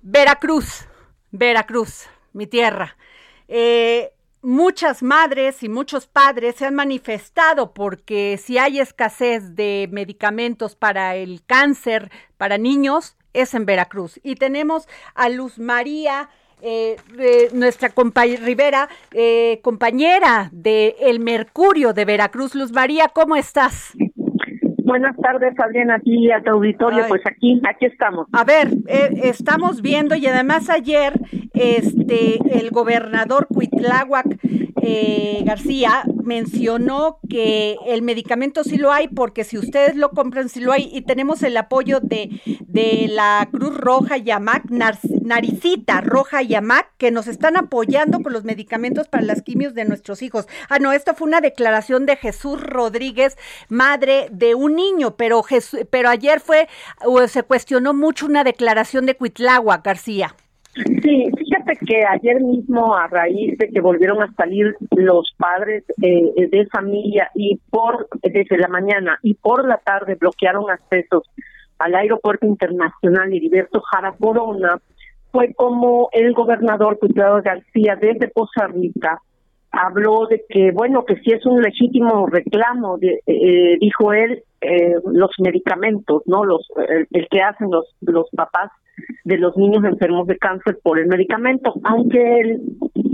Veracruz, 0.03 0.87
Veracruz, 1.33 2.07
mi 2.33 2.47
tierra. 2.47 2.97
Eh, 3.49 4.11
muchas 4.45 5.03
madres 5.03 5.63
y 5.63 5.69
muchos 5.69 6.07
padres 6.07 6.57
se 6.57 6.67
han 6.67 6.75
manifestado 6.75 7.73
porque 7.73 8.39
si 8.41 8.59
hay 8.59 8.79
escasez 8.79 9.57
de 9.57 9.89
medicamentos 9.91 10.77
para 10.77 11.17
el 11.17 11.43
cáncer 11.45 12.11
para 12.37 12.59
niños, 12.59 13.17
es 13.33 13.55
en 13.55 13.67
Veracruz. 13.67 14.21
Y 14.23 14.37
tenemos 14.37 14.87
a 15.15 15.29
Luz 15.29 15.59
María. 15.59 16.29
Eh, 16.67 16.97
nuestra 17.53 17.91
compañera 17.91 18.43
Rivera, 18.43 18.89
eh, 19.13 19.61
compañera 19.63 20.49
de 20.51 20.97
El 20.99 21.21
Mercurio 21.21 21.93
de 21.93 22.07
Veracruz. 22.07 22.55
Luz 22.55 22.73
María, 22.73 23.11
¿cómo 23.13 23.37
estás? 23.37 23.93
Buenas 24.79 25.15
tardes, 25.17 25.53
Adriana, 25.59 25.97
aquí 25.97 26.31
a 26.31 26.43
tu 26.43 26.53
auditorio. 26.53 27.05
Pues 27.07 27.21
aquí, 27.27 27.61
aquí 27.69 27.85
estamos. 27.85 28.29
A 28.33 28.45
ver, 28.45 28.69
eh, 28.87 29.11
estamos 29.25 29.83
viendo 29.83 30.15
y 30.15 30.27
además 30.27 30.71
ayer, 30.71 31.13
este, 31.53 32.39
el 32.59 32.71
gobernador 32.71 33.47
Cuitláhuac 33.49 34.27
eh, 34.83 35.43
García 35.45 36.03
mencionó 36.25 37.19
que 37.29 37.77
el 37.87 38.03
medicamento 38.03 38.65
sí 38.65 38.77
lo 38.77 38.93
hay 38.93 39.09
porque 39.09 39.45
si 39.45 39.59
ustedes 39.59 39.97
lo 39.97 40.11
compran 40.11 40.49
sí 40.49 40.61
lo 40.61 40.73
hay 40.73 40.91
y 40.93 41.03
tenemos 41.03 41.43
el 41.43 41.57
apoyo 41.57 42.01
de, 42.01 42.41
de 42.61 43.07
la 43.09 43.49
Cruz 43.53 43.77
Roja 43.77 44.17
Yamac, 44.17 44.65
Naricita 44.71 46.01
Roja 46.01 46.43
Yamac, 46.43 46.89
que 46.99 47.11
nos 47.11 47.27
están 47.27 47.57
apoyando 47.57 48.21
con 48.21 48.33
los 48.33 48.45
medicamentos 48.45 49.09
para 49.09 49.23
las 49.23 49.43
quimios 49.43 49.75
de 49.75 49.85
nuestros 49.85 50.23
hijos. 50.23 50.47
Ah, 50.69 50.79
no, 50.79 50.93
esto 50.93 51.15
fue 51.15 51.29
una 51.29 51.41
declaración 51.41 52.07
de 52.07 52.17
Jesús 52.17 52.61
Rodríguez, 52.61 53.37
madre 53.69 54.29
de 54.31 54.55
un 54.55 54.75
niño, 54.75 55.17
pero, 55.17 55.45
pero 55.91 56.09
ayer 56.09 56.41
fue, 56.41 56.69
se 57.29 57.43
cuestionó 57.43 57.95
mucho 57.95 58.27
una 58.27 58.45
declaración 58.45 59.07
de 59.07 59.17
Cuitlagua, 59.17 59.83
García. 59.85 60.35
Sí, 60.75 61.31
fíjate 61.37 61.79
que 61.87 62.05
ayer 62.05 62.41
mismo, 62.41 62.97
a 62.97 63.07
raíz 63.07 63.57
de 63.59 63.69
que 63.69 63.81
volvieron 63.81 64.23
a 64.23 64.33
salir 64.35 64.75
los 64.97 65.33
padres 65.39 65.85
eh, 66.03 66.49
de 66.51 66.67
familia 66.67 67.31
y 67.35 67.61
por 67.71 68.09
desde 68.23 68.59
la 68.59 68.69
mañana 68.69 69.19
y 69.23 69.35
por 69.35 69.67
la 69.67 69.79
tarde 69.79 70.17
bloquearon 70.17 70.71
accesos 70.71 71.23
al 71.79 71.95
aeropuerto 71.95 72.47
internacional 72.47 73.33
Heriberto 73.33 73.81
Jara 73.81 74.15
Corona, 74.19 74.81
fue 75.31 75.53
como 75.55 76.09
el 76.13 76.33
gobernador 76.33 76.99
Cuidado 76.99 77.41
García 77.43 77.97
desde 77.97 78.29
Poza 78.29 78.67
Rica 78.69 79.21
habló 79.77 80.27
de 80.27 80.45
que, 80.49 80.71
bueno, 80.73 81.05
que 81.05 81.17
si 81.17 81.33
es 81.33 81.45
un 81.47 81.61
legítimo 81.61 82.27
reclamo, 82.27 82.99
de, 82.99 83.21
eh, 83.27 83.77
dijo 83.81 84.13
él, 84.13 84.43
eh, 84.65 84.95
los 85.13 85.31
medicamentos, 85.39 86.23
¿no? 86.27 86.45
Los, 86.45 86.67
el, 87.11 87.29
que 87.29 87.43
hacen 87.43 87.71
los, 87.71 87.87
los 88.01 88.29
papás 88.31 88.71
de 89.25 89.39
los 89.39 89.57
niños 89.57 89.85
enfermos 89.85 90.27
de 90.27 90.39
cáncer 90.39 90.79
por 90.83 90.99
el 90.99 91.07
medicamento, 91.07 91.75
aunque 91.85 92.41
el, 92.41 92.63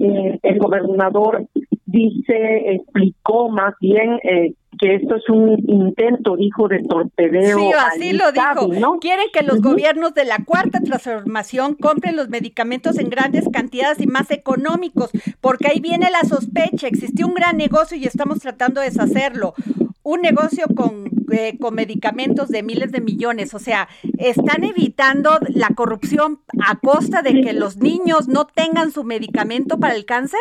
eh, 0.03 0.38
el 0.42 0.59
gobernador 0.59 1.46
dice, 1.86 2.74
explicó 2.74 3.48
más 3.48 3.74
bien 3.80 4.18
eh, 4.22 4.55
que 4.78 4.94
esto 4.94 5.16
es 5.16 5.28
un 5.28 5.59
intento, 5.68 6.36
dijo, 6.36 6.68
de 6.68 6.82
torpedeo. 6.82 7.59
Sí, 7.59 7.70
así 7.76 8.12
lo 8.12 8.32
dijo. 8.32 8.68
¿no? 8.80 8.98
Quieren 8.98 9.26
que 9.32 9.42
los 9.42 9.61
gobiernos 9.61 10.14
de 10.14 10.24
la 10.24 10.38
cuarta 10.44 10.80
transformación 10.80 11.74
compren 11.74 12.16
los 12.16 12.30
medicamentos 12.30 12.98
en 12.98 13.11
grandes 13.11 13.48
cantidades 13.53 14.01
y 14.01 14.07
más 14.07 14.30
económicos, 14.30 15.11
porque 15.40 15.68
ahí 15.68 15.80
viene 15.80 16.09
la 16.11 16.26
sospecha. 16.26 16.86
Existió 16.88 17.26
un 17.26 17.34
gran 17.34 17.57
negocio 17.57 17.96
y 17.96 18.07
estamos 18.07 18.38
tratando 18.38 18.80
de 18.80 18.86
deshacerlo. 18.86 19.55
Un 20.03 20.22
negocio 20.22 20.66
con, 20.74 21.11
eh, 21.32 21.59
con 21.59 21.74
medicamentos 21.74 22.48
de 22.48 22.62
miles 22.62 22.92
de 22.92 23.01
millones. 23.01 23.55
O 23.55 23.59
sea, 23.59 23.88
están 24.18 24.64
evitando 24.64 25.38
la 25.48 25.68
corrupción 25.68 26.40
a 26.66 26.78
costa 26.78 27.22
de 27.22 27.40
que 27.42 27.53
los 27.53 27.76
niños 27.76 28.28
no 28.28 28.46
tengan 28.46 28.90
su 28.90 29.05
medicamento 29.05 29.78
para 29.78 29.94
el 29.94 30.05
cáncer. 30.05 30.40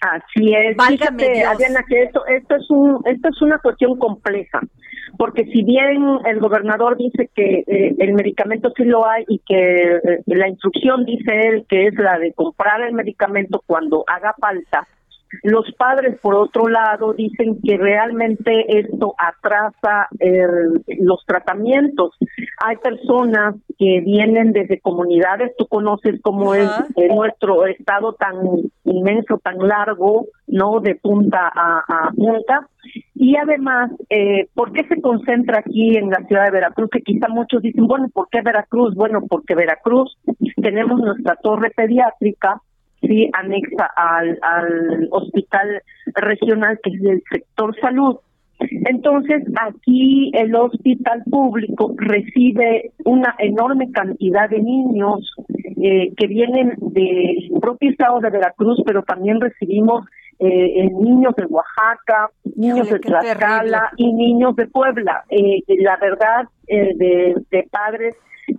Así 0.00 0.54
es. 0.54 0.76
Fíjate, 0.76 1.44
Adriana, 1.44 1.82
que 1.88 2.02
esto, 2.02 2.26
esto 2.26 2.56
es 2.56 2.70
un, 2.70 3.00
esto 3.06 3.28
es 3.28 3.42
una 3.42 3.58
cuestión 3.58 3.98
compleja, 3.98 4.60
porque 5.18 5.44
si 5.46 5.62
bien 5.62 6.02
el 6.26 6.38
gobernador 6.38 6.96
dice 6.96 7.30
que 7.34 7.64
eh, 7.66 7.94
el 7.98 8.12
medicamento 8.12 8.72
sí 8.76 8.84
lo 8.84 9.08
hay 9.08 9.24
y 9.28 9.38
que 9.40 9.96
eh, 9.96 10.22
la 10.26 10.48
instrucción 10.48 11.04
dice 11.04 11.40
él 11.48 11.66
que 11.68 11.86
es 11.86 11.94
la 11.94 12.18
de 12.18 12.32
comprar 12.34 12.82
el 12.82 12.92
medicamento 12.92 13.62
cuando 13.66 14.04
haga 14.06 14.34
falta, 14.38 14.86
los 15.42 15.72
padres, 15.76 16.18
por 16.20 16.34
otro 16.34 16.68
lado, 16.68 17.12
dicen 17.12 17.58
que 17.62 17.76
realmente 17.76 18.78
esto 18.78 19.14
atrasa 19.18 20.08
los 20.98 21.24
tratamientos. 21.26 22.16
Hay 22.64 22.76
personas 22.76 23.56
que 23.78 24.00
vienen 24.00 24.52
desde 24.52 24.80
comunidades, 24.80 25.52
tú 25.56 25.66
conoces 25.66 26.20
cómo 26.22 26.54
es 26.54 26.70
nuestro 27.10 27.66
estado 27.66 28.14
tan 28.14 28.36
inmenso, 28.84 29.38
tan 29.38 29.58
largo, 29.58 30.26
¿no? 30.46 30.80
De 30.80 30.94
punta 30.94 31.50
a, 31.54 32.10
punta. 32.16 32.68
Y 33.14 33.36
además, 33.36 33.90
eh, 34.10 34.48
¿por 34.54 34.72
qué 34.72 34.86
se 34.86 35.00
concentra 35.00 35.58
aquí 35.58 35.96
en 35.96 36.10
la 36.10 36.24
ciudad 36.26 36.44
de 36.44 36.52
Veracruz? 36.52 36.88
Que 36.90 37.00
quizá 37.00 37.28
muchos 37.28 37.62
dicen, 37.62 37.86
bueno, 37.86 38.08
¿por 38.12 38.28
qué 38.30 38.42
Veracruz? 38.42 38.94
Bueno, 38.94 39.22
porque 39.28 39.54
Veracruz 39.54 40.16
tenemos 40.62 41.00
nuestra 41.00 41.36
torre 41.36 41.70
pediátrica, 41.70 42.60
sí 43.00 43.30
anexa 43.32 43.90
al, 43.96 44.38
al 44.42 45.08
hospital 45.10 45.82
regional 46.14 46.78
que 46.82 46.90
es 46.90 47.02
del 47.02 47.22
sector 47.30 47.74
salud. 47.80 48.16
Entonces, 48.58 49.42
aquí 49.60 50.30
el 50.34 50.54
hospital 50.54 51.22
público 51.30 51.92
recibe 51.96 52.92
una 53.04 53.34
enorme 53.38 53.90
cantidad 53.92 54.48
de 54.48 54.60
niños 54.60 55.34
eh, 55.82 56.12
que 56.16 56.26
vienen 56.26 56.72
del 56.80 57.50
propio 57.60 57.90
estado 57.90 58.20
de 58.20 58.30
Veracruz, 58.30 58.82
pero 58.86 59.02
también 59.02 59.40
recibimos 59.40 60.06
eh, 60.38 60.90
niños 60.90 61.34
de 61.36 61.46
Oaxaca, 61.46 62.30
niños 62.56 62.90
de 62.90 62.98
Tlaxcala 62.98 63.90
y 63.96 64.12
niños 64.12 64.56
de 64.56 64.66
Puebla. 64.66 65.24
Eh, 65.30 65.62
la 65.80 65.96
verdad, 65.96 66.48
eh, 66.66 66.94
de, 66.96 67.34
de 67.50 67.68
padres 67.70 68.16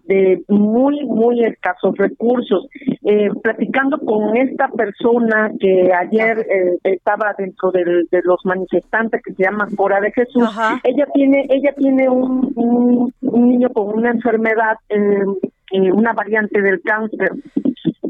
de 0.07 0.43
muy, 0.47 1.05
muy 1.05 1.43
escasos 1.43 1.95
recursos. 1.97 2.67
Eh, 3.03 3.29
platicando 3.41 3.99
con 3.99 4.35
esta 4.35 4.67
persona 4.69 5.51
que 5.59 5.91
ayer 5.93 6.39
eh, 6.39 6.77
estaba 6.83 7.33
dentro 7.37 7.71
de 7.71 8.21
los 8.23 8.39
manifestantes 8.43 9.21
que 9.23 9.33
se 9.33 9.43
llama 9.43 9.67
Cora 9.75 10.01
de 10.01 10.11
Jesús, 10.11 10.49
ella 10.83 11.07
tiene, 11.13 11.45
ella 11.49 11.73
tiene 11.77 12.09
un, 12.09 12.53
un, 12.55 13.47
niño 13.47 13.69
con 13.69 13.97
una 13.97 14.11
enfermedad, 14.11 14.77
eh, 14.89 15.23
una 15.91 16.11
variante 16.13 16.61
del 16.61 16.81
cáncer 16.81 17.31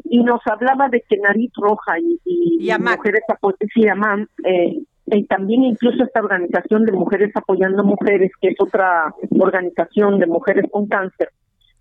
y 0.09 0.23
nos 0.23 0.41
hablaba 0.45 0.89
de 0.89 1.03
que 1.07 1.17
nariz 1.17 1.51
roja 1.55 1.99
y, 1.99 2.19
y, 2.25 2.71
mujeres 2.79 3.21
apoyadas 3.29 4.27
eh, 4.43 4.81
y 5.09 5.23
también 5.25 5.63
incluso 5.63 6.03
esta 6.03 6.21
organización 6.21 6.85
de 6.85 6.91
mujeres 6.91 7.31
apoyando 7.35 7.83
mujeres 7.83 8.31
que 8.41 8.49
es 8.49 8.55
otra 8.59 9.13
organización 9.39 10.19
de 10.19 10.27
mujeres 10.27 10.65
con 10.71 10.87
cáncer 10.87 11.29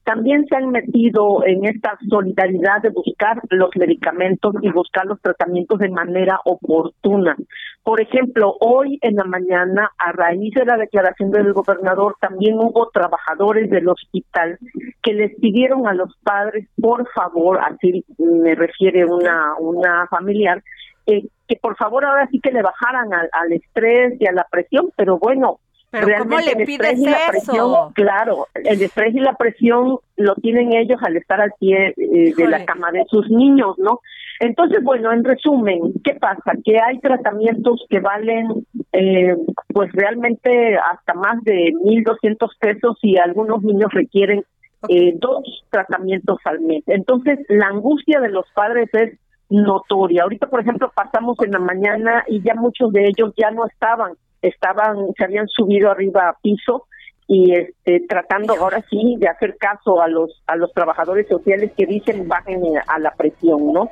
también 0.07 0.47
se 0.47 0.55
han 0.55 0.71
metido 0.71 1.45
en 1.45 1.65
esta 1.65 1.99
solidaridad 2.09 2.81
de 2.81 2.91
buscar 2.91 3.43
los 3.51 3.71
medicamentos 3.77 4.55
y 4.63 4.71
buscar 4.71 5.05
los 5.05 5.21
tratamientos 5.21 5.81
de 5.81 5.89
manera 5.89 6.39
oportuna. 6.45 7.37
Por 7.83 8.01
ejemplo, 8.01 8.57
hoy 8.61 9.01
en 9.03 9.17
la 9.17 9.25
mañana, 9.25 9.91
a 9.99 10.13
raíz 10.13 10.55
de 10.55 10.65
la 10.65 10.77
declaración 10.77 11.33
del 11.33 11.53
gobernador, 11.53 12.15
también 12.21 12.55
hubo 12.55 12.89
trabajadores 12.91 13.69
del 13.69 13.89
hospital 13.89 14.61
que 15.03 15.13
les 15.13 15.35
pidieron 15.41 15.89
a 15.89 15.95
los 15.95 16.17
padres, 16.23 16.69
por 16.81 17.09
favor, 17.13 17.59
así 17.59 18.05
me 18.17 18.55
refiere 18.55 19.05
una, 19.05 19.57
una 19.59 20.07
familiar, 20.07 20.63
eh, 21.07 21.27
que 21.49 21.57
por 21.57 21.77
favor 21.77 22.05
ahora 22.05 22.29
sí 22.31 22.39
que 22.41 22.53
le 22.53 22.63
bajaran 22.63 23.13
al, 23.13 23.29
al 23.33 23.53
estrés 23.53 24.21
y 24.21 24.27
a 24.27 24.33
la 24.33 24.47
presión, 24.49 24.93
pero 24.97 25.19
bueno, 25.19 25.59
pero 26.05 26.25
¿cómo 26.25 26.39
le 26.39 26.67
pides 26.67 27.01
eso? 27.35 27.93
claro, 27.95 28.49
el 28.55 28.83
estrés 28.83 29.15
y 29.15 29.21
la 29.21 29.35
presión 29.35 29.99
lo 30.17 30.35
tienen 30.37 30.73
ellos 30.75 30.99
al 31.03 31.17
estar 31.17 31.41
al 31.41 31.53
pie 31.59 31.95
eh, 31.97 32.35
de 32.37 32.49
la 32.49 32.65
cama 32.65 32.91
de 32.93 33.05
sus 33.09 33.29
niños, 33.31 33.77
¿no? 33.79 34.01
Entonces, 34.41 34.83
bueno, 34.83 35.13
en 35.13 35.25
resumen, 35.25 35.95
¿qué 36.05 36.15
pasa? 36.15 36.53
Que 36.65 36.79
hay 36.79 36.99
tratamientos 37.01 37.85
que 37.89 38.01
valen, 38.01 38.67
eh, 38.93 39.35
pues 39.69 39.91
realmente 39.93 40.77
hasta 40.77 41.15
más 41.15 41.43
de 41.45 41.73
1.200 41.85 42.49
pesos 42.61 42.99
y 43.03 43.17
algunos 43.17 43.63
niños 43.63 43.91
requieren 43.93 44.45
eh, 44.89 45.15
dos 45.17 45.43
tratamientos 45.71 46.39
al 46.45 46.61
mes. 46.61 46.85
Entonces, 46.87 47.39
la 47.49 47.69
angustia 47.69 48.21
de 48.21 48.29
los 48.29 48.45
padres 48.55 48.89
es 48.93 49.19
notoria. 49.49 50.25
Ahorita, 50.25 50.49
por 50.49 50.61
ejemplo, 50.61 50.93
pasamos 50.95 51.39
en 51.43 51.53
la 51.53 51.59
mañana 51.59 52.25
y 52.29 52.43
ya 52.43 52.55
muchos 52.55 52.93
de 52.93 53.07
ellos 53.07 53.33
ya 53.37 53.51
no 53.51 53.67
estaban 53.67 54.13
estaban, 54.43 55.13
se 55.17 55.25
habían 55.25 55.49
subido 55.49 55.91
arriba 55.91 56.29
a 56.29 56.37
piso 56.41 56.87
y 57.29 57.53
este, 57.53 58.01
tratando 58.09 58.55
ahora 58.55 58.85
sí 58.89 59.17
de 59.19 59.29
hacer 59.29 59.57
caso 59.57 60.01
a 60.01 60.09
los 60.09 60.43
a 60.47 60.55
los 60.55 60.73
trabajadores 60.73 61.27
sociales 61.29 61.73
que 61.77 61.87
dicen 61.87 62.29
bajen 62.29 62.63
a 62.87 62.99
la 62.99 63.11
presión, 63.13 63.73
¿no? 63.73 63.91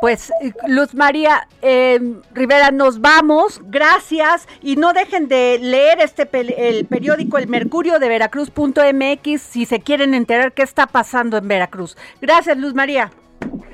Pues 0.00 0.30
eh, 0.42 0.52
Luz 0.68 0.94
María 0.94 1.48
eh, 1.62 1.98
Rivera, 2.34 2.70
nos 2.70 3.00
vamos, 3.00 3.62
gracias 3.64 4.46
y 4.60 4.76
no 4.76 4.92
dejen 4.92 5.28
de 5.28 5.58
leer 5.58 5.98
este 6.00 6.28
el 6.68 6.84
periódico 6.84 7.38
El 7.38 7.48
Mercurio 7.48 7.98
de 7.98 8.08
Veracruz.mx 8.08 9.40
si 9.40 9.64
se 9.64 9.80
quieren 9.80 10.12
enterar 10.12 10.52
qué 10.52 10.62
está 10.62 10.86
pasando 10.86 11.38
en 11.38 11.48
Veracruz. 11.48 11.96
Gracias 12.20 12.58
Luz 12.58 12.74
María. 12.74 13.10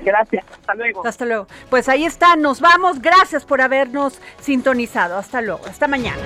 Gracias, 0.03 0.45
hasta 0.51 0.73
luego. 0.75 1.05
Hasta 1.05 1.25
luego. 1.25 1.47
Pues 1.69 1.89
ahí 1.89 2.05
está, 2.05 2.35
nos 2.35 2.59
vamos. 2.59 3.01
Gracias 3.01 3.45
por 3.45 3.61
habernos 3.61 4.19
sintonizado. 4.39 5.17
Hasta 5.17 5.41
luego, 5.41 5.65
hasta 5.67 5.87
mañana. 5.87 6.21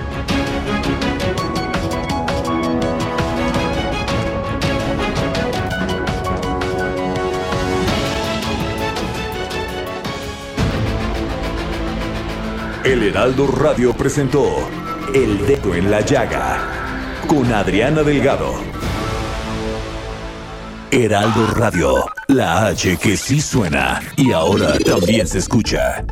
El 12.86 13.02
Heraldo 13.02 13.48
Radio 13.48 13.92
presentó 13.94 14.44
El 15.12 15.44
Dedo 15.44 15.74
en 15.74 15.90
la 15.90 16.02
Llaga 16.02 16.76
con 17.26 17.52
Adriana 17.52 18.04
Delgado. 18.04 18.75
Heraldo 20.96 21.46
Radio, 21.48 22.08
la 22.28 22.68
H 22.68 22.96
que 22.96 23.18
sí 23.18 23.38
suena 23.38 24.00
y 24.16 24.32
ahora 24.32 24.78
también 24.78 25.26
se 25.26 25.40
escucha. 25.40 26.02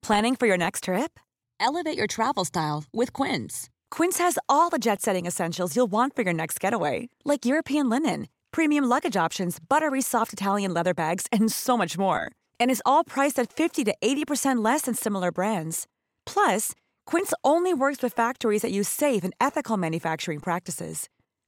Planning 0.00 0.36
for 0.36 0.46
your 0.46 0.56
next 0.56 0.84
trip? 0.84 1.18
Elevate 1.58 1.98
your 1.98 2.06
travel 2.06 2.44
style 2.44 2.84
with 2.92 3.12
Quince. 3.12 3.68
Quince 3.90 4.18
has 4.18 4.38
all 4.48 4.70
the 4.70 4.78
jet 4.78 5.02
setting 5.02 5.26
essentials 5.26 5.74
you'll 5.74 5.90
want 5.90 6.14
for 6.14 6.22
your 6.22 6.32
next 6.32 6.60
getaway, 6.60 7.08
like 7.24 7.44
European 7.44 7.90
linen, 7.90 8.28
premium 8.52 8.84
luggage 8.84 9.16
options, 9.16 9.58
buttery 9.58 10.00
soft 10.00 10.32
Italian 10.32 10.72
leather 10.72 10.94
bags, 10.94 11.26
and 11.32 11.50
so 11.50 11.76
much 11.76 11.98
more. 11.98 12.30
And 12.60 12.70
is 12.70 12.82
all 12.86 13.02
priced 13.02 13.40
at 13.40 13.52
50 13.52 13.82
to 13.86 13.94
80% 14.00 14.64
less 14.64 14.82
than 14.82 14.94
similar 14.94 15.32
brands. 15.32 15.88
Plus, 16.26 16.74
Quince 17.06 17.34
only 17.42 17.74
works 17.74 18.00
with 18.00 18.12
factories 18.12 18.62
that 18.62 18.70
use 18.70 18.86
safe 18.88 19.24
and 19.24 19.34
ethical 19.40 19.76
manufacturing 19.76 20.38
practices. 20.38 21.08